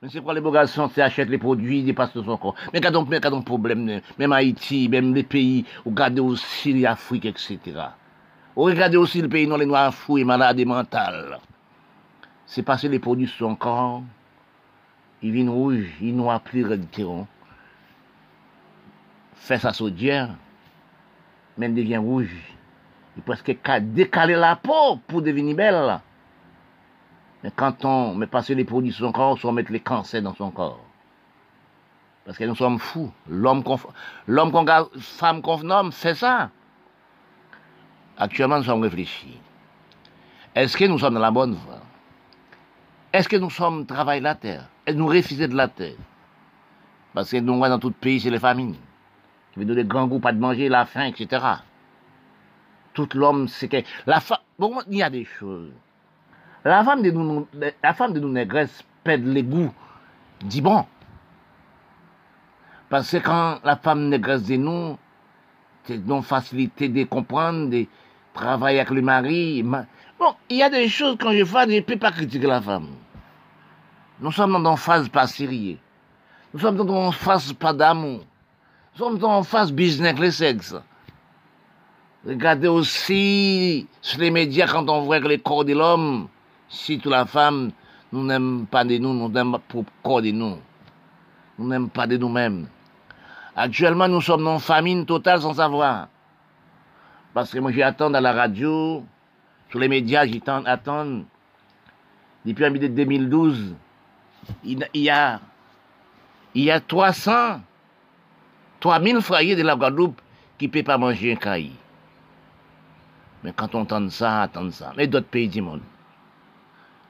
Mais 0.00 0.08
c'est 0.08 0.22
quoi 0.22 0.32
les 0.32 0.40
beaux 0.40 0.50
garçons 0.52 0.90
C'est 0.94 1.02
achètent 1.02 1.28
les 1.28 1.36
produits, 1.36 1.80
ils 1.80 1.84
dépassent 1.84 2.12
son 2.14 2.36
corps. 2.38 2.54
Mais 2.72 2.80
quand 2.80 2.94
on, 2.96 3.04
quand 3.04 3.32
on 3.32 3.42
problème, 3.42 4.00
même 4.18 4.32
Haïti, 4.32 4.88
même 4.88 5.14
les 5.14 5.24
pays, 5.24 5.66
regardez 5.84 6.20
aussi 6.20 6.72
l'Afrique, 6.72 7.26
etc. 7.26 7.58
Vous 8.54 8.62
regardez 8.62 8.96
aussi 8.96 9.20
le 9.20 9.28
pays, 9.28 9.46
non, 9.46 9.58
les 9.58 9.66
noirs 9.66 9.92
fous 9.92 10.16
et 10.16 10.24
malades 10.24 10.58
et 10.58 10.64
mentales. 10.64 11.38
C'est 12.46 12.62
parce 12.62 12.82
que 12.82 12.86
les 12.86 12.98
produits 12.98 13.28
sont 13.28 13.56
corps 13.56 14.02
il 15.22 15.32
vient 15.32 15.50
rouge, 15.50 15.86
il 16.00 16.14
noir 16.14 16.40
plus 16.40 16.64
radicalement. 16.64 17.26
Fait 19.34 19.58
sa 19.58 19.72
saudière, 19.72 20.30
même 21.56 21.74
devient 21.74 21.96
rouge. 21.96 22.34
Il 23.16 23.22
presque 23.22 23.56
décaler 23.80 24.34
la 24.34 24.56
peau 24.56 24.96
pour 25.06 25.22
devenir 25.22 25.56
belle. 25.56 26.00
Mais 27.42 27.50
quand 27.54 27.84
on 27.84 28.14
met 28.14 28.26
passer 28.26 28.54
les 28.54 28.64
produits 28.64 28.92
sur 28.92 29.06
son 29.06 29.12
corps, 29.12 29.38
on 29.44 29.52
met 29.52 29.64
les 29.68 29.80
cancers 29.80 30.22
dans 30.22 30.34
son 30.34 30.50
corps. 30.50 30.84
Parce 32.24 32.36
que 32.36 32.44
nous 32.44 32.56
sommes 32.56 32.78
fous. 32.78 33.12
L'homme 33.28 33.62
l'homme 34.26 34.52
qu'on 34.52 34.66
femme 34.98 35.42
qu'on 35.42 35.70
homme, 35.70 35.92
c'est 35.92 36.14
ça. 36.14 36.50
Actuellement, 38.18 38.58
nous 38.58 38.64
sommes 38.64 38.82
réfléchis. 38.82 39.38
Est-ce 40.54 40.76
que 40.76 40.84
nous 40.84 40.98
sommes 40.98 41.14
dans 41.14 41.20
la 41.20 41.30
bonne 41.30 41.54
voie? 41.54 41.80
Est-ce 43.16 43.30
que 43.30 43.36
nous 43.36 43.48
sommes 43.48 43.86
travail 43.86 44.20
la 44.20 44.34
terre? 44.34 44.68
Elle 44.84 44.96
nous 44.96 45.06
refusait 45.06 45.48
de 45.48 45.56
la 45.56 45.68
terre? 45.68 45.94
Parce 47.14 47.30
que 47.30 47.38
nous, 47.38 47.58
dans 47.58 47.78
tout 47.78 47.90
pays, 47.90 48.20
c'est 48.20 48.28
les 48.28 48.38
famines. 48.38 48.76
Qui 49.54 49.58
veut 49.60 49.64
donner 49.64 49.84
grands 49.84 50.06
goûts, 50.06 50.18
pas 50.18 50.32
de 50.32 50.38
manger, 50.38 50.68
la 50.68 50.84
faim, 50.84 51.06
etc. 51.06 51.42
Tout 52.92 53.08
l'homme, 53.14 53.48
c'est 53.48 53.68
que. 53.68 53.78
La 54.06 54.20
femme. 54.20 54.40
Bon, 54.58 54.76
il 54.90 54.98
y 54.98 55.02
a 55.02 55.08
des 55.08 55.24
choses. 55.24 55.72
La 56.62 56.84
femme 56.84 57.00
de 57.00 57.10
nous, 57.10 57.48
la 57.82 57.94
femme 57.94 58.12
de 58.12 58.20
nous 58.20 58.28
négresses 58.28 58.84
perd 59.02 59.24
les 59.24 59.42
goûts. 59.42 59.72
Dis 60.42 60.60
bon. 60.60 60.84
Parce 62.90 63.10
que 63.10 63.16
quand 63.16 63.60
la 63.64 63.76
femme 63.76 64.10
négresse 64.10 64.42
de 64.42 64.56
nous, 64.56 64.98
c'est 65.84 65.94
une 65.94 66.22
facilité 66.22 66.90
de 66.90 67.04
comprendre, 67.04 67.70
de 67.70 67.86
travailler 68.34 68.80
avec 68.80 68.90
le 68.90 69.00
mari. 69.00 69.62
Bon, 69.62 70.34
il 70.50 70.58
y 70.58 70.62
a 70.62 70.68
des 70.68 70.90
choses, 70.90 71.16
quand 71.18 71.32
je 71.32 71.46
fais, 71.46 71.64
je 71.66 71.76
ne 71.76 71.80
peux 71.80 71.96
pas 71.96 72.12
critiquer 72.12 72.46
la 72.46 72.60
femme. 72.60 72.88
Nous 74.20 74.32
sommes 74.32 74.62
dans 74.62 74.70
une 74.70 74.76
phase 74.76 75.08
pas 75.08 75.26
sérieux. 75.26 75.76
Nous 76.54 76.60
sommes 76.60 76.76
dans 76.76 77.06
une 77.06 77.12
phase 77.12 77.52
pas 77.52 77.72
d'amour. 77.72 78.20
Nous 78.94 78.98
sommes 78.98 79.18
dans 79.18 79.38
une 79.38 79.44
phase 79.44 79.70
business 79.72 80.10
avec 80.10 80.22
les 80.22 80.30
sexes. 80.30 80.74
Regardez 82.26 82.68
aussi 82.68 83.86
sur 84.00 84.20
les 84.20 84.30
médias 84.30 84.66
quand 84.66 84.88
on 84.88 85.02
voit 85.02 85.20
que 85.20 85.28
les 85.28 85.38
corps 85.38 85.64
de 85.64 85.74
l'homme, 85.74 86.28
si 86.68 86.98
toute 86.98 87.12
la 87.12 87.26
femme, 87.26 87.70
nous 88.10 88.24
n'aimons 88.24 88.64
pas 88.64 88.84
de 88.84 88.96
nous, 88.98 89.12
nous 89.12 89.28
n'aimons 89.28 89.58
pas 89.58 89.78
le 89.78 89.84
corps 90.02 90.22
de 90.22 90.30
nous. 90.30 90.58
Nous 91.58 91.68
n'aimons 91.68 91.88
pas 91.88 92.06
de 92.06 92.16
nous-mêmes. 92.16 92.68
Actuellement, 93.54 94.08
nous 94.08 94.20
sommes 94.20 94.44
dans 94.44 94.54
une 94.54 94.60
famine 94.60 95.06
totale 95.06 95.40
sans 95.40 95.54
savoir. 95.54 96.08
Parce 97.34 97.50
que 97.52 97.58
moi, 97.58 97.70
j'attends 97.70 98.10
dans 98.10 98.20
la 98.20 98.32
radio, 98.32 99.04
sur 99.70 99.78
les 99.78 99.88
médias, 99.88 100.26
j'attends, 100.26 101.22
depuis 102.44 102.88
2012, 102.88 103.74
il, 104.64 104.86
y 104.94 105.10
a, 105.10 105.40
il 106.54 106.64
y 106.64 106.70
a 106.70 106.80
300, 106.80 107.60
3000 108.80 109.20
foyers 109.20 109.56
de 109.56 109.62
la 109.62 109.76
Guadeloupe 109.76 110.20
qui 110.58 110.66
ne 110.66 110.72
peuvent 110.72 110.84
pas 110.84 110.98
manger 110.98 111.32
un 111.32 111.36
cahier. 111.36 111.72
Mais 113.44 113.52
quand 113.54 113.74
on 113.74 113.80
entend 113.80 114.08
ça, 114.10 114.42
entend 114.44 114.70
ça. 114.70 114.92
Mais 114.96 115.06
d'autres 115.06 115.26
pays 115.26 115.48
du 115.48 115.62
monde. 115.62 115.82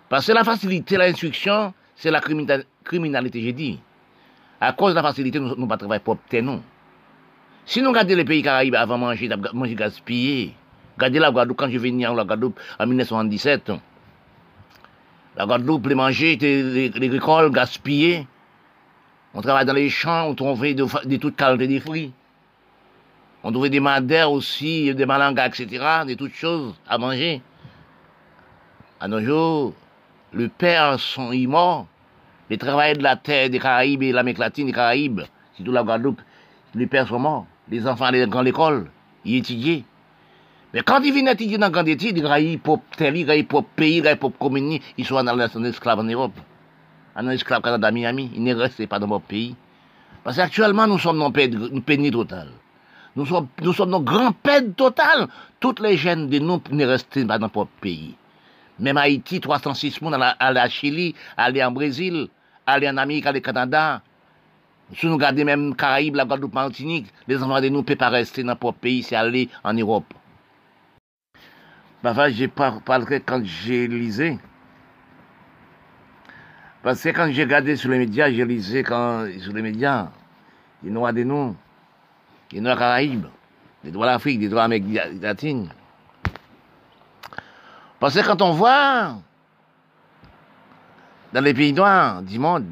Parce 0.08 0.26
que 0.26 0.32
la 0.32 0.44
facilité, 0.44 0.96
l'instruction, 0.96 1.72
c'est 1.96 2.10
la 2.10 2.20
criminalité, 2.20 3.40
j'ai 3.40 3.52
dit. 3.52 3.80
À 4.60 4.72
cause 4.72 4.90
de 4.90 4.96
la 4.96 5.02
facilité, 5.02 5.38
nous 5.38 5.54
ne 5.56 5.66
pas 5.66 5.76
travailler 5.76 6.00
pour 6.00 6.14
obtenir. 6.14 6.60
Si 7.64 7.82
nous 7.82 7.88
regardons 7.88 8.14
les 8.14 8.24
pays 8.24 8.42
caraïbes 8.42 8.76
avant 8.76 8.96
de 8.96 9.00
manger, 9.00 9.28
manger 9.52 9.74
gaspiller, 9.74 10.54
regardez 10.96 11.18
la 11.18 11.30
Guadeloupe, 11.30 11.58
quand 11.58 11.68
je 11.68 11.78
venais 11.78 12.06
en 12.06 12.14
la 12.14 12.24
Guadeloupe 12.24 12.58
en 12.78 12.86
1977, 12.86 13.72
la 15.36 15.44
Guadeloupe, 15.44 15.86
les 15.86 15.94
manger, 15.94 16.36
les, 16.36 16.86
agricoles 16.94 17.50
gaspillés. 17.50 18.26
On 19.34 19.42
travaille 19.42 19.66
dans 19.66 19.74
les 19.74 19.90
champs, 19.90 20.28
on 20.28 20.34
trouvait 20.34 20.74
de, 20.74 20.86
de 21.06 21.16
toutes 21.16 21.36
qualités 21.36 21.68
de 21.68 21.80
fruits. 21.80 22.12
On 23.44 23.52
trouvait 23.52 23.70
des 23.70 23.80
madères 23.80 24.32
aussi, 24.32 24.92
des 24.94 25.06
malangas, 25.06 25.48
etc., 25.48 25.68
de 26.08 26.14
toutes 26.14 26.34
choses 26.34 26.74
à 26.88 26.96
manger. 26.96 27.42
À 28.98 29.08
nos 29.08 29.20
jours, 29.20 29.74
le 30.32 30.48
père 30.48 30.98
sont 30.98 31.32
morts. 31.46 31.86
Les 32.48 32.56
travailleurs 32.56 32.96
de 32.96 33.02
la 33.02 33.16
terre 33.16 33.50
des 33.50 33.58
Caraïbes 33.58 34.02
et 34.02 34.12
l'Amérique 34.12 34.38
latine 34.38 34.66
des 34.66 34.72
Caraïbes, 34.72 35.22
surtout 35.54 35.72
la 35.72 35.82
Guadeloupe, 35.82 36.20
les 36.74 36.86
pères 36.86 37.08
sont 37.08 37.18
morts. 37.18 37.46
Les 37.68 37.86
enfants 37.86 38.06
allaient 38.06 38.26
dans 38.26 38.42
l'école, 38.42 38.86
ils 39.24 39.36
étudiaient. 39.36 39.84
Mais 40.76 40.82
quand 40.82 41.00
ils 41.00 41.10
viennent 41.10 41.28
étudier 41.28 41.56
dans 41.56 41.70
grande 41.70 41.88
étude, 41.88 42.18
ils 42.18 42.22
gagnent 42.22 42.58
pour 42.58 42.82
terre, 42.98 43.16
ils 43.16 43.24
gagnent 43.24 43.46
pour 43.46 43.64
pays, 43.64 43.96
ils 43.96 44.02
gagnent 44.02 44.18
pour 44.18 44.36
commune, 44.36 44.78
ils 44.98 45.06
sont 45.06 45.14
en 45.14 45.64
esclaves 45.64 46.00
en 46.00 46.04
Europe. 46.04 46.38
En 47.16 47.26
esclaves 47.30 47.62
Canada, 47.62 47.90
Miami, 47.90 48.30
ils 48.34 48.42
ne 48.42 48.54
restent 48.54 48.86
pas 48.86 48.98
dans 48.98 49.06
notre 49.06 49.24
pays. 49.24 49.56
Parce 50.22 50.36
qu'actuellement, 50.36 50.86
nous 50.86 50.98
sommes 50.98 51.18
dans 51.18 51.32
une 51.32 51.80
pénurie 51.80 52.10
totale. 52.10 52.50
Nous 53.16 53.24
sommes, 53.24 53.48
nous 53.62 53.72
sommes 53.72 53.90
dans 53.90 54.02
grand 54.02 54.32
peine 54.32 54.74
total. 54.74 55.28
Toutes 55.60 55.80
les 55.80 55.96
jeunes 55.96 56.28
de 56.28 56.40
nous 56.40 56.60
ne 56.70 56.84
restent 56.84 57.26
pas 57.26 57.38
dans 57.38 57.46
notre 57.46 57.70
pays. 57.80 58.14
Même 58.78 58.98
Haïti, 58.98 59.40
306 59.40 59.98
personnes, 59.98 60.22
aller 60.38 60.60
à 60.60 60.68
Chili, 60.68 61.14
aller 61.38 61.64
en 61.64 61.70
Brésil, 61.70 62.28
aller 62.66 62.86
en 62.86 62.98
Amérique, 62.98 63.24
aller 63.24 63.38
au 63.38 63.42
Canada. 63.42 64.02
Si 64.94 65.06
nous 65.06 65.14
regardons 65.14 65.46
même 65.46 65.74
Caraïbes, 65.74 66.16
la 66.16 66.26
Guadeloupe, 66.26 66.52
Martinique, 66.52 67.06
les 67.26 67.42
enfants 67.42 67.62
de 67.62 67.70
nous 67.70 67.78
ne 67.78 67.82
peuvent 67.82 67.96
pas 67.96 68.10
rester 68.10 68.42
dans 68.42 68.48
notre 68.48 68.72
pays, 68.72 69.02
c'est 69.02 69.16
aller 69.16 69.48
en 69.64 69.72
Europe. 69.72 70.12
Parfois 72.06 72.30
j'ai 72.30 72.46
parlé 72.46 73.20
quand 73.20 73.44
j'ai 73.44 73.88
lisé. 73.88 74.38
Parce 76.80 77.02
que 77.02 77.08
quand 77.08 77.28
j'ai 77.32 77.42
regardé 77.42 77.74
sur 77.74 77.90
les 77.90 77.98
médias, 77.98 78.30
j'ai 78.30 78.84
quand, 78.84 79.26
sur 79.40 79.52
les 79.52 79.62
médias, 79.62 80.10
des 80.84 80.90
Noirs 80.90 81.12
des 81.12 81.24
noms, 81.24 81.56
des 82.52 82.60
Noirs 82.60 82.78
Caraïbes, 82.78 83.26
des 83.82 83.90
droits 83.90 84.06
d'Afrique, 84.06 84.38
des 84.38 84.48
droits 84.48 84.62
Amérique 84.62 85.00
latine. 85.20 85.68
Parce 87.98 88.14
que 88.14 88.24
quand 88.24 88.40
on 88.40 88.52
voit 88.52 89.16
dans 91.32 91.40
les 91.40 91.54
pays 91.54 91.72
noirs 91.72 92.22
du 92.22 92.38
monde, 92.38 92.68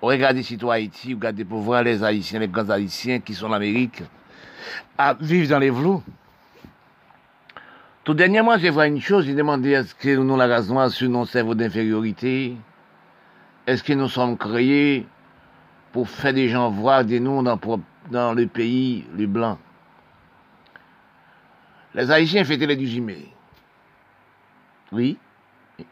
on 0.00 0.06
regarde 0.06 0.38
ici, 0.38 0.56
toi, 0.56 0.76
Haïti, 0.76 1.12
on 1.12 1.16
regarde 1.18 1.44
pour 1.44 1.60
voir 1.60 1.82
les 1.82 2.02
Haïtiens, 2.02 2.38
les 2.38 2.48
grands 2.48 2.70
Haïtiens 2.70 3.20
qui 3.20 3.34
sont 3.34 3.48
en 3.48 3.52
Amérique, 3.52 4.02
à 4.96 5.12
dans 5.12 5.58
les 5.58 5.70
flous. 5.70 6.02
Tout 8.10 8.14
dernièrement, 8.14 8.58
j'ai 8.58 8.72
vu 8.72 8.84
une 8.84 9.00
chose, 9.00 9.26
j'ai 9.26 9.36
demandé 9.36 9.70
est-ce 9.70 9.94
que 9.94 10.16
nous, 10.16 10.36
la 10.36 10.48
race 10.48 10.68
noire, 10.68 10.90
sur 10.90 11.08
nos 11.08 11.24
cerveaux 11.26 11.54
d'infériorité, 11.54 12.56
est-ce 13.68 13.84
que 13.84 13.92
nous 13.92 14.08
sommes 14.08 14.36
créés 14.36 15.06
pour 15.92 16.08
faire 16.08 16.32
des 16.32 16.48
gens 16.48 16.72
voir 16.72 17.04
des 17.04 17.20
noms 17.20 17.40
dans, 17.44 18.34
le 18.34 18.46
pays, 18.48 19.04
les 19.14 19.28
blancs? 19.28 19.58
Les 21.94 22.10
Haïtiens 22.10 22.42
fêtaient 22.42 22.66
les 22.66 22.74
18 22.74 23.00
mai. 23.00 23.28
Oui. 24.90 25.16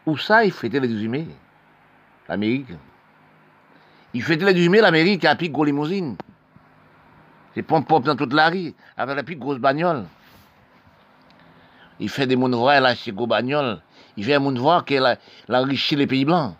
Où 0.04 0.18
ça, 0.18 0.44
ils 0.44 0.50
fêtaient 0.50 0.80
les 0.80 0.88
18 0.88 1.08
mai? 1.08 1.28
L'Amérique. 2.28 2.72
Ils 4.12 4.24
fêtaient 4.24 4.44
les 4.44 4.54
18 4.54 4.68
mai, 4.70 4.80
l'Amérique, 4.80 5.24
à 5.24 5.36
pique 5.36 5.52
gros 5.52 5.64
limousine. 5.64 6.16
C'est 7.54 7.62
pompe-pompe 7.62 8.06
dans 8.06 8.16
toute 8.16 8.32
la 8.32 8.48
rue, 8.48 8.74
avec 8.96 9.14
la 9.14 9.22
plus 9.22 9.36
grosse 9.36 9.58
bagnole. 9.58 10.04
Il 12.00 12.08
fait 12.08 12.26
des 12.26 12.36
monde 12.36 12.54
voir 12.54 12.80
là 12.80 12.94
chez 12.94 13.12
bagnole. 13.12 13.80
Il 14.16 14.24
fait 14.24 14.34
un 14.34 14.38
monde 14.38 14.58
voir 14.58 14.84
qu'il 14.84 15.04
a 15.04 15.16
enrichi 15.48 15.96
les 15.96 16.06
pays 16.06 16.24
blancs. 16.24 16.54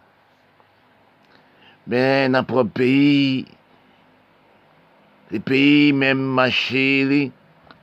Mais 1.87 2.29
dans 2.29 2.41
notre 2.41 2.65
pays, 2.65 3.47
les 5.31 5.41
pays, 5.41 5.93
même 5.93 6.21
marché, 6.21 7.33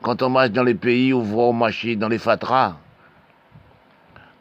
quand 0.02 0.22
on 0.22 0.30
marche 0.30 0.52
dans 0.52 0.64
les 0.64 0.76
pays, 0.76 1.14
on 1.14 1.22
voit 1.22 1.54
marcher 1.54 1.96
dans 1.96 2.10
les 2.10 2.20
fatras. 2.20 2.76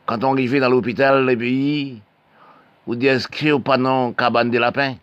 Quand 0.06 0.22
on 0.24 0.32
arrive 0.32 0.60
dans 0.60 0.68
l'hôpital, 0.68 1.24
les 1.24 1.36
pays, 1.36 2.02
on 2.86 2.94
dit 2.94 3.08
qu'il 3.32 3.60
pas 3.62 3.78
non 3.78 4.12
cabane 4.12 4.50
de 4.50 4.58
lapin 4.58 4.96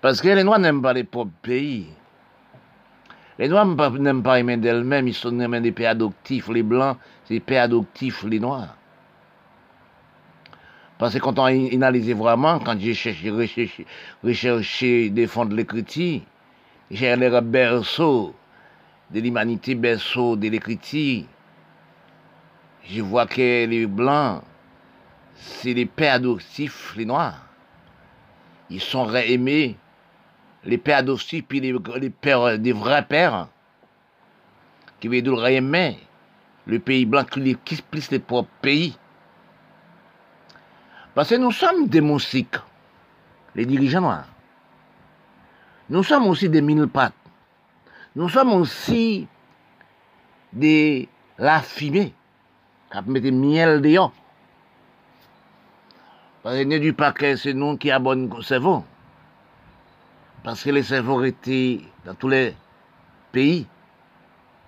Parce 0.00 0.20
que 0.20 0.28
les 0.28 0.42
Noirs 0.42 0.58
n'aiment 0.58 0.82
pas 0.82 0.92
les 0.92 1.04
propres 1.04 1.30
pays. 1.42 1.86
Les 3.40 3.48
Noirs 3.48 3.64
n'aiment 3.92 4.22
pas 4.22 4.38
aimer 4.38 4.58
d'elles-mêmes, 4.58 5.08
ils 5.08 5.14
sont 5.14 5.32
des 5.32 5.72
pays 5.72 5.86
adoptifs. 5.86 6.48
Les 6.48 6.62
Blancs, 6.62 6.98
c'est 7.24 7.32
des 7.32 7.40
pays 7.40 7.56
adoptifs, 7.56 8.22
les 8.24 8.38
Noirs. 8.38 8.76
Parce 10.98 11.14
que 11.14 11.20
quand 11.20 11.38
on 11.38 11.46
analyse 11.46 12.14
vraiment, 12.14 12.58
quand 12.58 12.78
j'ai 12.78 12.92
cherché, 12.92 13.30
recherché, 13.30 13.86
recherché, 14.22 15.08
défendre 15.08 15.56
l'écriture, 15.56 16.20
j'ai 16.90 17.16
les 17.16 17.40
berceau 17.40 18.34
de 19.10 19.20
l'humanité, 19.20 19.74
berceau 19.74 20.36
de 20.36 20.48
l'écriture, 20.48 21.24
je 22.84 23.00
vois 23.00 23.24
que 23.24 23.64
les 23.64 23.86
Blancs, 23.86 24.42
c'est 25.34 25.72
les 25.72 25.86
pères 25.86 26.16
adoptifs, 26.16 26.92
les 26.94 27.06
Noirs. 27.06 27.46
Ils 28.68 28.82
sont 28.82 29.04
réaimés 29.04 29.78
les 30.64 30.78
pères 30.78 30.98
adoptifs, 30.98 31.44
puis 31.46 31.60
les, 31.60 32.10
pères, 32.10 32.58
des 32.58 32.72
vrais 32.72 33.04
pères, 33.04 33.48
qui 35.00 35.08
veulent 35.08 35.22
dire 35.22 35.46
aimer 35.46 35.98
le 36.66 36.78
pays 36.78 37.06
blanc 37.06 37.24
qui, 37.24 37.56
qui 37.64 37.82
plus 37.82 38.10
les 38.10 38.18
propres 38.18 38.50
pays. 38.60 38.96
Parce 41.14 41.30
que 41.30 41.34
nous 41.36 41.52
sommes 41.52 41.88
des 41.88 42.00
moustiques, 42.00 42.56
les 43.54 43.66
dirigeants 43.66 44.02
noirs. 44.02 44.26
Nous 45.88 46.04
sommes 46.04 46.28
aussi 46.28 46.48
des 46.48 46.62
mille 46.62 46.86
pattes. 46.86 47.14
Nous 48.14 48.28
sommes 48.28 48.52
aussi 48.52 49.26
des 50.52 51.08
la 51.38 51.60
fumée, 51.62 52.12
qui 52.92 53.10
mettent 53.10 53.32
miel 53.32 53.80
dehors. 53.80 54.12
Parce 56.42 56.56
que 56.56 56.78
du 56.78 56.92
paquet, 56.92 57.36
c'est 57.36 57.54
nous 57.54 57.76
qui 57.76 57.90
abonnent 57.90 58.30
le 58.34 58.42
cerveau. 58.42 58.84
Parce 60.42 60.64
que 60.64 60.70
les 60.70 60.82
cerveaux 60.82 61.22
étaient 61.22 61.80
dans 62.04 62.14
tous 62.14 62.28
les 62.28 62.54
pays, 63.30 63.66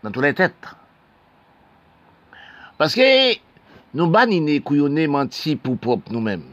dans 0.03 0.11
toutes 0.11 0.23
les 0.23 0.35
têtes. 0.35 0.67
Parce 2.77 2.95
que 2.95 3.35
nous 3.95 4.07
banninons, 4.09 4.61
couillonnés, 4.61 5.07
mentis 5.07 5.57
pour 5.57 6.01
nous-mêmes. 6.11 6.45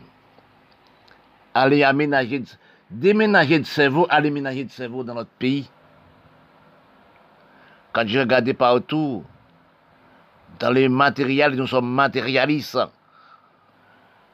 Aller 1.53 1.84
aménager, 1.84 2.43
déménager 2.89 3.59
de 3.59 3.65
cerveau, 3.65 4.07
aller 4.09 4.30
aménager 4.30 4.63
de 4.63 4.72
cerveau 4.72 5.03
dans 5.03 5.15
notre 5.15 5.32
pays. 5.32 5.70
Quand 7.91 8.07
je 8.07 8.20
regardais 8.20 8.53
partout, 8.53 9.24
dans 10.59 10.72
les 10.72 10.88
matériels, 10.88 11.55
nous 11.55 11.67
sommes 11.67 11.91
matérialistes. 11.91 12.78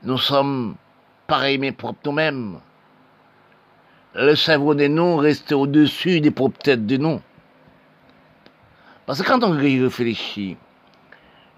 Nous 0.03 0.17
sommes 0.17 0.75
pareils 1.25 1.57
mais 1.57 1.71
propres 1.71 1.99
nous-mêmes 2.05 2.59
le 4.15 4.35
cerveau 4.35 4.73
des 4.73 4.87
noms 4.87 5.17
reste 5.17 5.51
au-dessus 5.51 6.21
des 6.21 6.31
propres 6.31 6.57
têtes 6.59 6.85
de 6.85 6.97
noms. 6.97 7.21
Parce 9.05 9.21
que 9.21 9.27
quand 9.27 9.43
on 9.43 9.51
réfléchit, 9.51 10.57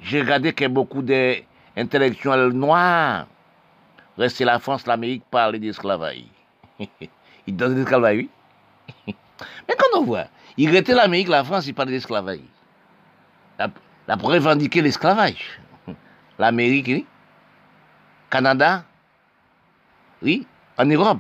j'ai 0.02 0.22
regardé 0.22 0.54
que 0.54 0.66
beaucoup 0.68 1.02
d'intellectuels 1.02 2.50
noirs 2.50 3.28
restaient 4.18 4.46
la 4.46 4.60
France, 4.60 4.88
l'Amérique, 4.88 5.24
parlaient 5.30 5.60
d'esclavage. 5.60 6.24
ils 7.48 7.56
donnent 7.56 7.78
l'esclavage, 7.78 8.18
oui. 8.18 8.30
Mais 9.68 9.76
quand 9.78 10.00
on 10.00 10.04
voit, 10.04 10.28
ils 10.58 10.70
restaient 10.70 10.96
l'Amérique, 10.96 11.30
la 11.30 11.44
France, 11.44 11.68
ils 11.68 11.74
parlaient 11.74 11.92
d'esclavage. 11.92 12.40
La, 13.60 13.70
la, 14.08 14.16
revendiquer 14.16 14.82
l'esclavage. 14.82 15.60
L'Amérique, 16.40 16.88
oui. 16.88 17.06
Canada, 18.30 18.84
oui. 20.24 20.46
En 20.78 20.86
Europe. 20.86 21.20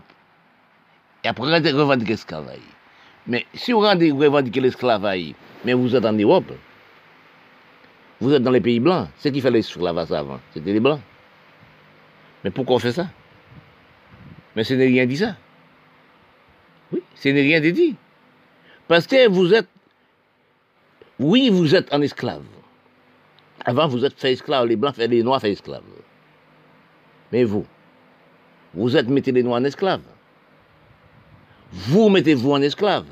Et 1.28 1.30
après, 1.30 1.59
revendiquer 1.73 2.11
l'esclavage. 2.11 2.59
Mais 3.28 3.45
si 3.53 3.73
vous 3.73 3.82
revendiquez 3.82 4.61
l'esclavage, 4.61 5.34
mais 5.65 5.73
vous 5.73 5.93
êtes 5.93 6.05
en 6.05 6.13
Europe, 6.13 6.53
vous 8.21 8.32
êtes 8.32 8.41
dans 8.41 8.51
les 8.51 8.61
pays 8.61 8.80
blancs, 8.80 9.09
ce 9.19 9.28
qui 9.28 9.41
fait 9.41 9.51
l'esclavage 9.51 10.09
avant, 10.13 10.39
c'était 10.53 10.71
les 10.71 10.80
blancs. 10.80 11.01
Mais 12.45 12.49
pourquoi 12.49 12.78
on 12.78 12.80
fait 12.80 12.93
ça? 12.93 13.09
Mais 14.55 14.63
ce 14.63 14.73
n'est 14.75 14.86
rien 14.86 15.05
dit 15.05 15.17
ça. 15.17 15.36
Oui, 16.93 17.03
ce 17.13 17.28
n'est 17.28 17.41
rien 17.41 17.59
dit. 17.59 17.97
Parce 18.88 19.05
que 19.05 19.28
vous 19.28 19.53
êtes, 19.53 19.67
oui, 21.19 21.49
vous 21.49 21.75
êtes 21.75 21.93
en 21.93 22.01
esclave. 22.01 22.45
Avant, 23.65 23.89
vous 23.89 24.05
êtes 24.05 24.17
fait 24.17 24.32
esclave, 24.32 24.65
les 24.65 24.78
blancs, 24.78 24.95
les 24.95 25.23
noirs 25.23 25.41
fait 25.41 25.51
esclave. 25.51 25.84
Mais 27.34 27.43
vous, 27.43 27.65
vous 28.73 28.95
êtes 28.95 29.09
mettez 29.09 29.34
les 29.34 29.43
noirs 29.43 29.59
en 29.59 29.65
esclave. 29.65 29.99
Vous 31.72 32.09
mettez-vous 32.09 32.51
en 32.51 32.61
esclave. 32.61 33.05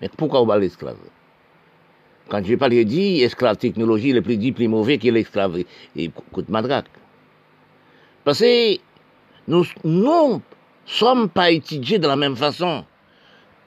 Mais 0.00 0.08
pourquoi 0.08 0.40
vous 0.40 0.46
parlez 0.46 0.68
d'esclave? 0.68 0.96
Quand 2.28 2.44
je 2.44 2.54
parle, 2.54 2.72
je 2.72 2.82
dis 2.82 3.22
esclave 3.22 3.56
technologie, 3.56 4.12
le 4.12 4.22
plus 4.22 4.36
dit, 4.36 4.52
plus 4.52 4.68
mauvais 4.68 4.98
que 4.98 5.08
l'esclave 5.08 5.62
et 5.96 6.10
coup 6.32 6.42
de 6.42 6.50
matraque. 6.50 6.86
Parce 8.24 8.40
que 8.40 8.76
nous 9.48 9.66
ne 9.84 10.38
sommes 10.86 11.28
pas 11.28 11.50
étudiés 11.50 11.98
de 11.98 12.06
la 12.06 12.16
même 12.16 12.36
façon. 12.36 12.84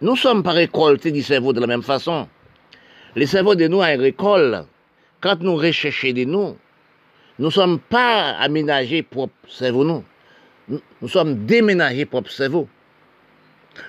Nous 0.01 0.11
ne 0.11 0.17
sommes 0.17 0.43
pas 0.43 0.51
récoltés 0.51 1.11
du 1.11 1.21
cerveau 1.21 1.53
de 1.53 1.59
la 1.59 1.67
même 1.67 1.83
façon. 1.83 2.27
Le 3.15 3.25
cerveau 3.25 3.55
de 3.55 3.67
nous 3.67 3.81
est 3.81 3.95
récolte. 3.95 4.67
Quand 5.21 5.39
nous 5.41 5.55
recherchons 5.55 6.11
de 6.11 6.25
nous, 6.25 6.57
nous 7.39 7.45
ne 7.45 7.49
sommes 7.49 7.79
pas 7.79 8.31
aménagés 8.31 9.03
pour 9.03 9.29
cerveau 9.47 9.83
nous. 9.83 10.03
Nous 11.01 11.07
sommes 11.07 11.45
déménagés 11.45 12.05
pour 12.05 12.29
cerveau. 12.29 12.67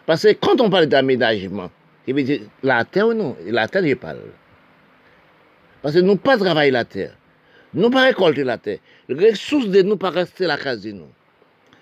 Parce 0.05 0.23
que 0.23 0.33
quand 0.33 0.61
on 0.61 0.71
parle 0.71 0.87
d'aménagement, 0.87 1.71
la 2.63 2.85
terre 2.85 3.09
ou 3.09 3.15
non, 3.15 3.37
la 3.47 3.69
terre, 3.69 3.87
je 3.87 3.95
parle. 3.95 4.19
Parce 5.83 5.95
que 5.95 6.01
nous 6.01 6.17
pas 6.17 6.37
travailler 6.37 6.71
la 6.71 6.85
terre. 6.85 7.17
Nous 7.75 7.91
pas 7.91 8.05
récolter 8.05 8.45
la 8.45 8.59
terre. 8.59 8.79
Les 9.09 9.31
ressources 9.31 9.69
de 9.69 9.83
nous 9.83 9.97
pas 9.97 10.11
rester 10.11 10.47
la 10.47 10.57
case 10.57 10.83
de 10.83 10.93
nous. 10.93 11.09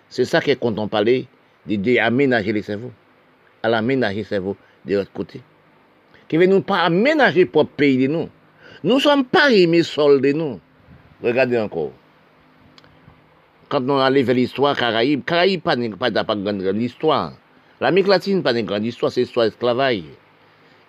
C'est 0.09 0.25
ça 0.25 0.41
que 0.41 0.53
quand 0.53 0.79
on 0.79 0.89
parlait 0.89 1.27
d'aménager 1.67 2.53
les 2.53 2.63
cerveaux. 2.63 2.93
À 3.63 3.69
l'aménager 3.69 4.17
les 4.17 4.25
cerveaux 4.25 4.57
de 4.85 4.97
l'autre 4.97 5.13
côté. 5.13 5.41
Qui 6.29 6.37
veut 6.37 6.47
nous 6.47 6.63
pas 6.63 6.81
aménager 6.81 7.47
pour 7.47 7.69
pays 7.69 7.97
de 7.99 8.13
nous. 8.13 8.29
Nous 8.83 9.01
sommes 9.01 9.25
pas 9.25 9.51
aimés 9.51 9.83
sol 9.83 10.21
de 10.21 10.33
nous. 10.33 10.61
Regardez 11.23 11.59
encore. 11.59 11.93
Quand 13.69 13.89
on 13.89 13.99
allait 13.99 14.23
vers 14.23 14.35
l'histoire 14.35 14.77
Caraïbes, 14.77 15.25
Caraïbes 15.25 15.63
pas, 15.63 15.77
pas, 16.11 16.25
pas 16.25 16.37
grande 16.37 16.83
histoire. 16.83 17.33
L'Amérique 17.85 18.09
latine, 18.09 18.43
pas 18.43 18.59
une 18.59 18.65
grande 18.65 18.87
histoire, 18.87 19.13
c'est 19.13 19.21
l'histoire 19.21 19.45
esclavage. 19.45 20.05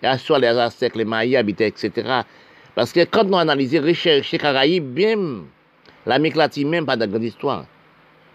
L'histoire 0.02 0.40
des 0.40 0.48
Aztèques, 0.48 0.96
les 0.96 1.04
Mayas 1.04 1.40
habitaient, 1.40 1.68
etc. 1.68 1.92
Parce 2.74 2.94
que 2.94 3.04
quand 3.04 3.26
nous 3.26 3.36
analysons, 3.36 3.82
rechercher 3.82 4.38
Caraïbes, 4.38 4.98
même, 4.98 5.44
l'Amérique 6.06 6.38
latine 6.38 6.70
même 6.70 6.86
pas 6.86 6.96
de 6.96 7.06
grande 7.06 7.26
histoire. 7.26 7.66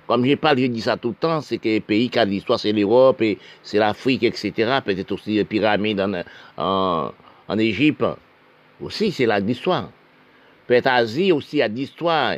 Comme 0.06 0.26
je 0.26 0.34
parle, 0.34 0.58
je 0.58 0.66
dis 0.66 0.82
ça 0.82 0.98
tout 0.98 1.08
le 1.08 1.14
temps, 1.14 1.40
c'est 1.40 1.56
que 1.56 1.70
les 1.70 1.80
pays 1.80 2.10
qui 2.10 2.18
ont 2.18 2.24
l'histoire, 2.26 2.60
c'est 2.60 2.72
l'Europe, 2.72 3.22
et 3.22 3.38
c'est 3.62 3.78
l'Afrique, 3.78 4.24
etc. 4.24 4.80
Peut-être 4.84 5.12
aussi 5.12 5.36
les 5.36 5.44
pyramides 5.44 5.98
en, 6.02 6.22
en, 6.58 7.12
en 7.48 7.58
Égypte. 7.58 8.04
Aussi, 8.82 9.10
c'est 9.10 9.26
l'histoire. 9.40 9.88
Peut-être 10.66 10.88
Asie 10.88 11.32
aussi, 11.32 11.62
a 11.62 11.68
d'histoire, 11.70 12.34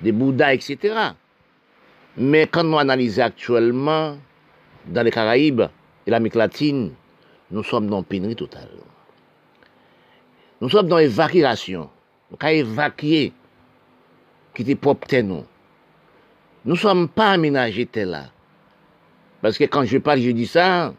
des 0.00 0.12
Bouddhas, 0.12 0.54
etc. 0.54 0.94
Mais 2.16 2.46
quand 2.46 2.62
nous 2.62 2.78
analysons 2.78 3.22
actuellement, 3.22 4.16
dans 4.86 5.02
les 5.02 5.10
Caraïbes 5.10 5.62
et 6.06 6.10
l'Amérique 6.10 6.34
latine, 6.34 6.92
nous 7.50 7.62
sommes 7.62 7.88
dans 7.88 7.98
une 7.98 8.04
pénurie 8.04 8.36
totale. 8.36 8.68
Nous 10.60 10.68
sommes 10.68 10.88
dans 10.88 10.98
l'évacuation. 10.98 11.90
Nous 12.30 12.36
avons 12.40 12.54
évacué 12.54 13.32
qui 14.54 14.62
était 14.62 14.74
propre 14.74 15.06
nous. 15.16 15.44
Nous 16.64 16.74
ne 16.74 16.78
sommes 16.78 17.08
pas 17.08 17.30
aménagés 17.30 17.86
tel 17.86 18.10
là. 18.10 18.24
Parce 19.40 19.56
que 19.56 19.64
quand 19.64 19.84
je 19.84 19.98
parle, 19.98 20.20
je 20.20 20.30
dis 20.30 20.46
ça, 20.46 20.92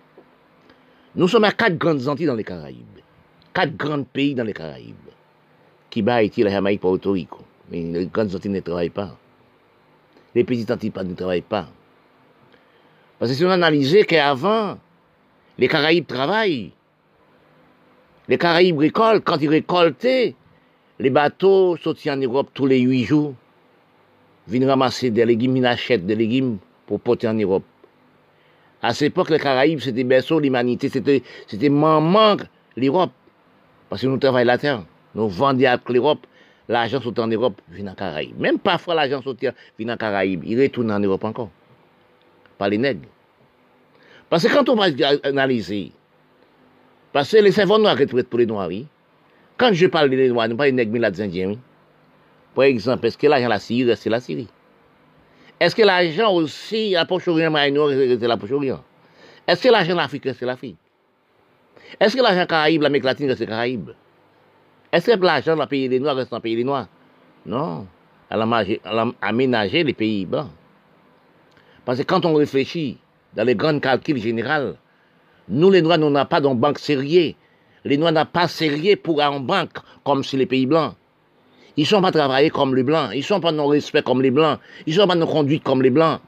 nous 1.15 1.27
sommes 1.27 1.43
à 1.43 1.51
quatre 1.51 1.77
grandes 1.77 2.07
Antilles 2.07 2.25
dans 2.25 2.35
les 2.35 2.43
Caraïbes. 2.43 2.85
Quatre 3.53 3.75
grands 3.75 4.03
pays 4.03 4.33
dans 4.33 4.43
les 4.43 4.53
Caraïbes. 4.53 4.95
Cuba, 5.89 6.15
Haïti, 6.15 6.41
la 6.41 6.49
Jamaïque, 6.49 6.81
Porto 6.81 7.11
Rico. 7.11 7.39
Mais 7.69 7.81
les 7.81 8.07
grandes 8.07 8.33
Antilles 8.33 8.51
ne 8.51 8.61
travaillent 8.61 8.89
pas. 8.89 9.15
Les 10.33 10.43
petites 10.43 10.71
Antilles 10.71 10.93
ne 10.95 11.13
travaillent 11.13 11.41
pas. 11.41 11.67
Parce 13.21 13.33
que 13.33 13.37
si 13.37 13.45
on 13.45 13.51
analysait 13.51 14.03
qu'avant, 14.03 14.79
les 15.59 15.67
Caraïbes 15.67 16.07
travaillent. 16.07 16.71
Les 18.27 18.39
Caraïbes 18.39 18.79
récoltent. 18.79 19.23
Quand 19.23 19.37
ils 19.39 19.47
récoltaient, 19.47 20.33
les 20.97 21.09
bateaux 21.11 21.77
sortis 21.77 22.09
en 22.09 22.17
Europe 22.17 22.49
tous 22.51 22.65
les 22.65 22.79
huit 22.79 23.03
jours, 23.03 23.35
viennent 24.47 24.67
ramasser 24.67 25.11
des 25.11 25.23
légumes, 25.23 25.55
ils 25.57 25.65
achètent 25.67 26.07
des 26.07 26.15
légumes 26.15 26.57
pour 26.87 26.99
porter 26.99 27.27
en 27.27 27.35
Europe. 27.35 27.61
À 28.81 28.91
cette 28.95 29.09
époque, 29.09 29.29
les 29.29 29.37
Caraïbes, 29.37 29.81
c'était 29.81 30.03
berceau 30.03 30.39
l'humanité, 30.39 30.89
c'était, 30.89 31.21
c'était 31.45 31.69
maman 31.69 32.37
l'Europe. 32.75 33.11
Parce 33.87 34.01
que 34.01 34.07
nous 34.07 34.17
travaillons 34.17 34.47
la 34.47 34.57
terre. 34.57 34.83
Nous 35.13 35.29
vendons 35.29 35.67
à 35.67 35.79
l'Europe. 35.89 36.25
L'argent 36.67 36.99
sorti 36.99 37.21
en 37.21 37.27
Europe 37.27 37.61
vient 37.69 37.91
en 37.91 37.93
Caraïbes. 37.93 38.39
Même 38.39 38.57
parfois, 38.57 38.95
l'argent 38.95 39.21
sorti 39.21 39.45
vient 39.77 39.93
en 39.93 39.97
Caraïbes. 39.97 40.41
Il 40.43 40.59
retourne 40.59 40.91
en 40.91 40.99
Europe 40.99 41.23
encore. 41.23 41.51
Pas 42.61 42.69
les 42.69 42.77
nègres. 42.77 43.09
Parce 44.29 44.47
que 44.47 44.53
quand 44.53 44.69
on 44.69 44.75
va 44.75 44.85
analyser, 45.23 45.91
parce 47.11 47.31
que 47.31 47.37
les 47.37 47.51
cerveaux 47.51 47.79
noirs 47.79 47.97
retraitent 47.97 48.29
pour 48.29 48.37
les 48.37 48.45
noirs. 48.45 48.69
Quand 49.57 49.73
je 49.73 49.87
parle 49.87 50.11
des 50.11 50.29
noirs, 50.29 50.47
nous 50.47 50.55
pas 50.55 50.67
les 50.67 50.71
nègres, 50.71 50.91
mais 50.91 50.99
les 50.99 51.21
indiens, 51.21 51.49
oui. 51.49 51.59
Par 52.53 52.65
exemple, 52.65 53.07
est-ce 53.07 53.17
que 53.17 53.25
l'argent 53.25 53.47
la 53.47 53.57
Syrie, 53.57 53.97
c'est 53.97 54.11
la 54.11 54.19
Syrie? 54.19 54.47
Est-ce 55.59 55.75
que 55.75 55.81
l'argent 55.81 56.31
aussi, 56.35 56.91
la 56.91 57.05
Proche-Orient, 57.05 57.51
c'est 57.51 58.27
la 58.27 58.37
Proche-Orient? 58.37 58.83
Est-ce 59.47 59.63
que 59.63 59.69
l'argent 59.69 59.95
l'Afrique, 59.95 60.29
c'est 60.37 60.45
l'Afrique? 60.45 60.77
Est-ce 61.99 62.15
que 62.15 62.21
l'argent 62.21 62.45
Caraïbe, 62.45 62.83
l'Amérique 62.83 63.05
latine, 63.05 63.35
c'est 63.35 63.47
Caraïbe? 63.47 63.89
Est-ce 64.91 65.09
que 65.09 65.19
l'argent 65.19 65.55
dans 65.55 65.63
le 65.63 65.67
pays 65.67 65.89
des 65.89 65.99
Noirs 65.99 66.15
reste 66.15 66.29
dans 66.29 66.37
le 66.37 66.43
pays 66.43 66.55
des 66.55 66.63
Noirs? 66.63 66.85
Non. 67.43 67.87
Elle 68.29 68.39
a 68.43 69.05
aménagé 69.19 69.83
les 69.83 69.93
pays 69.93 70.27
blancs. 70.27 70.49
Parce 71.85 71.99
que 71.99 72.03
quand 72.03 72.25
on 72.25 72.33
réfléchit 72.33 72.97
dans 73.35 73.43
les 73.43 73.55
grands 73.55 73.79
calculs 73.79 74.17
généraux, 74.17 74.75
nous 75.49 75.71
les 75.71 75.81
Noirs, 75.81 75.97
nous 75.97 76.09
n'avons 76.09 76.27
pas 76.27 76.41
de 76.41 76.47
banque 76.47 76.79
sérieux. 76.79 77.33
Les 77.83 77.97
Noirs 77.97 78.11
n'ont 78.11 78.25
pas 78.25 78.47
sérieux 78.47 78.95
pour 78.95 79.21
aller 79.21 79.35
en 79.35 79.39
banque 79.39 79.77
comme 80.03 80.23
sur 80.23 80.37
les 80.37 80.45
pays 80.45 80.65
blancs. 80.65 80.95
Ils 81.77 81.83
ne 81.83 81.87
sont 81.87 82.01
pas 82.01 82.11
travaillés 82.11 82.49
comme 82.49 82.75
les 82.75 82.83
blancs. 82.83 83.09
Ils 83.13 83.19
ne 83.19 83.23
sont 83.23 83.39
pas 83.39 83.51
non 83.51 83.67
respect 83.67 84.03
comme 84.03 84.21
les 84.21 84.31
blancs. 84.31 84.59
Ils 84.85 84.93
ne 84.93 85.01
sont 85.01 85.07
pas 85.07 85.15
non 85.15 85.25
conduite 85.25 85.63
comme 85.63 85.81
les 85.81 85.89
blancs. 85.89 86.19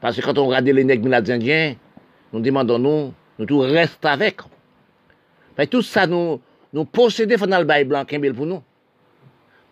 Parce 0.00 0.16
que 0.16 0.22
quand 0.22 0.36
on 0.38 0.46
regarde 0.46 0.66
les 0.66 0.84
nègres 0.84 1.12
indiens, 1.12 1.76
nous 2.32 2.40
demandons 2.40 2.78
nous, 2.78 3.14
nous 3.38 3.46
tout 3.46 3.60
reste 3.60 4.04
avec. 4.04 4.40
tout 5.70 5.82
ça, 5.82 6.06
nous, 6.06 6.40
nous 6.72 6.84
possédons 6.84 7.46
dans 7.46 7.58
le 7.58 7.64
bail 7.64 7.84
blanc, 7.84 8.04
pour 8.04 8.46
nous. 8.46 8.62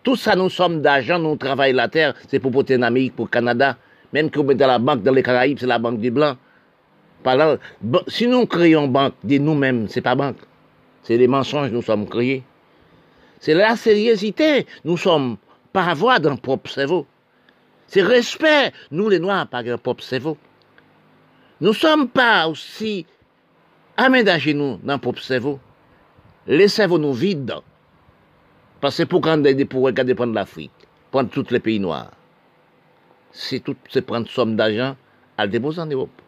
Tout 0.03 0.17
ça, 0.17 0.35
nous 0.35 0.49
sommes 0.49 0.81
d'argent, 0.81 1.17
nous 1.17 1.37
travaillons 1.37 1.77
la 1.77 1.87
terre, 1.87 2.13
c'est 2.27 2.39
pour 2.39 2.51
porter 2.51 2.75
en 2.75 2.81
Amérique, 2.81 3.15
pour 3.15 3.25
le 3.25 3.29
Canada. 3.29 3.77
Même 4.11 4.29
que 4.29 4.37
vous 4.39 4.45
mettez 4.45 4.65
la 4.65 4.77
banque 4.77 5.01
dans 5.01 5.13
les 5.13 5.23
Caraïbes, 5.23 5.57
c'est 5.59 5.65
la 5.65 5.79
banque 5.79 5.99
des 5.99 6.11
Blancs. 6.11 6.37
si 8.07 8.27
nous 8.27 8.45
créons 8.45 8.87
banque 8.87 9.13
de 9.23 9.37
nous-mêmes, 9.37 9.87
c'est 9.87 10.01
pas 10.01 10.15
banque. 10.15 10.37
C'est 11.03 11.17
des 11.17 11.27
mensonges 11.27 11.71
nous 11.71 11.81
sommes 11.81 12.07
créés. 12.07 12.43
C'est 13.39 13.53
la 13.53 13.75
sérieuxité. 13.75 14.65
Nous 14.85 14.97
sommes 14.97 15.37
par 15.73 15.89
avoir 15.89 16.19
d'un 16.19 16.35
propre 16.35 16.69
cerveau. 16.69 17.05
C'est 17.87 18.01
respect. 18.01 18.71
Nous, 18.91 19.09
les 19.09 19.19
Noirs, 19.19 19.47
par 19.47 19.61
un 19.65 19.77
propre 19.77 20.03
cerveau. 20.03 20.37
Nous 21.59 21.73
sommes 21.73 22.07
pas 22.07 22.47
aussi 22.47 23.05
aménagés, 23.97 24.53
nous, 24.53 24.79
dans 24.83 24.99
propre 24.99 25.21
cerveau. 25.21 25.59
Les 26.47 26.67
cerveaux 26.67 26.99
nous 26.99 27.13
vident. 27.13 27.63
Parce 28.83 28.97
que 28.97 29.03
pour, 29.03 29.21
pour 29.21 29.83
regarder 29.83 30.13
prendre 30.13 30.33
l'Afrique, 30.33 30.69
prendre 31.09 31.29
tous 31.29 31.49
les 31.51 31.61
pays 31.61 31.79
noirs, 31.79 32.11
c'est 33.31 33.61
tout, 33.61 33.77
c'est 33.89 34.01
prendre 34.01 34.27
somme 34.27 34.57
d'argent 34.57 34.97
à 35.37 35.47
déposer 35.47 35.79
en 35.79 35.85
Europe. 35.85 36.21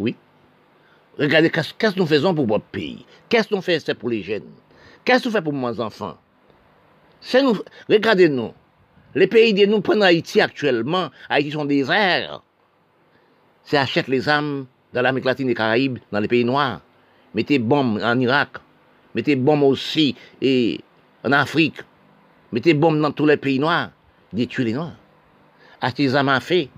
Oui. 0.00 0.16
Regardez, 1.16 1.48
qu'est-ce 1.48 1.74
que 1.74 2.00
nous 2.00 2.06
faisons 2.06 2.34
pour 2.34 2.48
votre 2.48 2.64
pays? 2.64 3.06
Qu'est-ce 3.28 3.46
que 3.46 3.54
nous 3.54 3.62
faisons 3.62 3.94
pour 3.94 4.10
les 4.10 4.20
jeunes? 4.20 4.50
Qu'est-ce 5.04 5.22
que 5.22 5.28
nous 5.28 5.32
faisons 5.32 5.44
pour 5.44 5.52
mes 5.52 5.78
enfants? 5.78 6.18
Nous, 7.34 7.56
Regardez-nous. 7.88 8.52
Les 9.14 9.28
pays 9.28 9.54
de 9.54 9.64
nous 9.64 9.82
prennent 9.82 10.02
Haïti 10.02 10.40
actuellement, 10.40 11.10
Haïti 11.28 11.52
sont 11.52 11.66
déserts. 11.66 12.42
C'est 13.62 13.76
achète 13.76 14.08
les 14.08 14.28
âmes 14.28 14.66
dans 14.92 15.02
l'Amérique 15.02 15.26
latine 15.26 15.50
et 15.50 15.54
Caraïbes, 15.54 16.00
dans 16.10 16.18
les 16.18 16.26
pays 16.26 16.44
noirs. 16.44 16.80
Mettez 17.32 17.60
bombes 17.60 18.00
en 18.02 18.18
Irak. 18.18 18.56
Mettez 19.14 19.36
bombes 19.36 19.62
aussi 19.62 20.16
et 20.42 20.80
en 21.26 21.32
Afrique. 21.32 21.82
Mettez 22.52 22.74
bombes 22.74 23.00
dans 23.00 23.10
tous 23.10 23.26
les 23.26 23.36
pays 23.36 23.58
noirs. 23.58 23.90
Détruisez 24.32 24.70
les 24.70 24.74
noirs. 24.74 24.94
À 25.80 25.90
fait. 26.40 26.68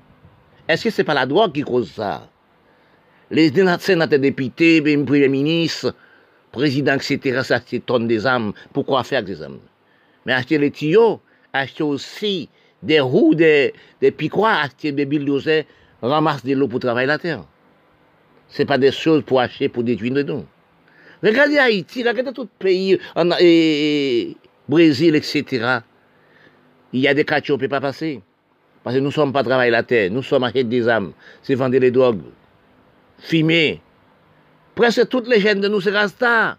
Est-ce 0.66 0.84
que 0.84 0.90
ce 0.90 1.00
n'est 1.00 1.04
pas 1.04 1.14
la 1.14 1.26
drogue 1.26 1.52
qui 1.52 1.62
cause 1.62 1.90
ça? 1.92 2.28
Les 3.30 3.52
sénateurs 3.78 4.18
députés, 4.18 4.80
les 4.80 4.96
premiers 5.04 5.28
ministres, 5.28 5.94
présidents, 6.50 6.94
etc., 6.94 7.42
ça 7.42 7.60
tonnes 7.60 8.08
des 8.08 8.26
âmes. 8.26 8.52
Pourquoi 8.72 9.04
faire 9.04 9.22
des 9.22 9.42
âmes? 9.42 9.58
Mais 10.24 10.32
acheter 10.32 10.58
les 10.58 10.70
tuyaux, 10.70 11.20
acheter 11.52 11.82
aussi 11.82 12.48
des 12.82 13.00
roues, 13.00 13.34
des, 13.34 13.74
des 14.00 14.10
piquois, 14.10 14.52
acheter 14.52 14.92
des 14.92 15.04
bulldozers, 15.04 15.64
ramasser 16.00 16.48
de 16.48 16.54
l'eau 16.54 16.68
pour 16.68 16.80
travailler 16.80 17.06
la 17.06 17.18
terre. 17.18 17.44
Ce 18.48 18.62
pas 18.62 18.78
des 18.78 18.92
choses 18.92 19.22
pour 19.24 19.40
acheter, 19.40 19.68
pour 19.68 19.84
détruire 19.84 20.24
nous. 20.24 20.44
Regardez 21.22 21.58
Haïti, 21.58 22.06
regardez 22.06 22.32
tout 22.32 22.42
le 22.42 22.48
pays, 22.58 22.98
en, 23.16 23.30
et, 23.40 24.36
Brésil, 24.68 25.16
etc. 25.16 25.80
Il 26.92 27.00
y 27.00 27.08
a 27.08 27.14
des 27.14 27.24
quartiers 27.24 27.52
où 27.52 27.56
ne 27.56 27.60
peut 27.60 27.68
pas 27.68 27.80
passer. 27.80 28.20
Parce 28.84 28.94
que 28.96 29.00
nous 29.00 29.08
ne 29.08 29.12
sommes 29.12 29.32
pas 29.32 29.42
travailler 29.42 29.70
la 29.70 29.82
terre, 29.82 30.10
nous 30.10 30.22
sommes 30.22 30.44
acheter 30.44 30.64
des 30.64 30.88
âmes, 30.88 31.12
c'est 31.42 31.54
vendre 31.54 31.76
les 31.76 31.90
drogues, 31.90 32.22
fumer. 33.18 33.80
Presque 34.74 35.08
toutes 35.08 35.28
les 35.28 35.40
jeunes 35.40 35.60
de 35.60 35.68
nous, 35.68 35.80
c'est 35.80 35.90
Rasta. 35.90 36.56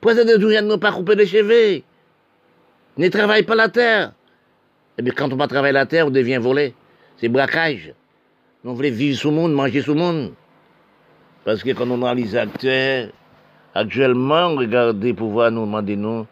Presque 0.00 0.24
de 0.24 0.36
nous, 0.36 0.48
ne 0.48 0.76
pas 0.76 0.92
couper 0.92 1.16
les 1.16 1.26
cheveux. 1.26 1.82
Ne 2.96 3.08
travaillent 3.08 3.42
pas 3.42 3.56
la 3.56 3.68
terre. 3.68 4.12
Et 4.96 5.00
eh 5.00 5.02
bien, 5.02 5.12
quand 5.16 5.32
on 5.32 5.36
va 5.36 5.48
travailler 5.48 5.72
la 5.72 5.86
terre, 5.86 6.06
on 6.06 6.10
devient 6.10 6.38
volé. 6.38 6.74
C'est 7.16 7.28
braquage. 7.28 7.92
On 8.64 8.74
voulait 8.74 8.90
vivre 8.90 9.18
sous 9.18 9.30
le 9.30 9.36
monde, 9.36 9.52
manger 9.52 9.82
sous 9.82 9.94
le 9.94 10.00
monde. 10.00 10.32
Parce 11.44 11.62
que 11.62 11.70
quand 11.70 11.90
on 11.90 12.02
analyse 12.02 12.36
actuellement, 12.36 13.12
actuellement, 13.74 14.54
regardez 14.54 15.14
pour 15.14 15.30
voir 15.30 15.50
nous 15.50 15.66
demander 15.66 15.96
nous, 15.96 16.26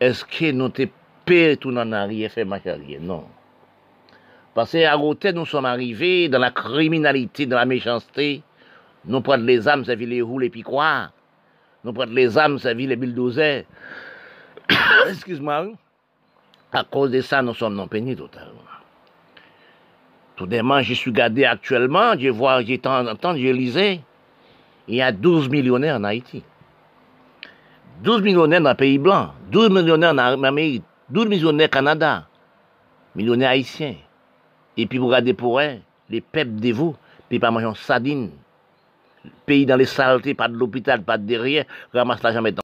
est-ce 0.00 0.24
que 0.24 0.50
nous 0.52 0.68
te 0.68 0.82
payé 1.24 1.56
tout 1.56 1.76
en 1.76 1.92
arrière, 1.92 2.30
fait 2.30 2.44
ma 2.44 2.60
carrière? 2.60 3.00
Non. 3.00 3.24
Parce 4.54 4.72
qu'à 4.72 4.96
côté, 4.96 5.32
nous 5.32 5.46
sommes 5.46 5.64
arrivés 5.64 6.28
dans 6.28 6.38
la 6.38 6.50
criminalité, 6.50 7.46
dans 7.46 7.56
la 7.56 7.64
méchanceté. 7.64 8.42
Nous 9.04 9.20
prenons 9.20 9.44
les 9.44 9.66
âmes, 9.68 9.84
ça 9.84 9.94
vit 9.94 10.06
les 10.06 10.22
roues, 10.22 10.38
les 10.38 10.50
piquoirs. 10.50 11.12
Nous 11.84 11.92
prenons 11.92 12.12
les 12.12 12.38
âmes, 12.38 12.58
ça 12.58 12.74
vit 12.74 12.86
les 12.86 12.96
bulldozers. 12.96 13.64
Excuse-moi. 15.08 15.68
À 16.72 16.84
cause 16.84 17.10
de 17.10 17.20
ça, 17.20 17.42
nous 17.42 17.54
sommes 17.54 17.74
non 17.74 17.88
pénis 17.88 18.16
totalement. 18.16 18.62
Tout 20.36 20.46
demain, 20.46 20.82
je 20.82 20.94
suis 20.94 21.12
gardé 21.12 21.44
actuellement, 21.44 22.18
je 22.18 22.28
vois, 22.28 22.62
j'ai 22.62 22.80
entendu, 22.84 23.46
je 23.46 23.52
lisais. 23.52 24.00
Il 24.88 24.96
y 24.96 25.02
a 25.02 25.12
12 25.12 25.48
millionnaires 25.48 25.96
en 25.96 26.04
Haïti. 26.04 26.42
12 28.02 28.22
millionnaires 28.22 28.60
dans 28.60 28.70
le 28.70 28.76
pays 28.76 28.98
blanc, 28.98 29.32
12 29.50 29.70
millionnaires 29.70 30.12
en 30.12 30.42
Amérique, 30.42 30.84
12 31.10 31.28
millionnaires 31.28 31.68
au 31.68 31.70
Canada, 31.70 32.26
millionnaires 33.14 33.50
haïtiens. 33.50 33.94
Et 34.76 34.86
puis 34.86 34.98
vous 34.98 35.06
regardez 35.08 35.34
pour 35.34 35.60
eux, 35.60 35.78
les 36.08 36.20
peuples 36.20 36.56
de 36.56 36.72
vous, 36.72 36.96
puis 37.28 37.38
pas 37.38 37.50
manger 37.50 37.70
sardines. 37.76 38.30
Pays 39.46 39.66
dans 39.66 39.76
les 39.76 39.86
saletés, 39.86 40.34
pas 40.34 40.48
de 40.48 40.54
l'hôpital, 40.54 41.02
pas 41.02 41.16
de 41.16 41.24
derrière, 41.24 41.64
ramasse 41.92 42.22
l'argent 42.22 42.42
maintenant. 42.42 42.60